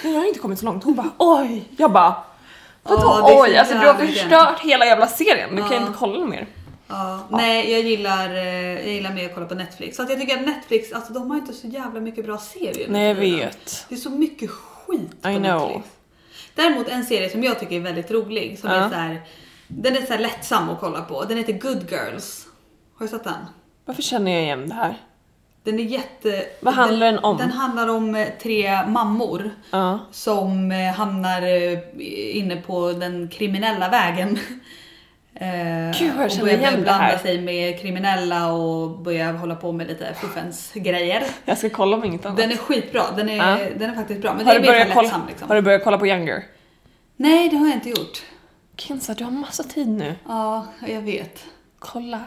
Jag 0.03 0.11
har 0.11 0.25
inte 0.29 0.39
kommit 0.41 0.59
så 0.59 0.65
långt. 0.65 0.85
Hon 0.85 0.95
bara 0.95 1.11
oj. 1.19 1.69
Jag 1.77 1.93
bara 1.93 2.15
Vadå 2.83 3.01
så 3.01 3.43
oj? 3.43 3.57
Alltså 3.57 3.75
du 3.79 3.87
har 3.87 3.95
förstört 3.95 4.61
hela 4.61 4.85
jävla 4.87 5.07
serien. 5.07 5.57
Du 5.57 5.63
kan 5.63 5.73
inte 5.75 5.93
kolla 5.99 6.25
mer. 6.27 6.47
Ja, 6.89 7.27
nej 7.31 7.73
jag 7.73 7.81
gillar, 7.83 8.31
eh, 8.35 8.45
jag 8.85 8.89
gillar 8.93 9.13
mer 9.15 9.25
att 9.27 9.35
kolla 9.35 9.47
på 9.47 9.55
Netflix. 9.55 9.97
Så 9.97 10.03
att 10.03 10.11
jag 10.11 10.21
tycker 10.21 10.35
att 10.41 10.47
Netflix, 10.47 10.93
alltså 10.93 11.13
de 11.13 11.31
har 11.31 11.39
inte 11.39 11.53
så 11.53 11.67
jävla 11.67 12.01
mycket 12.01 12.25
bra 12.25 12.39
serier 12.39 12.87
Nej 12.89 13.07
jag 13.09 13.15
vet. 13.15 13.87
Det 13.89 13.95
är 13.95 13.99
så 13.99 14.11
mycket 14.11 14.51
skit 14.51 15.23
på 15.23 15.29
I 15.31 15.35
know. 15.37 15.43
Netflix. 15.43 15.89
Däremot 16.55 16.89
en 16.89 17.05
serie 17.05 17.31
som 17.31 17.43
jag 17.45 17.61
tycker 17.61 17.77
är 17.77 17.81
väldigt 17.81 18.11
rolig, 18.11 18.59
som 18.59 18.71
Ja. 18.71 18.77
är 18.77 18.89
så 18.89 18.95
här, 18.95 19.21
den 19.69 19.97
är 19.97 20.01
så 20.01 20.13
här 20.13 20.19
lättsam 20.21 20.69
att 20.71 20.81
kolla 20.81 21.03
på. 21.03 21.25
Den 21.25 21.39
heter 21.39 21.53
Good 21.53 21.91
Girls. 21.91 22.47
Har 22.99 23.07
du 23.07 23.11
sett 23.11 23.25
den? 23.25 23.35
Varför 23.85 24.03
känner 24.03 24.33
jag 24.33 24.43
igen 24.43 24.69
det 24.69 24.75
här? 24.75 24.95
Den 25.63 25.79
är 25.81 25.85
jätte... 25.85 26.47
Vad 26.61 26.75
handlar 26.75 27.07
den 27.13 27.19
om? 27.25 27.37
Den 27.37 27.51
handlar 27.51 27.89
om 27.89 28.15
eh, 28.15 28.29
tre 28.43 28.87
mammor 28.87 29.51
som 30.11 30.73
eh, 30.73 30.93
hamnar 30.95 31.43
inne 32.37 32.57
på 32.57 32.93
den 32.93 33.29
kriminella 33.29 33.89
vägen. 33.89 34.39
Eh, 35.41 35.99
Gud, 35.99 36.15
vad 36.15 36.19
jag 36.19 36.25
och 36.25 36.31
känner 36.31 36.45
börjar 36.45 36.59
igen 36.59 36.83
blanda 36.83 37.19
sig 37.19 37.41
med 37.41 37.81
kriminella 37.81 38.53
och 38.53 38.91
börjar 38.99 39.33
hålla 39.33 39.55
på 39.55 39.73
med 39.73 39.87
lite 39.87 40.15
fuffens 40.15 40.73
grejer. 40.75 41.25
Jag 41.45 41.59
ska 41.59 41.71
kolla 41.71 41.97
om 41.97 42.05
inget 42.05 42.27
annat. 42.27 42.37
Den 42.39 42.51
är 42.53 42.57
skitbra, 42.57 43.03
den 43.17 43.29
är, 43.29 43.37
Ja. 43.37 43.59
den 43.77 43.91
är 43.91 43.95
faktiskt 43.95 44.21
bra. 44.23 44.35
Men 44.35 44.47
har, 44.47 44.55
det 44.55 44.61
du 44.61 44.67
är 44.67 44.73
mer 44.73 44.79
börjat 44.79 44.89
kolla, 44.95 45.03
lättsam 45.03 45.27
liksom. 45.29 45.49
har 45.49 45.57
du 45.57 45.63
börjat 45.63 45.85
kolla 45.85 45.99
på 45.99 46.07
Younger? 46.07 46.45
Nej, 47.17 47.49
det 47.49 47.57
har 47.57 47.67
jag 47.67 47.75
inte 47.77 47.89
gjort. 47.89 48.23
Kinsa, 48.77 49.15
du 49.15 49.25
har 49.25 49.31
massa 49.31 49.63
tid 49.63 49.89
nu. 49.89 50.15
Ja, 50.29 50.67
jag 50.89 51.01
vet. 51.01 51.45
Kolla. 51.79 52.21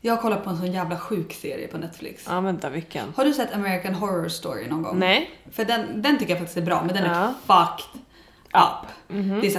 Jag 0.00 0.14
har 0.16 0.22
kollat 0.22 0.44
på 0.44 0.50
en 0.50 0.56
sån 0.56 0.72
jävla 0.72 0.98
sjuk 0.98 1.32
serie 1.32 1.68
på 1.68 1.78
Netflix. 1.78 2.24
Ja 2.28 2.40
vänta 2.40 2.68
vilken? 2.70 3.12
Har 3.16 3.24
du 3.24 3.32
sett 3.32 3.54
American 3.54 3.94
Horror 3.94 4.28
Story 4.28 4.66
någon 4.68 4.82
gång? 4.82 4.98
Nej. 4.98 5.30
För 5.52 5.64
den, 5.64 6.02
den 6.02 6.18
tycker 6.18 6.30
jag 6.32 6.38
faktiskt 6.38 6.56
är 6.58 6.62
bra, 6.62 6.82
men 6.86 6.94
den 6.94 7.04
är 7.04 7.14
Ja. 7.20 7.34
fucked 7.46 8.00
up. 8.54 8.90
Mhm. 9.16 9.40
Det 9.40 9.46
är 9.46 9.50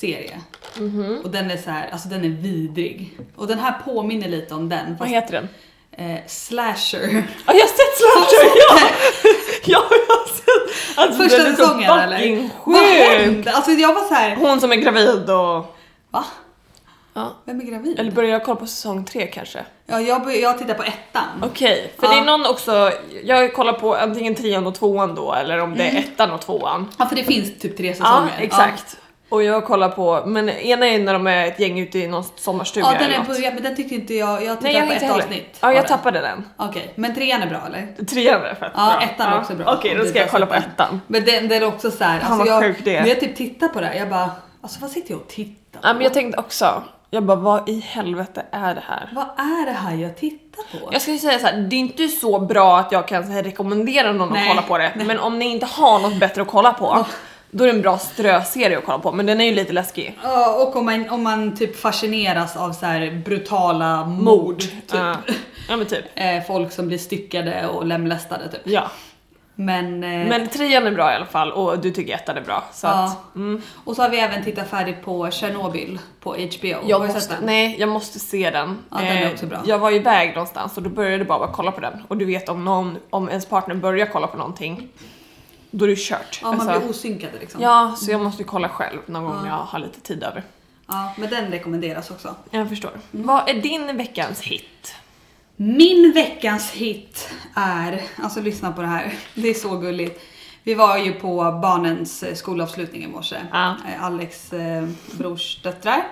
så 0.00 0.06
här 0.06 0.12
skräckserie. 0.12 1.20
Och 1.24 1.30
den 1.30 1.50
är 1.50 1.56
så 1.56 1.70
här, 1.70 1.88
alltså 1.92 2.08
den 2.08 2.24
är 2.24 2.28
vidrig. 2.28 3.18
Och 3.36 3.46
den 3.46 3.58
här 3.58 3.72
påminner 3.84 4.28
lite 4.28 4.54
om 4.54 4.68
den. 4.68 4.96
Vad 4.98 5.08
heter 5.08 5.32
den? 5.32 5.48
eh, 5.92 6.18
slasher. 6.26 7.22
Ja 7.46 7.52
jag 7.54 7.60
har 7.60 7.66
sett 7.66 7.96
Slasher! 7.98 8.50
Ja! 8.58 8.78
ja 9.64 9.84
jag 9.90 10.14
har 10.16 10.26
sett! 10.26 10.98
Alltså 10.98 11.22
Första 11.22 11.38
den 11.38 11.46
är 11.46 11.56
så 11.56 11.62
säsongen 11.62 11.90
eller? 11.90 12.18
fucking 12.18 12.50
Vad 12.64 12.80
hände? 12.80 13.52
Alltså 13.52 13.70
jag 13.70 13.94
var 13.94 14.04
så 14.08 14.14
här. 14.14 14.36
Hon 14.36 14.60
som 14.60 14.72
är 14.72 14.76
gravid 14.76 15.30
och... 15.30 15.76
va? 16.10 16.24
Ja. 17.14 17.32
Vem 17.44 17.60
är 17.60 17.64
gravid? 17.64 17.98
Eller 17.98 18.10
börjar 18.10 18.30
jag 18.30 18.44
kolla 18.44 18.56
på 18.60 18.66
säsong 18.66 19.04
tre 19.04 19.26
kanske? 19.26 19.64
Ja, 19.86 20.00
jag, 20.00 20.36
jag 20.40 20.58
tittar 20.58 20.74
på 20.74 20.82
ettan. 20.82 21.22
Okej, 21.42 21.92
för 21.98 22.06
Ja. 22.06 22.12
det 22.12 22.18
är 22.18 22.24
någon 22.24 22.46
också, 22.46 22.92
jag 23.24 23.54
kollar 23.54 23.72
på 23.72 23.94
antingen 23.96 24.34
trean 24.34 24.66
och 24.66 24.74
tvåan 24.74 25.14
då 25.14 25.34
eller 25.34 25.58
om 25.58 25.74
det 25.74 25.84
är 25.84 25.98
ettan 25.98 26.30
och 26.30 26.40
tvåan. 26.40 26.88
Ja, 26.98 27.06
för 27.06 27.16
det 27.16 27.24
finns 27.24 27.58
typ 27.58 27.76
tre 27.76 27.86
Ja, 27.88 27.94
säsonger. 27.94 28.32
exakt. 28.38 28.96
Och 29.28 29.42
jag 29.42 29.64
kollar 29.64 29.88
på, 29.88 30.22
men 30.26 30.48
ena 30.48 30.86
är 30.88 30.98
när 30.98 31.12
de 31.12 31.26
är 31.26 31.46
ett 31.46 31.60
gäng 31.60 31.78
ute 31.80 31.98
i 31.98 32.06
någon 32.06 32.24
sommarstuga 32.36 32.86
Ja, 32.92 32.98
den 32.98 33.12
är 33.12 33.18
något. 33.18 33.26
börjat, 33.28 33.54
men 33.54 33.62
den 33.62 33.76
tyckte 33.76 33.94
inte 33.94 34.14
jag. 34.14 34.44
Jag 34.44 34.62
Nej 34.62 34.72
tittade 34.72 34.72
jag 34.78 34.86
på 34.88 34.92
ett 34.94 35.02
heller. 35.02 35.14
avsnitt. 35.24 35.56
Ja 35.60 35.72
jag 35.72 35.82
den. 35.82 35.88
tappade 35.88 36.20
den. 36.20 36.44
Okej, 36.56 36.92
men 36.94 37.14
trean 37.14 37.42
är 37.42 37.46
bra 37.46 37.60
eller? 37.66 38.04
Trean 38.04 38.42
är 38.44 38.54
fett 38.54 38.72
Ja, 38.74 38.96
bra. 38.98 39.00
ettan 39.08 39.32
är 39.32 39.38
också 39.40 39.54
bra. 39.54 39.74
Okej, 39.78 39.92
Om 39.92 39.98
då 39.98 40.04
ska 40.04 40.18
jag 40.18 40.30
kolla 40.30 40.46
på 40.46 40.54
ettan. 40.54 41.00
Men 41.06 41.24
den, 41.24 41.48
den 41.48 41.62
är 41.62 41.66
också 41.66 41.90
så 41.90 42.04
här, 42.04 42.20
Fan, 42.20 42.32
alltså 42.40 42.46
jag, 42.64 42.86
när 42.86 43.06
jag 43.06 43.20
typ 43.20 43.36
tittar 43.36 43.68
på 43.68 43.80
det 43.80 43.86
här, 43.86 43.94
jag 43.94 44.08
bara, 44.08 44.30
alltså 44.62 44.80
vad 44.80 44.90
sitter 44.90 45.10
jag 45.10 45.20
och 45.20 45.28
tittar 45.28 45.80
på? 45.80 45.88
Ja 45.88 45.92
men 45.94 46.02
jag 46.02 46.14
tänkte 46.14 46.40
också, 46.40 46.82
jag 47.10 47.22
bara 47.22 47.36
vad 47.36 47.68
i 47.68 47.80
helvete 47.80 48.42
är 48.50 48.74
det 48.74 48.82
här? 48.88 49.10
Vad 49.14 49.24
är 49.38 49.66
det 49.66 49.72
här 49.72 49.94
jag 49.94 50.16
tittar 50.16 50.62
på? 50.80 50.88
Jag 50.92 51.02
ska 51.02 51.10
ju 51.12 51.18
säga 51.18 51.38
så 51.38 51.46
här, 51.46 51.56
det 51.56 51.76
är 51.76 51.80
inte 51.80 52.08
så 52.08 52.38
bra 52.40 52.78
att 52.78 52.92
jag 52.92 53.08
kan 53.08 53.30
här, 53.32 53.42
rekommendera 53.42 54.12
någon 54.12 54.32
Nej, 54.32 54.42
att 54.42 54.48
kolla 54.48 54.62
på 54.62 54.78
det. 54.78 55.04
Men 55.04 55.18
om 55.18 55.38
ni 55.38 55.44
inte 55.48 55.66
har 55.66 55.98
något 55.98 56.16
bättre 56.20 56.42
att 56.42 56.48
kolla 56.48 56.72
på, 56.72 57.06
då 57.50 57.64
är 57.64 57.68
det 57.68 57.74
en 57.74 57.82
bra 57.82 57.98
ströserie 57.98 58.78
att 58.78 58.84
kolla 58.84 58.98
på. 58.98 59.12
Men 59.12 59.26
den 59.26 59.40
är 59.40 59.44
ju 59.44 59.54
lite 59.54 59.72
läskig. 59.72 60.18
Ja, 60.22 60.54
och 60.54 60.76
om 60.76 60.84
man, 60.84 61.08
om 61.08 61.22
man 61.22 61.56
typ 61.56 61.76
fascineras 61.76 62.56
av 62.56 62.72
så 62.72 62.86
här 62.86 63.22
brutala 63.24 64.04
mord, 64.04 64.60
typ. 64.60 64.84
Ja. 64.92 65.16
ja 65.68 65.76
men 65.76 65.86
typ. 65.86 66.04
Eh, 66.14 66.42
folk 66.46 66.72
som 66.72 66.88
blir 66.88 66.98
styckade 66.98 67.66
och 67.66 67.86
lemlästade 67.86 68.48
typ. 68.48 68.60
Ja. 68.64 68.90
Men, 69.60 70.04
eh, 70.04 70.28
Men 70.28 70.48
trean 70.48 70.86
är 70.86 70.90
bra 70.90 71.12
i 71.12 71.14
alla 71.14 71.26
fall 71.26 71.52
och 71.52 71.78
du 71.78 71.90
tycker 71.90 72.14
ettan 72.14 72.36
är 72.36 72.40
bra. 72.40 72.64
Så 72.72 72.86
ja. 72.86 73.04
att, 73.04 73.34
mm. 73.36 73.62
Och 73.84 73.96
så 73.96 74.02
har 74.02 74.08
vi 74.08 74.20
även 74.20 74.44
tittat 74.44 74.70
färdigt 74.70 75.04
på 75.04 75.30
Chernobyl 75.30 75.98
på 76.20 76.30
HBO. 76.30 76.76
jag, 76.86 76.98
har 76.98 77.06
måste, 77.06 77.34
nej, 77.42 77.76
jag 77.78 77.88
måste 77.88 78.18
se 78.18 78.50
den. 78.50 78.68
Eh, 78.68 78.74
Ja, 78.90 78.98
den 78.98 79.16
är 79.16 79.32
också 79.32 79.46
bra. 79.46 79.58
Jag 79.64 79.78
var 79.78 79.90
iväg 79.90 80.34
någonstans 80.34 80.76
och 80.76 80.82
då 80.82 80.90
började 80.90 81.16
jag 81.16 81.26
bara 81.26 81.52
kolla 81.52 81.72
på 81.72 81.80
den. 81.80 82.02
Och 82.08 82.16
du 82.16 82.24
vet 82.24 82.48
om, 82.48 82.64
någon, 82.64 82.96
om 83.10 83.28
ens 83.28 83.46
partner 83.46 83.74
börjar 83.74 84.06
kolla 84.06 84.26
på 84.26 84.36
någonting, 84.36 84.88
då 85.70 85.84
är 85.84 85.88
det 85.88 85.98
kört. 85.98 86.38
Ja, 86.42 86.52
man 86.52 86.60
Alltså, 86.68 86.78
blir 86.80 86.90
osynkade 86.90 87.38
liksom. 87.40 87.60
Ja, 87.62 87.94
så 87.98 88.10
jag 88.10 88.20
måste 88.20 88.42
ju 88.42 88.46
kolla 88.48 88.68
själv 88.68 88.98
någon 89.06 89.24
gång 89.24 89.42
när 89.42 89.48
jag 89.48 89.56
har 89.56 89.78
lite 89.78 90.00
tid 90.00 90.22
över. 90.22 90.42
ja, 90.86 91.12
men 91.16 91.30
den 91.30 91.50
rekommenderas 91.50 92.10
också. 92.10 92.34
Jag 92.50 92.68
förstår. 92.68 92.90
Vad 93.10 93.48
är 93.48 93.54
din 93.54 93.96
veckans 93.96 94.40
hit? 94.40 94.94
Min 95.56 96.12
veckans 96.12 96.70
hit 96.70 97.30
är, 97.54 98.02
alltså 98.22 98.40
lyssna 98.40 98.72
på 98.72 98.80
det 98.82 98.88
här, 98.88 99.14
det 99.34 99.48
är 99.48 99.54
så 99.54 99.76
gulligt. 99.76 100.20
Vi 100.62 100.74
var 100.74 100.98
ju 100.98 101.12
på 101.12 101.36
barnens 101.62 102.22
eh, 102.22 102.34
skolavslutning 102.34 103.04
i 103.04 103.06
morse, 103.06 103.36
Ja. 103.52 103.76
Eh, 103.88 104.04
Alex 104.04 104.52
eh, 104.52 104.88
brors 105.18 105.62
döttrar. 105.62 106.02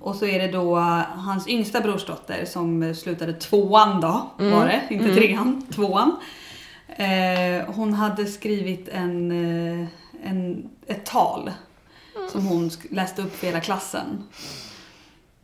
Och 0.00 0.16
så 0.16 0.26
är 0.26 0.38
det 0.38 0.48
då 0.52 0.76
eh, 0.76 0.82
hans 1.16 1.48
yngsta 1.48 1.80
brorsdotter 1.80 2.44
som 2.44 2.94
slutade 2.94 3.32
tvåan 3.32 4.00
då, 4.00 4.30
var 4.36 4.66
det, 4.66 4.82
inte 4.94 5.14
trean, 5.14 5.66
tvåan. 5.74 6.16
Eh, 6.96 7.64
hon 7.66 7.94
hade 7.94 8.26
skrivit 8.26 8.88
en, 8.88 9.30
eh, 9.30 9.88
en, 10.24 10.70
ett 10.86 11.06
tal 11.06 11.50
som 12.32 12.46
hon 12.46 12.70
läste 12.90 13.22
upp 13.22 13.36
för 13.36 13.46
hela 13.46 13.60
klassen. 13.60 14.24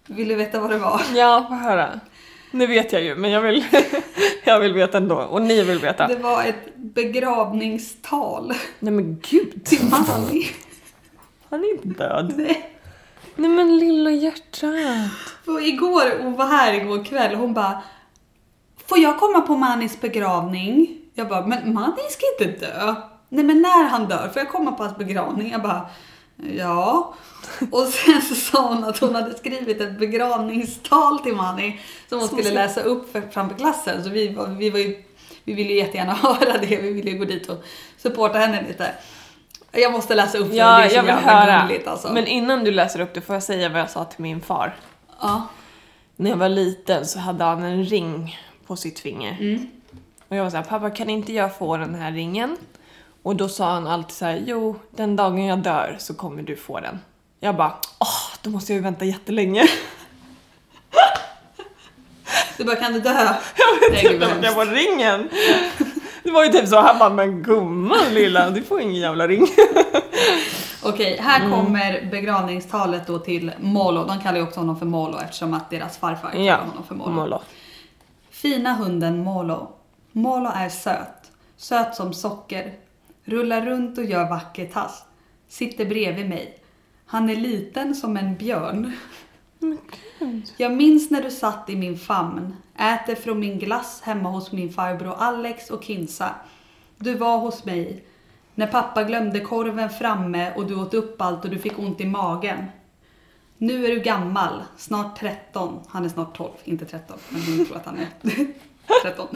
Vill 0.07 0.29
du 0.29 0.35
veta 0.35 0.61
vad 0.61 0.71
det 0.71 0.79
var? 0.79 1.03
Ja, 1.15 1.45
få 1.49 1.55
höra. 1.55 2.01
Nu 2.51 2.67
vet 2.67 2.93
jag 2.93 3.03
ju, 3.03 3.17
men 3.17 3.31
jag 3.31 3.41
vill, 3.41 3.65
jag 4.45 4.61
vill 4.61 4.75
veta 4.75 4.99
ändå. 4.99 5.17
Och 5.17 5.43
ni 5.43 5.63
vill 5.63 5.79
veta. 5.79 6.07
Det 6.07 6.17
var 6.17 6.45
ett 6.45 6.77
begravningstal 6.77 8.53
Nej 8.79 8.93
men 8.93 9.21
gud, 9.31 9.65
till 9.65 9.85
Mani. 9.85 10.47
han 11.49 11.61
är 11.61 11.73
inte 11.73 11.89
död. 11.89 12.33
Nej 13.37 13.51
men 13.51 13.79
lilla 13.79 14.11
hjärtat. 14.11 15.11
Och 15.47 15.63
igår, 15.63 16.23
hon 16.23 16.37
var 16.37 16.47
här 16.47 16.73
igår 16.73 17.05
kväll 17.05 17.35
hon 17.35 17.55
bara 17.55 17.83
Får 18.87 18.99
jag 18.99 19.19
komma 19.19 19.41
på 19.41 19.57
Manis 19.57 20.01
begravning? 20.01 20.98
Jag 21.19 21.29
bara, 21.29 21.47
men 21.47 21.75
Mani 21.75 22.03
ska 22.11 22.45
inte 22.45 22.67
dö. 22.67 22.95
Nej 23.29 23.45
men 23.45 23.63
när 23.63 23.85
han 23.89 24.09
dör, 24.09 24.29
får 24.33 24.43
jag 24.43 24.49
komma 24.53 24.73
på 24.73 24.83
hans 24.83 24.97
begravning? 24.99 25.51
Jag 25.51 25.63
bara, 25.63 25.87
ja. 26.57 27.15
Och 27.73 27.85
sen 27.87 28.23
så 28.23 28.35
sa 28.35 28.69
hon 28.69 28.85
att 28.85 28.99
hon 28.99 29.15
hade 29.15 29.39
skrivit 29.39 29.81
ett 29.81 29.99
begravningstal 29.99 31.19
till 31.19 31.35
Mani 31.37 31.81
som 32.09 32.19
hon 32.19 32.29
skulle 32.29 32.51
läsa 32.51 32.81
upp 32.81 33.13
för, 33.13 33.23
framför 33.31 33.57
klassen. 33.57 34.05
Så 34.05 34.11
vi, 34.11 34.29
var, 34.35 34.47
vi, 34.47 34.71
var 34.71 34.79
ju, 34.79 35.03
vi 35.45 35.53
ville 35.55 35.71
ju 35.73 35.79
jättegärna 35.79 36.13
höra 36.23 36.59
det, 36.59 36.77
vi 36.77 36.93
ville 36.93 37.11
ju 37.11 37.19
gå 37.19 37.25
dit 37.25 37.49
och 37.49 37.65
supporta 37.97 38.39
henne 38.39 38.65
lite. 38.69 38.91
Jag 39.73 39.93
måste 39.93 40.15
läsa 40.15 40.39
upp 40.39 40.45
det, 40.45 40.51
det 40.51 40.57
Ja, 40.57 40.85
är 40.85 40.89
så 40.89 40.95
jag 40.97 41.03
vill 41.03 41.13
höra. 41.13 41.63
gulligt 41.69 41.89
alltså. 41.89 42.13
Men 42.13 42.27
innan 42.27 42.65
du 42.65 42.71
läser 42.71 43.01
upp 43.01 43.15
det 43.15 43.21
får 43.21 43.37
jag 43.37 43.43
säga 43.43 43.69
vad 43.69 43.81
jag 43.81 43.91
sa 43.91 44.05
till 44.05 44.21
min 44.23 44.41
far. 44.41 44.77
ja. 45.21 45.43
När 46.17 46.31
jag 46.31 46.37
var 46.37 46.49
liten 46.49 47.07
så 47.07 47.19
hade 47.19 47.45
han 47.45 47.63
en 47.63 47.85
ring 47.85 48.39
på 48.67 48.77
sitt 48.77 48.99
finger. 48.99 49.37
Mm. 49.41 49.67
Och 50.29 50.37
jag 50.37 50.43
var 50.45 50.51
såhär, 50.51 50.65
pappa 50.65 50.91
kan 50.91 51.11
inte 51.11 51.33
jag 51.33 51.57
få 51.57 51.77
den 51.77 51.95
här 51.95 52.13
ringen? 52.13 52.57
Och 53.23 53.37
då 53.37 53.49
sa 53.49 53.71
han 53.73 53.87
alltid 53.87 54.17
så 54.17 54.25
här, 54.25 54.43
jo 54.47 54.77
den 54.91 55.17
dagen 55.17 55.45
jag 55.45 55.59
dör 55.59 55.97
så 55.99 56.15
kommer 56.15 56.43
du 56.43 56.57
få 56.57 56.81
den. 56.81 56.99
Jag 57.41 57.57
bara, 57.57 57.75
åh 57.99 58.37
då 58.43 58.51
måste 58.51 58.73
jag 58.73 58.77
ju 58.77 58.83
vänta 58.83 59.05
jättelänge. 59.05 59.65
Du 62.59 62.65
bara, 62.65 62.77
kan 62.77 62.93
du 62.93 63.01
dö? 63.01 63.35
Jag 63.57 63.91
vet 63.91 64.05
inte 64.13 64.27
vart 64.27 64.45
jag 64.45 64.55
får 64.55 64.67
ringen. 64.67 65.29
Det 66.23 66.31
var 66.31 66.45
ju 66.45 66.51
typ 66.51 66.69
så, 66.69 66.81
han 66.81 66.99
bara, 66.99 67.11
men 67.11 67.43
gumman 67.43 68.15
lilla, 68.15 68.51
du 68.51 68.63
får 68.63 68.81
ingen 68.81 68.95
jävla 68.95 69.29
ring. 69.29 69.47
Okej, 70.83 71.19
här 71.21 71.51
kommer 71.51 72.09
begravningstalet 72.11 73.07
då 73.07 73.19
till 73.19 73.53
Molo. 73.61 74.05
De 74.05 74.21
kallar 74.21 74.37
ju 74.37 74.43
också 74.43 74.61
honom 74.61 74.79
för 74.79 74.87
Molo 74.87 75.19
eftersom 75.19 75.55
att 75.55 75.71
deras 75.71 75.99
farfar 75.99 76.31
kallar 76.31 76.45
Ja, 76.45 76.57
honom 76.57 76.85
för 76.89 76.95
Molo. 76.95 77.11
Molo. 77.11 77.41
Fina 78.31 78.73
hunden 78.73 79.25
Molo. 79.25 79.71
Molo 80.13 80.51
är 80.55 80.69
söt. 80.69 81.33
Söt 81.57 81.95
som 81.95 82.13
socker. 82.13 82.75
Rullar 83.25 83.63
runt 83.63 83.99
och 83.99 84.05
gör 84.05 84.29
vacker 84.29 84.67
tass. 84.67 85.05
Sitter 85.49 85.87
bredvid 85.87 86.29
mig. 86.29 86.59
Han 87.07 87.31
är 87.31 87.37
liten 87.37 87.95
som 87.95 88.17
en 88.17 88.37
björn. 88.37 88.93
Jag 90.57 90.73
minns 90.73 91.11
när 91.11 91.23
du 91.23 91.31
satt 91.31 91.71
i 91.71 91.77
min 91.77 91.99
famn. 91.99 92.57
Äter 92.77 93.15
från 93.15 93.41
min 93.41 93.59
glass 93.59 94.01
hemma 94.03 94.31
hos 94.31 94.53
min 94.53 94.73
farbror 94.73 95.15
Alex 95.19 95.71
och 95.71 95.85
Kinsa. 95.85 96.35
Du 96.97 97.15
var 97.15 97.39
hos 97.39 97.65
mig. 97.65 98.05
När 98.55 98.67
pappa 98.67 99.03
glömde 99.03 99.41
korven 99.41 99.91
framme 99.91 100.53
och 100.55 100.67
du 100.67 100.75
åt 100.75 100.95
upp 100.95 101.21
allt 101.21 101.45
och 101.45 101.51
du 101.51 101.59
fick 101.59 101.79
ont 101.79 102.01
i 102.01 102.07
magen. 102.07 102.65
Nu 103.59 103.87
är 103.87 103.91
du 103.91 104.01
gammal, 104.01 104.63
snart 104.77 105.19
13. 105.19 105.81
Han 105.89 106.05
är 106.05 106.09
snart 106.09 106.37
12, 106.37 106.51
inte 106.65 106.85
13. 106.85 107.19
Men 107.29 107.43
hon 107.43 107.67
tror 107.67 107.77
att 107.77 107.87
han 107.87 107.99
är 107.99 108.09
13. 109.03 109.29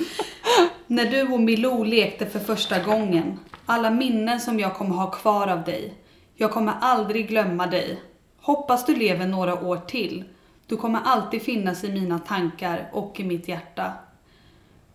När 0.87 1.05
du 1.05 1.23
och 1.23 1.41
Milou 1.41 1.85
lekte 1.85 2.27
för 2.27 2.39
första 2.39 2.79
gången. 2.79 3.39
Alla 3.67 3.91
minnen 3.91 4.41
som 4.41 4.61
jag 4.61 4.75
kommer 4.75 4.95
ha 4.95 5.11
kvar 5.11 5.47
av 5.47 5.65
dig. 5.65 5.95
Jag 6.35 6.51
kommer 6.51 6.73
aldrig 6.81 7.29
glömma 7.29 7.67
dig. 7.67 8.03
Hoppas 8.41 8.87
du 8.87 8.95
lever 8.95 9.27
några 9.27 9.65
år 9.65 9.77
till. 9.77 10.25
Du 10.67 10.77
kommer 10.77 11.01
alltid 11.05 11.43
finnas 11.43 11.85
i 11.85 11.93
mina 11.93 12.19
tankar 12.19 12.91
och 12.93 13.21
i 13.21 13.25
mitt 13.25 13.49
hjärta. 13.49 13.93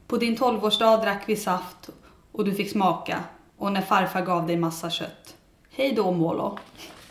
På 0.07 0.17
din 0.17 0.37
12-årsdag 0.37 1.01
drack 1.01 1.23
vi 1.25 1.35
saft 1.35 1.89
och 2.31 2.45
du 2.45 2.53
fick 2.53 2.71
smaka. 2.71 3.23
Och 3.57 3.71
när 3.71 3.81
farfar 3.81 4.21
gav 4.21 4.47
dig 4.47 4.57
massa 4.57 4.89
kött. 4.89 5.35
Hej 5.71 5.93
då 5.93 6.11
Molo. 6.11 6.59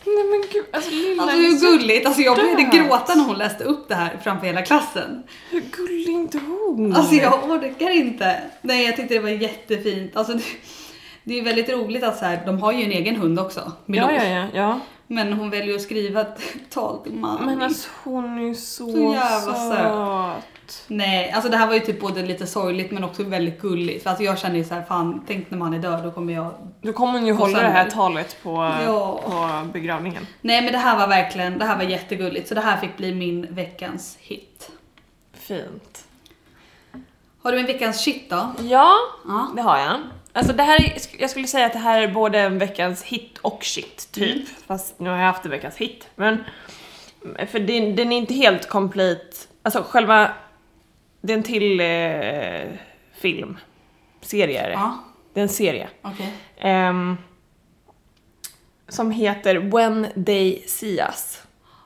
Nej 0.06 0.24
men 0.30 0.42
gud, 0.52 0.64
alltså 0.70 0.90
lilla 0.90 1.22
Alltså 1.22 1.36
hur 1.36 1.60
gulligt, 1.60 2.06
alltså 2.06 2.22
jag 2.22 2.36
började 2.36 2.62
gråta 2.62 3.14
när 3.14 3.24
hon 3.24 3.38
läste 3.38 3.64
upp 3.64 3.88
det 3.88 3.94
här 3.94 4.18
framför 4.24 4.46
hela 4.46 4.62
klassen. 4.62 5.22
Hur 5.50 5.60
gullig 5.60 6.08
är 6.08 6.12
inte 6.12 6.38
hon? 6.38 6.96
Alltså 6.96 7.14
jag 7.14 7.50
orkar 7.50 7.90
inte. 7.90 8.40
Nej 8.62 8.86
jag 8.86 8.96
tyckte 8.96 9.14
det 9.14 9.20
var 9.20 9.28
jättefint. 9.28 10.16
Alltså 10.16 10.32
det, 10.32 10.44
det 11.24 11.38
är 11.38 11.44
väldigt 11.44 11.68
roligt 11.68 12.04
att 12.04 12.18
så 12.18 12.24
här, 12.24 12.42
de 12.46 12.58
har 12.58 12.72
ju 12.72 12.84
en 12.84 12.92
egen 12.92 13.16
hund 13.16 13.40
också. 13.40 13.72
Milou. 13.86 14.10
Ja, 14.10 14.24
ja, 14.24 14.28
ja. 14.28 14.46
ja. 14.54 14.80
Men 15.06 15.32
hon 15.32 15.50
väljer 15.50 15.74
att 15.74 15.82
skriva 15.82 16.20
ett 16.20 16.40
tal 16.70 16.98
till 16.98 17.14
mamma. 17.14 17.40
Men 17.46 17.62
alltså 17.62 17.88
hon 18.04 18.38
är 18.38 18.42
ju 18.42 18.54
så, 18.54 18.92
Så 18.92 19.12
jävla 19.14 19.54
söt. 19.54 20.84
Nej, 20.86 21.30
alltså 21.32 21.50
det 21.50 21.56
här 21.56 21.66
var 21.66 21.74
ju 21.74 21.80
typ 21.80 22.00
både 22.00 22.22
lite 22.26 22.46
sorgligt 22.46 22.90
men 22.90 23.04
också 23.04 23.22
väldigt 23.22 23.60
gulligt. 23.60 24.02
För 24.02 24.10
alltså 24.10 24.24
jag 24.24 24.38
känner 24.38 24.56
ju 24.56 24.64
så 24.64 24.74
här, 24.74 24.82
fan 24.82 25.24
tänk 25.26 25.50
när 25.50 25.58
man 25.58 25.74
är 25.74 25.78
död 25.78 26.02
då 26.04 26.10
kommer 26.10 26.32
jag... 26.32 26.54
Då 26.82 26.92
kommer 26.92 27.12
hon 27.12 27.26
ju 27.26 27.32
hålla 27.32 27.60
det 27.62 27.68
här 27.68 27.74
sönder. 27.90 27.94
talet 27.96 28.36
på, 28.42 28.50
Ja. 28.86 29.20
på 29.24 29.68
begravningen. 29.72 30.26
Nej 30.40 30.62
men 30.62 30.72
det 30.72 30.78
här 30.78 30.98
var 30.98 31.06
verkligen, 31.08 31.58
det 31.58 31.64
här 31.64 31.76
var 31.76 31.82
jättegulligt. 31.84 32.48
Så 32.48 32.54
det 32.54 32.60
här 32.60 32.76
fick 32.76 32.96
bli 32.96 33.14
min 33.14 33.46
veckans 33.54 34.16
hit. 34.20 34.70
Fint. 35.32 36.04
Har 37.42 37.52
du 37.52 37.58
en 37.60 37.66
veckans 37.66 38.00
shit 38.00 38.30
då? 38.30 38.52
Ja, 38.62 38.92
Ja. 39.28 39.48
det 39.56 39.62
har 39.62 39.78
jag. 39.78 39.96
Alltså 40.36 40.52
det 40.52 40.62
här, 40.62 40.80
är- 40.84 41.20
jag 41.20 41.30
skulle 41.30 41.46
säga 41.46 41.66
att 41.66 41.72
det 41.72 41.78
här 41.78 42.02
är 42.02 42.08
både 42.08 42.40
en 42.40 42.58
veckans 42.58 43.02
hit 43.02 43.38
och 43.38 43.64
shit, 43.64 44.08
typ. 44.12 44.34
Mm. 44.34 44.46
Fast 44.66 44.98
nu 45.00 45.10
har 45.10 45.16
jag 45.16 45.24
haft 45.26 45.44
en 45.44 45.50
veckans 45.50 45.76
hit. 45.76 46.08
Men, 46.14 46.44
för 47.50 47.58
den, 47.58 47.96
den 47.96 48.12
är 48.12 48.16
inte 48.16 48.34
helt 48.34 48.68
complete. 48.68 49.36
Alltså 49.62 49.82
själva, 49.88 50.30
det 51.20 51.32
är 51.32 51.36
en 51.36 51.42
till 51.42 51.80
eh, 51.80 52.78
film. 53.20 53.58
Serie 54.20 54.60
är 54.62 54.68
det. 54.68 54.72
Ja, 54.74 54.98
Det 55.34 55.40
är 55.40 55.42
en 55.42 55.48
serie. 55.48 55.88
okej. 56.02 56.32
Ehm, 56.58 57.16
som 58.88 59.10
heter 59.10 59.56
When 59.56 60.24
They 60.26 60.62
See 60.66 60.98
Us. 61.00 61.42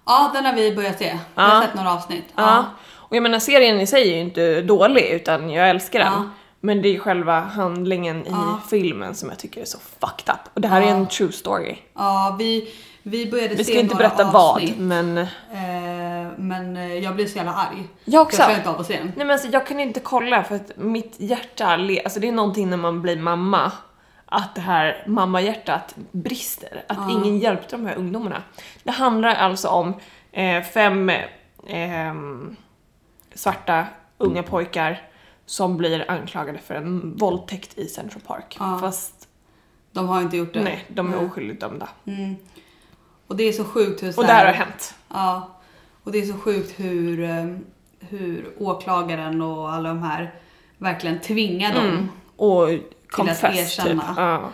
Ja, 0.06 0.30
den 0.34 0.44
har 0.44 0.52
vi 0.52 0.76
börjat 0.76 0.98
se. 0.98 1.18
Vi 1.34 1.40
har 1.42 1.48
Ja. 1.54 1.62
sett 1.66 1.74
några 1.74 1.92
avsnitt. 1.92 2.24
Ja. 2.36 2.64
Och 2.92 3.16
jag 3.16 3.22
menar 3.22 3.38
serien 3.38 3.80
i 3.80 3.86
sig 3.86 4.02
är 4.10 4.14
ju 4.14 4.20
inte 4.20 4.62
dålig 4.62 5.02
utan 5.04 5.50
jag 5.50 5.70
älskar 5.70 5.98
den. 5.98 6.12
Ja. 6.12 6.28
Men 6.60 6.82
det 6.82 6.88
är 6.96 6.98
själva 6.98 7.40
handlingen 7.40 8.26
i 8.26 8.30
Ja. 8.30 8.60
filmen 8.70 9.14
som 9.14 9.28
jag 9.28 9.38
tycker 9.38 9.60
är 9.60 9.64
så 9.64 9.78
fucked 9.78 10.34
up. 10.34 10.40
Och 10.54 10.60
det 10.60 10.68
här 10.68 10.80
är 10.82 10.86
Ja. 10.86 10.90
en 10.94 11.06
true 11.08 11.32
story. 11.32 11.76
Ja, 11.94 12.36
vi, 12.38 12.72
vi 13.02 13.30
började 13.30 13.54
Vi 13.54 13.64
se 13.64 13.72
ska 13.72 13.80
inte 13.80 13.94
några 13.94 14.08
berätta 14.08 14.38
avsnitt. 14.38 14.74
vad 14.76 14.86
men... 14.86 15.18
Eh, 15.18 16.32
men 16.36 16.76
eh, 16.76 16.94
jag 16.94 17.14
blev 17.14 17.26
så 17.26 17.36
jävla 17.36 17.52
arg. 17.54 17.88
Jag 18.04 18.22
också. 18.22 18.36
Jag 18.38 18.46
klarar 18.46 18.58
inte 18.58 18.70
av 18.70 18.80
att 18.80 18.86
se 18.86 18.96
den. 18.96 19.06
Nej 19.06 19.26
men 19.26 19.30
alltså 19.30 19.48
jag 19.48 19.66
kan 19.66 19.80
inte 19.80 20.00
kolla 20.00 20.42
för 20.44 20.54
att 20.54 20.72
mitt 20.76 21.14
hjärta, 21.18 21.76
le- 21.76 22.02
alltså 22.04 22.20
det 22.20 22.28
är 22.28 22.32
någonting 22.32 22.70
när 22.70 22.76
man 22.76 23.02
blir 23.02 23.16
mamma. 23.16 23.72
Att 24.32 24.54
det 24.54 24.60
här 24.60 25.04
mammahjärtat 25.06 25.94
brister. 26.10 26.84
Att 26.88 27.10
ingen 27.10 27.38
hjälpte 27.38 27.76
de 27.76 27.86
här 27.86 27.94
ungdomarna. 27.96 28.42
Det 28.82 28.90
handlar 28.90 29.34
alltså 29.34 29.68
om 29.68 29.94
eh, 30.32 30.62
fem 30.62 31.10
ehm, 31.68 32.56
svarta 33.34 33.84
unga 34.18 34.42
pojkar 34.42 35.02
som 35.50 35.76
blir 35.76 36.10
anklagade 36.10 36.58
för 36.58 36.74
en 36.74 37.16
våldtäkt 37.16 37.78
i 37.78 37.86
Central 37.86 38.22
Park. 38.26 38.56
Ja. 38.60 38.78
Fast 38.80 39.28
De 39.92 40.08
har 40.08 40.20
inte 40.22 40.36
gjort 40.36 40.54
det. 40.54 40.62
nej, 40.62 40.84
de 40.88 41.12
är 41.14 41.24
oskyldigt 41.26 41.60
dömda. 41.60 41.88
Och 43.26 43.36
det 43.36 43.44
är 43.44 43.52
så 43.52 43.64
sjukt 43.64 44.02
hur 44.02 44.12
så 44.12 44.20
Och 44.20 44.26
det 44.26 44.32
här 44.32 44.46
har 44.46 44.52
hänt. 44.52 44.94
Ja. 45.08 45.48
Och 46.04 46.12
det 46.12 46.18
är 46.18 46.26
så 46.26 46.34
sjukt 46.38 46.80
hur, 46.80 47.22
eh, 47.22 47.46
hur 48.00 48.52
åklagaren 48.58 49.42
och 49.42 49.72
alla 49.72 49.88
de 49.88 50.02
här 50.02 50.34
verkligen 50.78 51.20
tvingar 51.20 51.74
dem. 51.74 52.08
Och 52.36 52.70
att 52.70 52.80
confess 53.10 53.40
typ. 53.40 53.54
erkänna. 53.54 54.14
Ja. 54.16 54.50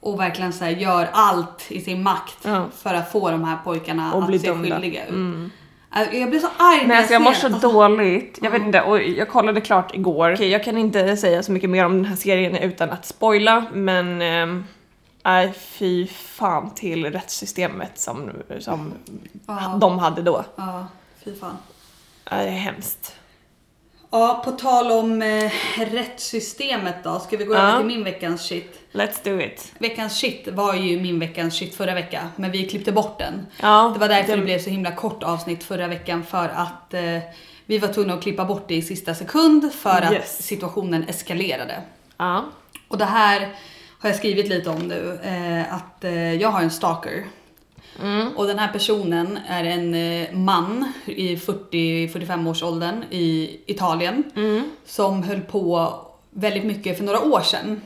Och 0.00 0.20
verkligen 0.20 0.52
så 0.52 0.64
gör 0.66 1.08
allt 1.12 1.66
i 1.72 1.80
sin 1.80 2.02
makt 2.02 2.38
Ja. 2.44 2.66
för 2.76 2.94
att 2.94 3.12
få 3.12 3.30
de 3.30 3.44
här 3.44 3.56
pojkarna 3.64 4.14
Och 4.14 4.22
bli 4.26 4.36
att 4.36 4.42
se 4.42 4.48
dömda. 4.48 4.68
skyldiga 4.80 5.06
ut. 5.06 5.10
Alltså, 5.14 5.56
Jag 5.92 6.30
blir 6.30 6.38
så 6.40 6.48
arg 6.58 6.86
Nej, 6.86 6.96
alltså 6.96 7.12
jag 7.12 7.22
mår 7.22 7.32
så 7.32 7.46
alltså, 7.46 7.72
dåligt. 7.72 8.38
Jag 8.42 8.50
vet 8.50 8.62
inte, 8.62 8.82
och 8.82 9.02
jag 9.02 9.28
kollade 9.28 9.60
klart 9.60 9.94
igår. 9.94 10.32
Okej, 10.34 10.48
jag 10.48 10.64
kan 10.64 10.78
inte 10.78 11.16
säga 11.16 11.42
så 11.42 11.52
mycket 11.52 11.70
mer 11.70 11.84
om 11.84 11.96
den 11.96 12.04
här 12.04 12.16
serien 12.16 12.56
utan 12.56 12.90
att 12.90 13.06
spoila, 13.06 13.64
men 13.72 14.22
ehm, 14.22 14.64
Nej, 15.24 15.52
fy 15.52 16.06
fan 16.06 16.70
till 16.74 17.06
rättssystemet 17.12 17.98
som, 17.98 18.30
som 18.60 18.92
Ja. 19.46 19.78
de 19.80 19.98
hade 19.98 20.22
då. 20.22 20.44
Ja, 20.56 20.86
fy 21.24 21.34
fan. 21.36 21.56
Det 22.24 22.30
är 22.34 22.50
hemskt. 22.50 23.16
Ja, 24.12 24.42
på 24.44 24.50
tal 24.50 24.92
om 24.92 25.22
eh, 25.22 25.50
rättssystemet 25.76 26.94
då. 27.04 27.18
Ska 27.20 27.36
vi 27.36 27.44
gå 27.44 27.54
över 27.54 27.76
till 27.76 27.86
min 27.86 28.04
veckans 28.04 28.42
shit? 28.42 28.80
Let's 28.92 29.18
do 29.24 29.40
it. 29.40 29.72
Veckans 29.78 30.16
shit 30.18 30.48
var 30.48 30.74
ju 30.74 31.00
min 31.00 31.18
veckans 31.18 31.54
shit 31.54 31.74
förra 31.74 31.94
veckan, 31.94 32.28
men 32.36 32.50
vi 32.50 32.68
klippte 32.68 32.92
bort 32.92 33.18
den. 33.18 33.46
Ja, 33.62 33.90
det 33.94 34.00
var 34.00 34.08
därför 34.08 34.30
det, 34.32 34.36
det- 34.36 34.42
blev 34.44 34.58
så 34.58 34.70
himla 34.70 34.92
kort 34.92 35.22
avsnitt 35.22 35.64
förra 35.64 35.86
veckan 35.88 36.24
för 36.24 36.48
att 36.48 36.94
eh, 36.94 37.18
vi 37.66 37.78
var 37.78 37.88
tvungna 37.88 38.14
att 38.14 38.22
klippa 38.22 38.44
bort 38.44 38.64
det 38.68 38.74
i 38.74 38.82
sista 38.82 39.14
sekund 39.14 39.72
för 39.72 40.02
att 40.02 40.12
Yes. 40.12 40.42
situationen 40.46 41.04
eskalerade. 41.08 41.82
Ja. 42.16 42.44
Och 42.88 42.98
det 42.98 43.04
här 43.04 43.40
har 43.98 44.08
jag 44.08 44.16
skrivit 44.18 44.48
lite 44.48 44.70
om 44.70 44.78
nu, 44.78 45.18
eh, 45.22 45.74
att 45.74 46.04
eh, 46.04 46.34
jag 46.34 46.48
har 46.48 46.60
en 46.62 46.70
stalker. 46.70 47.24
Och 48.36 48.46
den 48.46 48.58
här 48.58 48.72
personen 48.72 49.38
är 49.48 49.64
en 49.64 49.94
eh, 49.94 50.32
man 50.32 50.92
i 51.04 51.36
40-45 51.36 52.50
års 52.50 52.62
åldern 52.62 53.04
i 53.10 53.58
Italien 53.66 54.24
som 54.84 55.22
höll 55.22 55.40
på 55.40 55.94
väldigt 56.30 56.64
mycket 56.64 56.96
för 56.96 57.04
några 57.04 57.20
år 57.20 57.40
sedan. 57.40 57.80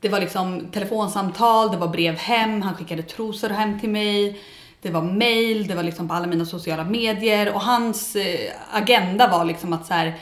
Det 0.00 0.08
var 0.08 0.20
liksom 0.20 0.66
telefonsamtal, 0.72 1.70
det 1.70 1.76
var 1.76 1.88
brev 1.88 2.16
hem, 2.16 2.62
han 2.62 2.74
skickade 2.74 3.02
trosor 3.02 3.48
hem 3.48 3.80
till 3.80 3.90
mig. 3.90 4.40
Det 4.82 4.90
var 4.90 5.02
mail, 5.02 5.66
det 5.66 5.74
var 5.74 5.82
liksom 5.82 6.08
på 6.08 6.14
alla 6.14 6.26
mina 6.26 6.44
sociala 6.44 6.84
medier 6.84 7.54
och 7.54 7.60
hans 7.60 8.16
eh, 8.16 8.52
agenda 8.72 9.28
var 9.28 9.44
liksom 9.44 9.72
att 9.72 9.86
så 9.86 9.94
här, 9.94 10.14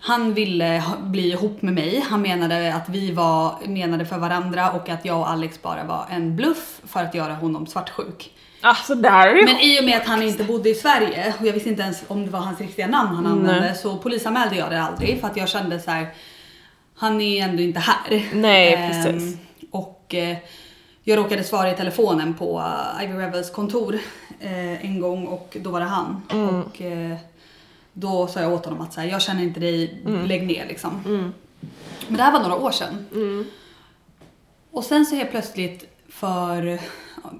han 0.00 0.34
ville 0.34 0.82
bli 1.00 1.32
ihop 1.32 1.62
med 1.62 1.74
mig. 1.74 2.04
Han 2.10 2.22
menade 2.22 2.74
att 2.74 2.88
vi 2.88 3.12
var 3.12 3.66
menade 3.66 4.06
för 4.06 4.18
varandra 4.18 4.70
och 4.70 4.88
att 4.88 5.04
jag 5.04 5.18
och 5.18 5.30
Alex 5.30 5.62
bara 5.62 5.84
var 5.84 6.06
en 6.10 6.36
bluff 6.36 6.80
för 6.86 7.02
att 7.02 7.14
göra 7.14 7.34
honom 7.34 7.66
svartsjuk. 7.66 8.32
Alltså 8.60 8.94
det 8.94 9.08
här 9.08 9.28
är 9.28 9.34
ju 9.34 9.44
Men 9.44 9.60
i 9.60 9.80
och 9.80 9.84
med 9.84 9.96
att 9.96 10.06
han 10.06 10.22
inte 10.22 10.44
bodde 10.44 10.70
i 10.70 10.74
Sverige 10.74 11.34
och 11.40 11.46
jag 11.46 11.52
visste 11.52 11.68
inte 11.68 11.82
ens 11.82 12.02
om 12.08 12.24
det 12.24 12.30
var 12.30 12.40
hans 12.40 12.60
riktiga 12.60 12.86
namn 12.86 13.16
han 13.16 13.26
använde 13.26 13.74
så 13.74 13.96
polisanmälde 13.96 14.56
jag 14.56 14.70
det 14.70 14.82
aldrig 14.82 15.20
för 15.20 15.26
att 15.26 15.36
jag 15.36 15.48
kände 15.48 15.80
så 15.80 15.90
här. 15.90 16.08
Han 16.96 17.20
är 17.20 17.44
ändå 17.44 17.62
inte 17.62 17.80
här. 17.80 18.28
Nej, 18.32 18.74
Ehm, 18.74 18.90
precis. 18.90 19.38
Och 19.70 20.14
eh, 20.14 20.36
jag 21.04 21.18
råkade 21.18 21.44
svara 21.44 21.70
i 21.70 21.76
telefonen 21.76 22.34
på 22.34 22.58
uh, 22.58 23.04
Ivy 23.04 23.18
Rebels 23.18 23.50
kontor 23.50 23.98
eh, 24.40 24.84
en 24.84 25.00
gång 25.00 25.26
och 25.26 25.56
då 25.60 25.70
var 25.70 25.80
det 25.80 25.86
han. 25.86 26.22
Mm. 26.32 26.62
Och 26.62 26.82
eh, 26.82 27.16
då 28.00 28.26
sa 28.26 28.40
jag 28.40 28.52
åt 28.52 28.64
honom 28.64 28.80
att 28.80 28.92
så 28.92 29.00
här, 29.00 29.08
jag 29.08 29.22
känner 29.22 29.42
inte 29.42 29.60
dig, 29.60 30.02
Mm. 30.06 30.26
lägg 30.26 30.46
ner 30.46 30.66
liksom. 30.66 31.00
Men 32.08 32.16
det 32.16 32.22
här 32.22 32.32
var 32.32 32.40
några 32.40 32.56
år 32.56 32.70
sedan. 32.70 33.06
Mm. 33.12 33.44
Och 34.70 34.84
sen 34.84 35.06
så 35.06 35.14
helt 35.14 35.30
plötsligt 35.30 35.84
för 36.08 36.78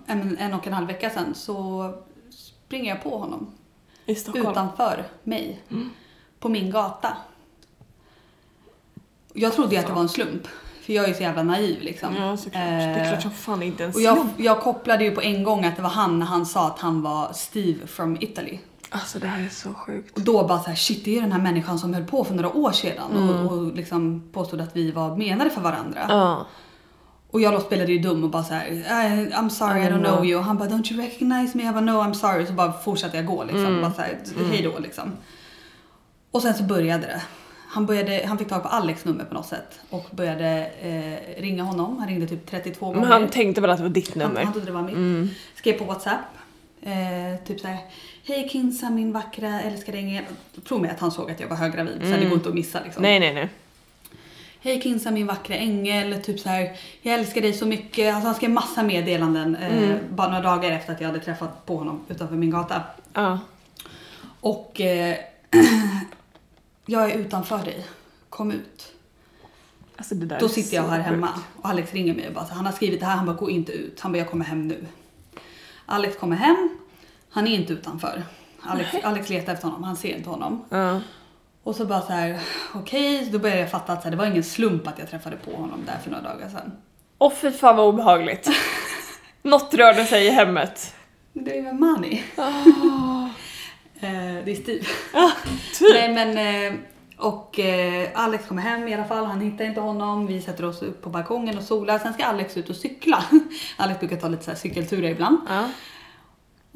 en, 0.07 0.37
en 0.39 0.55
och 0.55 0.67
en 0.67 0.73
halv 0.73 0.87
vecka 0.87 1.11
sedan 1.11 1.35
så 1.35 1.93
springer 2.31 2.89
jag 2.95 3.03
på 3.03 3.19
honom 3.19 3.47
i 4.07 4.15
Stockholm. 4.15 4.51
utanför 4.51 5.05
mig. 5.23 5.61
På 6.41 6.49
min 6.49 6.71
gata. 6.71 7.17
Jag 9.35 9.53
trodde 9.53 9.75
ju 9.75 9.81
att 9.81 9.87
det 9.87 9.93
var 9.93 10.01
en 10.01 10.09
slump. 10.09 10.43
För 10.83 10.93
jag 10.93 11.05
är 11.05 11.09
ju 11.09 11.15
så 11.15 11.23
jävla 11.23 11.43
naiv 11.43 11.83
liksom. 11.83 12.17
Ja 12.17 12.37
såklart. 12.37 12.53
det 12.53 12.59
är 12.69 13.03
Eh, 13.05 13.09
klart 13.09 13.23
som 13.23 13.31
fan 13.31 13.63
inte 13.63 13.85
en 13.85 13.91
och 13.95 14.01
jag, 14.01 14.17
slump. 14.17 14.33
jag 14.41 14.61
kopplade 14.61 15.05
ju 15.05 15.11
på 15.11 15.21
en 15.23 15.43
gång 15.43 15.65
att 15.65 15.77
det 15.77 15.83
var 15.83 15.91
han 15.91 16.19
när 16.19 16.27
han 16.27 16.47
sa 16.47 16.67
att 16.67 16.79
han 16.79 17.03
var 17.03 17.33
Steve 17.33 17.87
from 17.87 18.17
Italy. 18.21 18.59
Alltså 18.91 19.19
det 19.19 19.27
här 19.27 19.45
är 19.45 19.49
så 19.49 19.75
sjukt. 19.75 20.17
Och 20.17 20.23
då 20.25 20.47
bara 20.47 20.59
så 20.59 20.69
här, 20.69 20.77
shit 20.77 21.05
det 21.05 21.17
är 21.19 21.23
den 21.23 21.33
här 21.33 21.41
människan 21.41 21.79
som 21.79 21.95
höll 21.95 22.05
på 22.05 22.25
för 22.25 22.35
några 22.35 22.53
år 22.57 22.73
sedan 22.73 23.11
Mm. 23.13 23.29
och, 23.47 23.53
och 23.53 23.73
liksom 23.75 24.23
påstod 24.33 24.61
att 24.61 24.77
vi 24.77 24.91
var 24.91 25.17
menade 25.17 25.51
för 25.51 25.61
varandra. 25.61 26.01
Ja. 26.09 26.47
Och 27.31 27.41
jag 27.41 27.63
spelade 27.63 27.93
ju 27.93 27.99
dum 27.99 28.25
och 28.25 28.31
bara 28.31 28.45
så 28.45 28.55
här, 28.55 28.67
"I- 28.67 29.33
I'm 29.33 29.49
sorry 29.49 29.81
I 29.83 29.85
don't 29.89 30.05
know 30.05 30.27
you. 30.27 30.39
Och 30.39 30.45
han 30.45 30.59
bara 30.59 30.69
don't 30.69 30.93
you 30.93 31.03
recognize 31.03 31.57
me? 31.57 31.65
Jag 31.65 31.75
bara 31.75 31.81
no 31.85 31.91
I'm 31.91 32.13
sorry. 32.13 32.47
Så 32.47 32.53
bara 32.53 32.73
fortsatte 32.73 33.17
jag 33.17 33.27
gå 33.27 33.43
liksom. 33.45 33.67
Mm. 33.67 33.83
Bara 33.83 33.93
så 33.93 34.01
här, 34.01 34.19
hej 34.51 34.63
då 34.63 34.79
liksom. 34.79 35.13
Och 36.31 36.43
sen 36.43 36.55
så 36.55 36.63
började 36.63 37.07
det. 37.07 37.23
Han, 37.71 37.87
började, 37.87 38.25
han 38.29 38.39
fick 38.39 38.49
tag 38.49 38.63
på 38.63 38.69
Alex 38.69 39.05
nummer 39.05 39.25
på 39.25 39.35
något 39.35 39.47
sätt 39.47 39.81
och 39.91 40.07
började 40.11 40.67
eh, 40.83 41.43
ringa 41.43 41.63
honom. 41.63 41.99
Han 41.99 42.09
ringde 42.09 42.27
typ 42.27 42.51
32 42.51 42.87
gånger. 42.87 43.01
Men 43.01 43.09
han 43.13 43.29
tänkte 43.29 43.61
väl 43.61 43.71
att 43.71 43.77
det 43.77 43.83
var 43.83 43.91
ditt 43.91 44.09
Han, 44.09 44.19
nummer? 44.19 44.31
Mm. 44.31 44.45
han 44.45 44.53
trodde 44.53 44.67
det 44.67 44.73
var 44.73 44.83
mitt. 45.23 45.33
Skrev 45.55 45.79
på 45.79 45.85
WhatsApp. 45.85 46.21
Eh, 46.83 47.45
typ 47.47 47.61
såhär, 47.61 47.79
hej 48.29 48.49
Kinsa 48.49 48.91
min 48.91 49.13
vackra 49.13 49.61
älskade 49.61 50.25
Tro 50.69 50.79
mig 50.79 50.91
att 50.91 51.01
han 51.01 51.11
såg 51.11 51.31
att 51.31 51.41
jag 51.41 51.49
var 51.49 51.57
höggravid 51.57 52.01
så 52.03 52.17
det 52.17 52.25
går 52.25 52.35
inte 52.35 52.49
att 52.49 52.55
missa 52.55 52.81
liksom. 52.85 53.03
Nej 53.03 53.21
nej 53.21 53.35
nej. 53.35 53.49
Hej 54.61 54.81
Kinsa 54.83 55.11
min 55.11 55.27
vackra 55.27 55.57
ängel, 55.57 56.23
typ 56.23 56.41
så 56.41 56.49
här, 56.49 56.77
jag 57.03 57.15
älskar 57.15 57.41
dig 57.41 57.53
så 57.53 57.67
mycket. 57.67 58.15
Alltså 58.15 58.27
han 58.27 58.35
skrev 58.35 58.51
massa 58.51 58.83
meddelanden 58.83 59.57
eh, 59.57 59.97
bara 60.11 60.29
några 60.29 60.43
dagar 60.43 60.71
efter 60.71 60.93
att 60.93 61.01
jag 61.01 61.09
hade 61.09 61.21
träffat 61.21 61.67
på 61.67 61.77
honom 61.77 62.01
utanför 62.09 62.37
min 62.37 62.51
gata. 62.51 62.83
Ja. 63.13 63.39
Och 64.41 64.81
eh, 64.81 65.17
jag 66.87 67.11
är 67.11 67.19
utanför 67.19 67.59
dig, 67.65 67.87
kom 68.29 68.51
ut. 68.51 68.93
Alltså 69.97 70.15
det 70.15 70.27
där 70.27 70.41
Då 70.41 70.49
sitter 70.49 70.77
jag 70.77 70.83
här 70.83 71.01
hemma 71.01 71.27
sjukt. 71.27 71.47
och 71.57 71.69
Alex 71.69 71.93
ringer 71.93 72.15
mig 72.15 72.29
och 72.29 72.35
bara 72.35 72.47
så, 72.47 72.55
han 72.55 72.67
har 72.67 72.73
skrivit 72.73 73.01
det 73.01 73.07
här, 73.07 73.17
han 73.17 73.27
bara 73.27 73.37
gå 73.37 73.51
inte 73.51 73.73
ut. 73.73 74.01
Han 74.01 74.13
bara 74.13 74.19
jag 74.19 74.31
kommer 74.31 74.45
hem 74.45 74.69
nu. 74.69 74.87
Alex 75.87 76.17
kommer 76.17 76.37
hem, 76.37 76.69
han 77.31 77.47
är 77.47 77.55
inte 77.55 77.73
utanför. 77.73 78.23
Alex, 78.63 78.95
Alex 79.03 79.29
letar 79.29 79.53
efter 79.53 79.69
honom, 79.69 79.85
han 79.85 79.97
ser 79.97 80.17
inte 80.17 80.31
honom. 80.31 80.65
Ja. 80.69 81.01
Och 81.63 81.77
så 81.77 81.85
bara 81.85 82.01
så 82.01 82.13
här, 82.13 82.41
okej, 82.75 83.25
så 83.25 83.33
då 83.33 83.39
började 83.39 83.61
jag 83.61 83.71
fatta 83.71 83.93
att 83.93 84.03
så 84.03 84.05
här, 84.05 84.11
det 84.11 84.17
var 84.17 84.27
ingen 84.27 84.45
slump 84.45 84.87
att 84.87 84.99
jag 84.99 85.11
träffade 85.11 85.37
på 85.37 85.57
honom 85.57 85.81
där 85.87 85.99
för 86.05 86.11
några 86.11 86.23
dagar 86.23 86.49
sedan. 86.49 86.73
Åh 87.19 87.33
fy 87.33 87.51
fan 87.51 87.77
vad 87.77 87.89
obehagligt. 87.89 88.49
Något 89.43 89.75
rörde 89.75 90.05
sig 90.05 90.27
i 90.27 90.31
hemmet. 90.31 90.95
Det 91.33 91.59
är 91.59 91.73
Mani. 91.73 92.25
Eh, 94.01 94.45
det 94.45 94.51
är 94.51 94.55
Steve. 94.55 94.85
typ. 95.79 95.95
Nej 95.95 96.15
men, 96.15 96.39
eh, 96.39 96.79
och 97.17 97.59
eh, 97.59 98.09
Alex 98.15 98.47
kommer 98.47 98.63
hem 98.63 98.89
i 98.89 98.95
alla 98.95 99.05
fall, 99.05 99.25
han 99.25 99.41
hittar 99.41 99.65
inte 99.65 99.81
honom. 99.81 100.27
Vi 100.27 100.41
sätter 100.43 100.65
oss 100.65 100.83
upp 100.83 101.03
på 101.03 101.11
balkongen 101.11 101.59
och 101.59 101.65
solar. 101.65 101.99
Sen 101.99 102.15
ska 102.15 102.25
Alex 102.25 102.57
ut 102.57 102.71
och 102.71 102.77
cykla. 102.77 103.25
Alex 103.77 104.01
brukar 104.01 104.17
ta 104.17 104.29
lite 104.29 104.45
så 104.45 104.55
cykelturer 104.55 105.11
ibland. 105.11 105.39
Ja. 105.49 105.69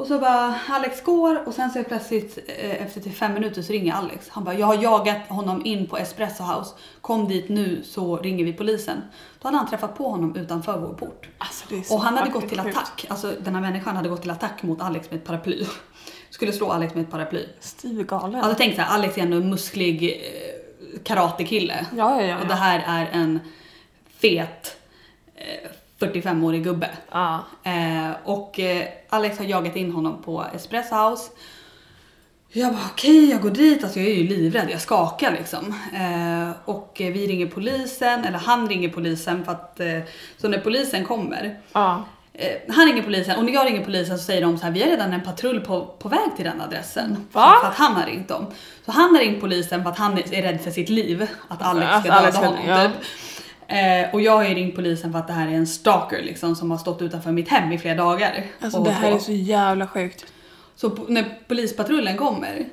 Och 0.02 0.08
så 0.08 0.18
bara, 0.18 0.54
Alex 0.68 1.02
går 1.02 1.48
och 1.48 1.54
sen 1.54 1.70
så 1.70 1.78
är 1.78 1.82
plötsligt 1.82 2.38
eh, 2.46 2.82
efter 2.82 3.00
typ 3.00 3.16
fem 3.16 3.34
minuter 3.34 3.62
så 3.62 3.72
ringer 3.72 3.94
Alex. 3.94 4.28
Han 4.28 4.44
bara, 4.44 4.54
jag 4.54 4.66
har 4.66 4.82
jagat 4.82 5.28
honom 5.28 5.66
in 5.66 5.86
på 5.86 5.96
Espresso 5.98 6.42
House. 6.42 6.74
Kom 7.00 7.28
dit 7.28 7.48
nu 7.48 7.82
så 7.84 8.16
ringer 8.16 8.44
vi 8.44 8.52
polisen. 8.52 9.02
Då 9.40 9.48
hade 9.48 9.56
han 9.58 9.68
träffat 9.68 9.98
på 9.98 10.08
honom 10.08 10.36
utanför 10.36 10.78
vår 10.78 10.94
port. 10.94 11.28
Alltså 11.38 11.94
Och 11.94 12.00
han 12.00 12.16
hade 12.16 12.30
gått 12.30 12.48
till 12.48 12.60
attack. 12.60 13.06
Alltså 13.08 13.34
den 13.40 13.54
här 13.54 13.62
människan 13.62 13.96
hade 13.96 14.08
gått 14.08 14.20
till 14.20 14.30
attack 14.30 14.62
mot 14.62 14.80
Alex 14.80 15.10
med 15.10 15.18
ett 15.18 15.26
paraply. 15.26 15.66
Skulle 16.30 16.52
slå 16.52 16.70
Alex 16.70 16.94
med 16.94 17.04
ett 17.04 17.10
paraply. 17.10 17.46
Steve 17.60 18.00
är 18.00 18.04
galen. 18.04 18.40
Alltså 18.40 18.58
tänk 18.58 18.74
såhär, 18.74 18.94
Alex 18.94 19.18
är 19.18 19.22
ändå 19.22 19.36
en 19.36 19.50
musklig 19.50 20.04
eh, 20.04 21.02
karatekille. 21.02 21.86
Ja, 21.96 22.20
ja, 22.20 22.26
ja, 22.26 22.36
Och 22.36 22.44
ja. 22.44 22.48
det 22.48 22.54
här 22.54 22.84
är 22.86 23.10
en 23.12 23.40
fet 24.20 24.76
eh, 25.34 25.70
45-årig 26.02 26.64
gubbe. 26.64 26.90
Ja. 27.10 27.44
Eh, 27.62 28.10
och 28.24 28.60
eh, 28.60 28.88
Alex 29.08 29.38
har 29.38 29.44
jagat 29.44 29.76
in 29.76 29.92
honom 29.92 30.22
på 30.22 30.46
Espresso 30.54 30.94
House. 30.94 31.30
Jag 32.54 32.72
bara 32.72 32.86
okej, 32.92 33.30
jag 33.30 33.42
går 33.42 33.50
dit. 33.50 33.84
Alltså 33.84 34.00
jag 34.00 34.08
är 34.08 34.14
ju 34.14 34.28
livrädd, 34.28 34.68
jag 34.70 34.80
skakar 34.80 35.32
liksom. 35.32 35.74
Eh, 35.94 36.50
och 36.64 37.00
eh, 37.00 37.12
vi 37.12 37.26
ringer 37.26 37.46
polisen, 37.46 38.24
eller 38.24 38.38
han 38.38 38.68
ringer 38.68 38.88
polisen 38.88 39.44
för 39.44 39.52
att 39.52 39.80
eh, 39.80 39.98
så 40.36 40.48
när 40.48 40.58
polisen 40.58 41.04
kommer 41.04 41.56
Ja. 41.72 42.04
Eh, 42.34 42.74
han 42.74 42.86
ringer 42.86 43.02
polisen 43.02 43.38
och 43.38 43.44
när 43.44 43.52
jag 43.52 43.66
ringer 43.66 43.84
polisen 43.84 44.18
så 44.18 44.24
säger 44.24 44.42
de 44.42 44.58
så 44.58 44.64
här, 44.64 44.72
vi 44.72 44.82
har 44.82 44.88
redan 44.88 45.12
en 45.12 45.20
patrull 45.20 45.60
på, 45.60 45.86
på 45.98 46.08
väg 46.08 46.36
till 46.36 46.44
den 46.44 46.60
adressen. 46.60 47.26
Va? 47.32 47.54
För 47.60 47.68
att 47.68 47.74
han 47.74 47.92
har 47.92 48.06
ringt 48.06 48.28
dem. 48.28 48.46
Så 48.84 48.92
han 48.92 49.14
har 49.14 49.18
ringt 49.18 49.40
polisen 49.40 49.82
för 49.82 49.90
att 49.90 49.98
han 49.98 50.18
är 50.18 50.42
rädd 50.42 50.60
för 50.60 50.70
sitt 50.70 50.88
liv. 50.88 51.26
Att 51.48 51.62
Alex 51.62 51.86
Att 51.92 52.00
ska 52.00 52.10
döda 52.10 52.20
Alex 52.20 52.36
honom 52.36 52.66
ja. 52.66 52.84
typ. 52.84 52.92
Eh, 53.68 54.14
och 54.14 54.20
jag 54.20 54.32
har 54.32 54.44
ju 54.44 54.54
ringt 54.54 54.74
polisen 54.76 55.12
för 55.12 55.18
att 55.18 55.26
det 55.26 55.32
här 55.32 55.48
är 55.48 55.52
en 55.52 55.66
stalker 55.66 56.22
liksom 56.22 56.56
som 56.56 56.70
har 56.70 56.78
stått 56.78 57.02
utanför 57.02 57.32
mitt 57.32 57.48
hem 57.48 57.72
i 57.72 57.78
flera 57.78 57.94
dagar. 57.94 58.44
Alltså 58.60 58.82
det 58.82 58.90
här 58.90 59.10
är 59.10 59.14
och- 59.14 59.22
så 59.22 59.32
jävla 59.32 59.86
sjukt. 59.86 60.24
så 60.76 60.88
po- 60.88 61.06
när 61.08 61.24
polispatrullen 61.48 62.16
kommer, 62.16 62.64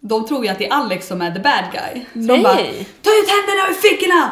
de 0.00 0.26
tror 0.28 0.44
ju 0.44 0.50
att 0.50 0.58
det 0.58 0.66
är 0.68 0.72
Alex 0.72 1.06
som 1.08 1.22
är 1.22 1.30
the 1.30 1.40
bad 1.40 1.64
guy. 1.72 2.04
Så 2.12 2.18
Nej. 2.18 2.26
de 2.36 2.42
bara, 2.42 2.56
ta 3.02 3.10
ut 3.10 3.28
händerna 3.30 3.68
ur 3.70 3.74
fickorna! 3.74 4.30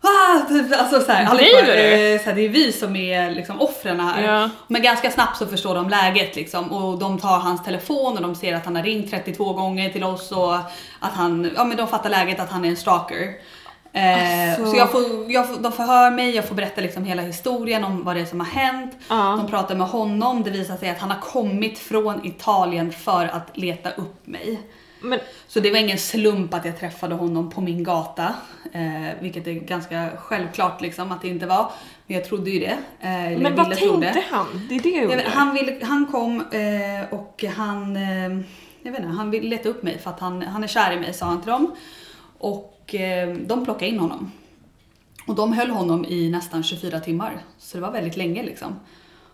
Ah, 0.00 0.40
alltså 0.82 1.00
så 1.00 1.12
här, 1.12 1.24
Alex 1.26 1.52
bara, 1.52 1.74
eh, 1.74 2.18
så 2.20 2.24
här, 2.24 2.34
det 2.34 2.40
är 2.44 2.48
vi 2.48 2.72
som 2.72 2.96
är 2.96 3.30
liksom 3.30 3.60
offren 3.60 4.00
här. 4.00 4.22
Ja. 4.34 4.50
Men 4.68 4.82
ganska 4.82 5.10
snabbt 5.10 5.36
så 5.36 5.46
förstår 5.46 5.74
de 5.74 5.88
läget 5.88 6.36
liksom 6.36 6.72
och 6.72 6.98
de 6.98 7.18
tar 7.18 7.38
hans 7.38 7.64
telefon 7.64 8.16
och 8.16 8.22
de 8.22 8.34
ser 8.34 8.54
att 8.54 8.64
han 8.64 8.76
har 8.76 8.82
ringt 8.82 9.10
32 9.10 9.52
gånger 9.52 9.90
till 9.90 10.04
oss 10.04 10.32
och 10.32 10.54
att 11.00 11.12
han, 11.12 11.50
ja 11.56 11.64
men 11.64 11.76
de 11.76 11.88
fattar 11.88 12.10
läget 12.10 12.40
att 12.40 12.50
han 12.50 12.64
är 12.64 12.68
en 12.68 12.76
stalker. 12.76 13.32
Eh, 13.96 14.48
Alltså. 14.50 14.66
Så 14.70 14.76
jag 14.76 14.92
får, 14.92 15.02
jag 15.28 15.48
får, 15.48 15.56
de 15.62 15.72
förhör 15.72 16.10
mig, 16.10 16.30
jag 16.36 16.44
får 16.48 16.54
berätta 16.54 16.80
liksom 16.80 17.04
hela 17.04 17.22
historien 17.22 17.84
om 17.84 18.04
vad 18.04 18.16
det 18.16 18.20
är 18.20 18.24
som 18.24 18.40
har 18.40 18.46
hänt. 18.46 18.94
Ja. 19.08 19.38
De 19.42 19.50
pratar 19.50 19.74
med 19.74 19.86
honom, 19.86 20.42
det 20.42 20.50
visar 20.50 20.76
sig 20.76 20.90
att 20.90 20.98
han 20.98 21.10
har 21.10 21.20
kommit 21.20 21.78
från 21.78 22.26
Italien 22.26 22.92
för 22.92 23.24
att 23.26 23.56
leta 23.58 23.90
upp 23.90 24.26
mig. 24.26 24.60
Men 25.00 25.18
Så 25.48 25.60
det 25.60 25.70
var 25.70 25.78
ingen 25.78 25.98
slump 25.98 26.54
att 26.54 26.64
jag 26.64 26.78
träffade 26.80 27.14
honom 27.14 27.50
på 27.50 27.60
min 27.60 27.84
gata. 27.84 28.34
Eh, 28.72 29.20
vilket 29.20 29.46
är 29.46 29.52
ganska 29.52 30.08
självklart 30.18 30.80
liksom 30.80 31.12
att 31.12 31.22
det 31.22 31.28
inte 31.28 31.46
var. 31.46 31.70
Men 32.06 32.16
jag 32.16 32.24
trodde 32.24 32.50
ju 32.50 32.60
det. 32.60 32.76
Eh, 33.00 33.38
Men 33.38 33.56
vad 33.56 33.76
tro 33.76 33.96
det. 33.96 34.12
tänkte 34.12 34.34
han? 34.34 34.46
Det 34.68 34.74
är 34.74 34.80
det 34.80 34.88
jag 34.88 35.06
vet, 35.08 35.26
han, 35.26 35.54
ville, 35.54 35.84
han 35.84 36.06
kom 36.06 36.40
eh, 36.40 37.18
och 37.18 37.44
han, 37.56 37.96
eh, 37.96 38.44
jag 38.82 38.92
vet 38.92 39.00
inte, 39.00 39.12
han 39.16 39.30
ville 39.30 39.48
leta 39.48 39.68
upp 39.68 39.82
mig 39.82 39.98
för 39.98 40.10
att 40.10 40.20
han, 40.20 40.42
han 40.42 40.64
är 40.64 40.68
kär 40.68 40.92
i 40.92 41.00
mig 41.00 41.14
sa 41.14 41.26
han 41.26 41.40
till 41.42 41.50
dem. 41.50 41.74
Och 42.38 42.94
eh, 42.94 43.36
de 43.36 43.64
plockade 43.64 43.88
in 43.90 43.98
honom. 43.98 44.32
Och 45.26 45.34
de 45.34 45.52
höll 45.52 45.70
honom 45.70 46.04
i 46.04 46.30
nästan 46.30 46.62
24 46.62 47.00
timmar. 47.00 47.38
Så 47.58 47.76
det 47.76 47.82
var 47.82 47.90
väldigt 47.92 48.16
länge 48.16 48.42
liksom. 48.42 48.80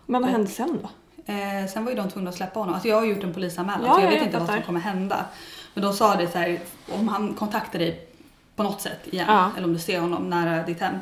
Men 0.05 0.21
vad 0.21 0.31
hände 0.31 0.47
sen 0.47 0.79
då? 0.81 0.89
Eh, 1.33 1.67
sen 1.73 1.83
var 1.85 1.91
ju 1.91 1.97
de 1.97 2.09
tvungna 2.09 2.29
att 2.29 2.35
släppa 2.35 2.59
honom. 2.59 2.73
Alltså 2.73 2.89
jag 2.89 2.95
har 2.95 3.05
gjort 3.05 3.23
en 3.23 3.33
polisanmälan 3.33 3.85
Ja, 3.85 3.93
så 3.93 3.99
jag 3.99 4.05
ja, 4.05 4.09
vet 4.09 4.17
jag 4.17 4.27
inte 4.27 4.39
vad 4.39 4.47
som 4.47 4.61
kommer 4.61 4.79
hända. 4.79 5.25
Men 5.73 5.83
de 5.83 5.93
sa 5.93 6.15
det 6.15 6.27
så 6.27 6.37
här, 6.37 6.59
om 6.99 7.07
han 7.07 7.33
kontaktar 7.33 7.79
dig 7.79 8.07
på 8.55 8.63
något 8.63 8.81
sätt 8.81 9.07
igen, 9.11 9.25
Ja. 9.29 9.51
eller 9.57 9.67
om 9.67 9.73
du 9.73 9.79
ser 9.79 9.99
honom 9.99 10.29
nära 10.29 10.63
ditt 10.65 10.79
hem. 10.79 10.95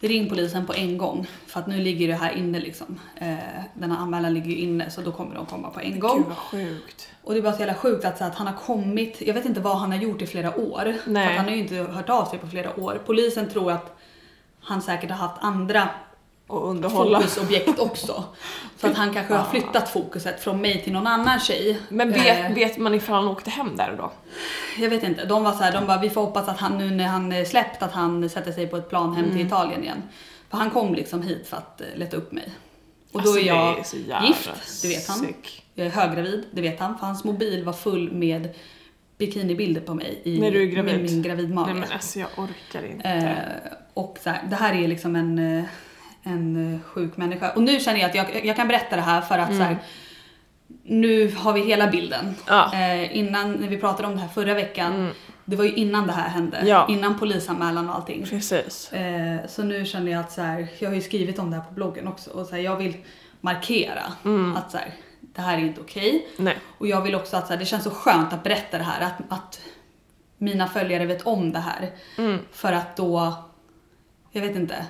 Ring 0.00 0.28
polisen 0.28 0.66
på 0.66 0.74
en 0.74 0.98
gång 0.98 1.26
för 1.46 1.60
att 1.60 1.66
nu 1.66 1.80
ligger 1.80 2.08
det 2.08 2.14
här 2.14 2.32
inne 2.32 2.60
liksom. 2.60 3.00
Eh, 3.16 3.36
den 3.74 3.90
här 3.90 3.98
anmälan 3.98 4.34
ligger 4.34 4.50
ju 4.50 4.56
inne 4.56 4.90
så 4.90 5.00
då 5.00 5.12
kommer 5.12 5.34
de 5.34 5.46
komma 5.46 5.70
på 5.70 5.80
en 5.80 6.00
gång. 6.00 6.16
Gud 6.16 6.26
vad 6.26 6.36
sjukt. 6.36 7.08
Och 7.22 7.32
det 7.32 7.40
är 7.40 7.42
bara 7.42 7.52
så 7.52 7.60
jävla 7.60 7.74
sjukt 7.74 8.04
att, 8.04 8.18
så 8.18 8.24
att 8.24 8.34
han 8.34 8.46
har 8.46 8.54
kommit, 8.54 9.20
jag 9.20 9.34
vet 9.34 9.44
inte 9.44 9.60
vad 9.60 9.76
han 9.76 9.92
har 9.92 9.98
gjort 9.98 10.22
i 10.22 10.26
flera 10.26 10.60
år. 10.60 10.94
Nej. 11.06 11.26
För 11.26 11.32
att 11.32 11.38
han 11.38 11.48
har 11.48 11.52
ju 11.52 11.58
inte 11.58 11.74
hört 11.74 12.08
av 12.08 12.24
sig 12.24 12.38
på 12.38 12.46
flera 12.46 12.80
år. 12.80 13.00
Polisen 13.06 13.48
tror 13.48 13.72
att 13.72 13.98
han 14.60 14.82
säkert 14.82 15.10
har 15.10 15.16
haft 15.16 15.36
andra 15.40 15.88
Och 16.48 16.68
underhålla. 16.70 17.18
fokusobjekt 17.20 17.78
också. 17.78 18.24
Så 18.76 18.86
att 18.86 18.96
han 18.96 19.14
kanske 19.14 19.34
har 19.34 19.50
flyttat 19.50 19.88
fokuset 19.88 20.40
från 20.40 20.60
mig 20.60 20.82
till 20.84 20.92
någon 20.92 21.06
annan 21.06 21.40
tjej. 21.40 21.78
Men 21.88 22.12
vet, 22.12 22.26
Eh, 22.50 22.54
vet 22.54 22.78
man 22.78 22.94
ifall 22.94 23.14
han 23.14 23.28
åkte 23.28 23.50
hem 23.50 23.76
där 23.76 23.94
då? 23.98 24.12
jag 24.78 24.90
vet 24.90 25.02
inte, 25.02 25.24
de 25.24 25.44
var 25.44 25.52
så 25.52 25.58
här, 25.58 25.72
de 25.72 25.86
bara 25.86 25.98
vi 26.00 26.10
får 26.10 26.20
hoppas 26.20 26.48
att 26.48 26.58
han 26.58 26.78
nu 26.78 26.90
när 26.90 27.06
han 27.06 27.32
är 27.32 27.44
släppt 27.44 27.82
att 27.82 27.92
han 27.92 28.28
sätter 28.30 28.52
sig 28.52 28.66
på 28.66 28.76
ett 28.76 28.88
plan 28.88 29.14
hem 29.14 29.24
Mm. 29.24 29.36
till 29.36 29.46
Italien 29.46 29.82
igen. 29.82 30.02
För 30.50 30.58
han 30.58 30.70
kom 30.70 30.94
liksom 30.94 31.22
hit 31.22 31.46
för 31.46 31.56
att 31.56 31.80
eh, 31.80 31.86
leta 31.96 32.16
upp 32.16 32.32
mig. 32.32 32.50
Och 33.12 33.20
Alltså, 33.20 33.32
då 33.34 33.38
är 33.38 33.42
det 33.42 33.48
jag 33.48 33.72
är 33.72 34.26
gift, 34.26 34.82
det 34.82 34.88
vet 34.88 35.08
han. 35.08 35.18
sick. 35.18 35.64
Jag 35.74 35.86
är 35.86 35.90
höggravid, 35.90 36.44
det 36.50 36.60
vet 36.60 36.80
han. 36.80 36.98
För 36.98 37.06
hans 37.06 37.24
mobil 37.24 37.64
var 37.64 37.72
full 37.72 38.12
med 38.12 38.48
bikinibilder 39.18 39.80
på 39.80 39.94
mig 39.94 40.20
i 40.24 40.38
När 40.40 40.50
du 40.50 40.62
är 40.62 40.66
gravid? 40.66 40.94
med 41.00 41.10
min 41.10 41.22
gravidmage. 41.22 41.66
Nej 41.66 41.74
men 41.80 41.92
alltså 41.92 42.18
jag 42.18 42.28
orkar 42.36 42.86
inte. 42.90 43.08
Eh, 43.08 43.72
och 43.94 44.18
så 44.24 44.30
här, 44.30 44.42
det 44.50 44.56
här 44.56 44.74
är 44.74 44.88
liksom 44.88 45.16
en, 45.16 45.38
eh, 45.58 45.64
en 46.22 46.74
eh, 46.74 46.80
sjuk 46.80 47.16
människa. 47.16 47.50
Och 47.50 47.62
nu 47.62 47.80
känner 47.80 48.00
jag 48.00 48.08
att 48.08 48.14
jag, 48.14 48.46
jag 48.46 48.56
kan 48.56 48.68
berätta 48.68 48.96
det 48.96 49.02
här 49.02 49.20
för 49.20 49.38
att 49.38 49.56
så 49.56 49.62
här, 49.62 49.78
nu 50.82 51.34
har 51.36 51.52
vi 51.52 51.60
hela 51.60 51.86
bilden. 51.86 52.34
Ja. 52.46 52.74
Eh, 52.74 53.16
innan, 53.16 53.52
när 53.52 53.68
vi 53.68 53.76
pratade 53.76 54.08
om 54.08 54.14
det 54.14 54.20
här 54.20 54.28
förra 54.28 54.54
veckan, 54.54 55.10
det 55.44 55.56
var 55.56 55.64
ju 55.64 55.72
innan 55.72 56.06
det 56.06 56.12
här 56.12 56.28
hände. 56.28 56.62
Ja. 56.66 56.86
Innan 56.88 57.18
polisanmälan 57.18 57.88
och 57.88 57.94
allting. 57.94 58.26
Precis. 58.26 58.92
Eh, 58.92 59.46
så 59.48 59.62
nu 59.62 59.84
känner 59.84 60.12
jag 60.12 60.20
att 60.20 60.32
så 60.32 60.42
här, 60.42 60.68
jag 60.78 60.88
har 60.90 60.94
ju 60.94 61.00
skrivit 61.00 61.38
om 61.38 61.50
det 61.50 61.56
här 61.56 61.64
på 61.64 61.74
bloggen 61.74 62.08
också 62.08 62.30
och 62.30 62.46
så 62.46 62.54
här, 62.54 62.62
jag 62.62 62.76
vill 62.76 62.96
markera 63.40 64.02
att 64.56 64.70
så 64.70 64.78
här, 64.78 64.94
det 65.20 65.40
här 65.40 65.58
är 65.58 65.62
inte 65.62 65.80
okej. 65.80 66.26
Nej. 66.36 66.56
Och 66.78 66.86
jag 66.86 67.02
vill 67.02 67.14
också 67.14 67.36
att 67.36 67.48
så 67.48 67.56
det 67.56 67.64
känns 67.64 67.84
så 67.84 67.90
skönt 67.90 68.32
att 68.32 68.42
berätta 68.42 68.78
det 68.78 68.84
här, 68.84 69.06
att, 69.06 69.32
att 69.38 69.60
mina 70.38 70.66
följare 70.66 71.06
vet 71.06 71.22
om 71.26 71.52
det 71.52 71.58
här. 71.58 71.90
För 72.52 72.72
att 72.72 72.96
då 72.96 73.32
Jag 74.30 74.42
vet 74.42 74.56
inte. 74.56 74.86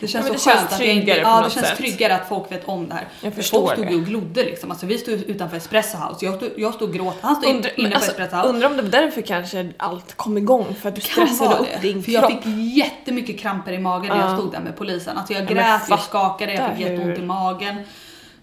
Det 0.00 0.08
känns 0.08 0.26
Ja, 0.26 0.32
men 0.32 0.38
så 0.40 0.50
det 0.50 0.54
känns 0.56 0.60
skönt 0.60 0.72
att 0.72 0.78
jag 0.80 0.88
tryggare 0.88 1.20
på 1.22 1.28
ja, 1.28 1.42
det 1.44 1.50
känns 1.50 1.66
sätt. 1.68 1.78
tryggare 1.78 2.14
att 2.14 2.28
folk 2.28 2.52
vet 2.52 2.68
om 2.68 2.88
det 2.88 2.94
här. 2.94 3.08
Jag 3.20 3.32
För 3.34 3.42
förstår 3.42 3.60
folk 3.60 3.72
stod 3.72 3.86
det. 3.86 3.92
ju 3.92 3.98
och 4.00 4.06
glodde 4.06 4.44
liksom. 4.44 4.70
Alltså, 4.70 4.86
vi 4.86 4.98
stod 4.98 5.14
utanför 5.14 5.56
Espresso 5.56 5.96
House. 5.98 6.24
Jag 6.24 6.34
stod, 6.36 6.50
jag 6.56 6.74
stod 6.74 6.88
och 6.88 6.94
gråt. 6.94 7.16
Han 7.20 7.36
stod 7.36 7.54
Undrar, 7.54 7.80
inne 7.80 7.88
på 7.90 7.94
alltså, 7.96 8.10
Espresso 8.10 8.36
House. 8.36 8.48
undrar 8.48 8.70
om 8.70 8.76
det 8.76 8.82
var 8.82 8.90
därför 8.90 9.22
kanske 9.22 9.72
allt 9.76 10.14
kom 10.16 10.38
igång, 10.38 10.74
för 10.80 10.88
att 10.88 10.94
du 10.94 11.00
stressade 11.00 11.54
upp 11.56 11.66
det. 11.74 11.88
din 11.88 12.02
För 12.02 12.12
jag 12.12 12.28
kropp. 12.30 12.42
fick 12.44 12.52
jättemycket 12.76 13.38
kramper 13.40 13.72
i 13.72 13.78
magen 13.78 14.08
när 14.08 14.20
jag 14.24 14.30
Ja. 14.32 14.36
stod 14.36 14.52
där 14.52 14.60
med 14.60 14.76
polisen. 14.76 15.18
Alltså 15.18 15.32
jag 15.32 15.46
grät, 15.46 15.82
jag 15.88 16.00
skakade, 16.00 16.54
jag 16.54 16.76
fick 16.76 16.86
jätteont 16.86 17.18
i 17.18 17.22
magen. 17.22 17.76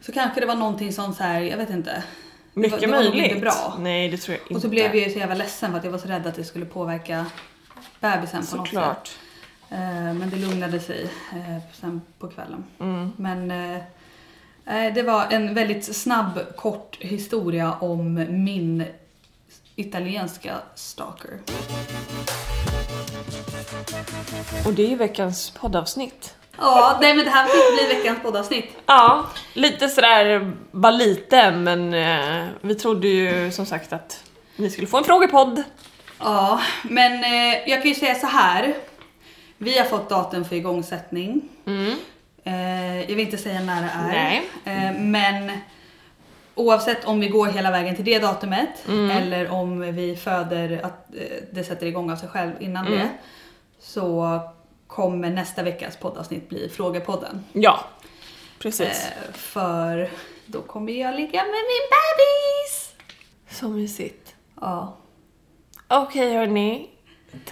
Så 0.02 0.12
kanske 0.12 0.40
det 0.40 0.46
var 0.46 0.56
någonting 0.56 0.94
som 0.94 1.14
så 1.14 1.24
här, 1.24 1.42
jag 1.42 1.58
vet 1.58 1.70
inte. 1.70 2.04
Det 2.54 2.60
Mycket 2.62 2.72
var, 2.72 2.80
det 2.80 2.88
var 2.88 3.04
nog 3.04 3.10
möjligt. 3.14 3.28
inte 3.32 3.42
bra. 3.42 3.74
Nej, 3.80 4.10
det 4.10 4.18
tror 4.18 4.34
jag 4.38 4.42
inte. 4.44 4.54
Och 4.56 4.62
så 4.62 4.68
blev 4.68 4.96
jag 4.96 5.08
ju 5.08 5.14
så 5.14 5.20
jävla 5.20 5.36
ledsen 5.36 5.72
för 5.72 5.78
att 5.78 5.84
jag 5.84 5.92
var 5.92 6.00
så 6.00 6.08
rädd 6.08 6.28
att 6.28 6.36
det 6.36 6.44
skulle 6.44 6.66
påverka 6.66 7.26
bebisen 8.00 8.46
på 8.46 8.56
något 8.58 8.68
Såklart. 8.68 9.08
sätt. 9.08 9.18
Eh, 9.70 10.14
Men 10.14 10.30
det 10.30 10.36
lugnade 10.38 10.80
sig 10.80 11.04
eh, 11.34 11.58
sen 11.82 12.02
på 12.20 12.28
kvällen. 12.28 12.64
Mm. 12.80 13.12
Men 13.18 13.52
eh, 13.52 14.94
det 14.94 15.04
var 15.04 15.26
en 15.30 15.54
väldigt 15.54 15.96
snabb, 15.96 16.40
kort 16.58 16.98
historia 17.00 17.74
om 17.74 18.14
min 18.30 18.84
italienska 19.76 20.56
stalker. 20.76 21.40
Och 24.66 24.74
det 24.74 24.84
är 24.84 24.88
ju 24.90 24.96
veckans 24.96 25.50
poddavsnitt. 25.50 26.34
Ja, 26.60 26.98
nej 27.02 27.16
men 27.16 27.26
det 27.26 27.32
här 27.32 27.46
fick 27.48 27.88
bli 27.90 27.96
veckans 27.98 28.20
poddavsnitt. 28.24 28.70
Ja, 28.86 29.26
lite 29.54 29.88
sådär, 29.90 30.52
bara 30.72 30.92
lite, 30.92 31.52
men 31.52 31.94
eh, 31.94 32.46
vi 32.62 32.76
trodde 32.76 33.08
ju 33.08 33.52
som 33.52 33.66
sagt 33.66 33.94
att 33.94 34.24
ni 34.56 34.70
skulle 34.70 34.88
få 34.88 34.98
en 34.98 35.04
frågepodd. 35.04 35.64
Ja, 36.20 36.62
men 36.84 37.24
eh, 37.24 37.70
jag 37.70 37.82
kan 37.82 37.90
ju 37.90 37.96
säga 37.96 38.16
så 38.16 38.28
här. 38.28 38.74
Vi 39.58 39.78
har 39.78 39.86
fått 39.86 40.10
datum 40.10 40.46
för 40.46 40.56
igångsättning. 40.56 41.50
Eh, 42.44 43.00
jag 43.00 43.08
vill 43.08 43.20
inte 43.20 43.38
säga 43.38 43.62
när 43.62 43.82
det 43.82 43.90
är. 43.90 44.08
Nej. 44.08 44.50
Eh, 44.66 45.00
men 45.00 45.52
oavsett 46.56 47.06
om 47.06 47.20
vi 47.20 47.28
går 47.28 47.48
hela 47.48 47.72
vägen 47.72 47.96
till 47.96 48.06
det 48.06 48.20
datumet 48.20 48.70
eller 48.88 49.52
om 49.52 49.96
vi 49.96 50.16
föder 50.16 50.80
att 50.84 51.16
eh, 51.16 51.22
det 51.52 51.64
sätter 51.64 51.86
igång 51.88 52.12
av 52.12 52.16
sig 52.16 52.30
själv 52.30 52.52
innan 52.60 52.86
det. 52.86 53.10
Så 53.80 54.40
kommer 54.88 55.30
nästa 55.30 55.64
veckas 55.64 55.98
poddavsnitt 55.98 56.50
bli 56.50 56.70
Frågepodden. 56.70 57.46
Ja, 57.54 57.80
precis. 58.60 59.08
För 59.34 60.10
då 60.46 60.62
kommer 60.62 60.94
jag 60.94 61.16
ligga 61.16 61.44
med 61.44 61.52
min 61.52 61.88
bebis! 61.94 62.94
Så 63.50 63.68
mysigt. 63.68 64.36
Ja. 64.62 64.98
Okej 65.88 66.36
hörni, 66.36 66.90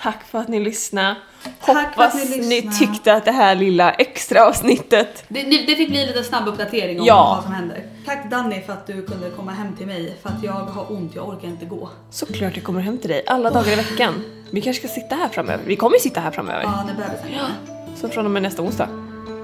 tack 0.01 0.23
för 0.23 0.39
att 0.39 0.47
ni 0.47 0.59
lyssnade. 0.59 1.15
Hoppas 1.59 2.15
att 2.15 2.29
ni 2.29 2.37
ni 2.37 2.61
lyssnade. 2.61 2.77
tyckte 2.77 3.13
att 3.13 3.25
det 3.25 3.31
här 3.31 3.55
lilla 3.55 3.91
extra 3.91 4.45
avsnittet 4.47 5.23
Det, 5.27 5.41
det 5.67 5.75
fick 5.75 5.89
bli 5.89 6.05
lite 6.05 6.23
snabb 6.23 6.47
uppdatering 6.47 6.99
om 6.99 7.05
Ja. 7.07 7.33
vad 7.35 7.43
som 7.43 7.53
händer. 7.53 7.83
Tack 8.05 8.29
Danny 8.31 8.61
för 8.61 8.73
att 8.73 8.87
du 8.87 9.05
kunde 9.05 9.29
komma 9.29 9.51
hem 9.51 9.75
till 9.75 9.87
mig 9.87 10.17
för 10.21 10.29
att 10.29 10.43
jag 10.43 10.51
har 10.53 10.91
ont, 10.91 11.15
jag 11.15 11.27
orkar 11.29 11.47
inte 11.47 11.65
gå. 11.65 11.89
Såklart 12.09 12.55
jag 12.55 12.63
kommer 12.63 12.81
hem 12.81 12.97
till 12.97 13.09
dig 13.09 13.23
alla 13.27 13.49
dagar 13.51 13.71
i 13.71 13.75
veckan. 13.75 14.23
Vi 14.51 14.61
kanske 14.61 14.87
ska 14.87 15.01
sitta 15.01 15.15
här 15.15 15.29
framöver. 15.29 15.63
Vi 15.65 15.75
kommer 15.75 15.97
sitta 15.97 16.19
här 16.19 16.31
framöver. 16.31 16.63
Ja, 16.63 16.83
när 16.87 16.93
bebisen 16.93 17.39
kommer. 17.39 17.95
Så 17.95 18.09
från 18.09 18.25
och 18.25 18.31
med 18.31 18.41
nästa 18.41 18.61
onsdag. 18.61 18.89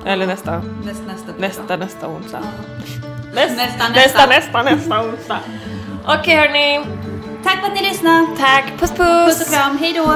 Eller 0.06 0.28
nästa, 0.28 0.60
Näst, 0.86 1.02
nästa, 1.08 1.32
nästa, 1.40 1.78
nästa 1.78 2.08
onsdag. 2.08 2.40
Nästa, 3.36 3.56
nästa, 3.56 3.90
nästa. 3.90 4.26
nästa, 4.28 4.64
nästa 4.64 5.04
onsdag. 5.10 5.40
Okej 6.08 6.36
hörni. 6.36 6.86
Tack 7.44 7.60
för 7.60 7.68
att 7.68 7.74
ni 7.74 7.90
lyssnade. 7.90 8.28
Tack, 8.38 8.80
puss 8.80 8.92
puss. 8.92 9.40
Puss 9.40 9.42
och 9.42 9.54
kram, 9.54 9.78
hej 9.78 9.94
då. 9.94 10.16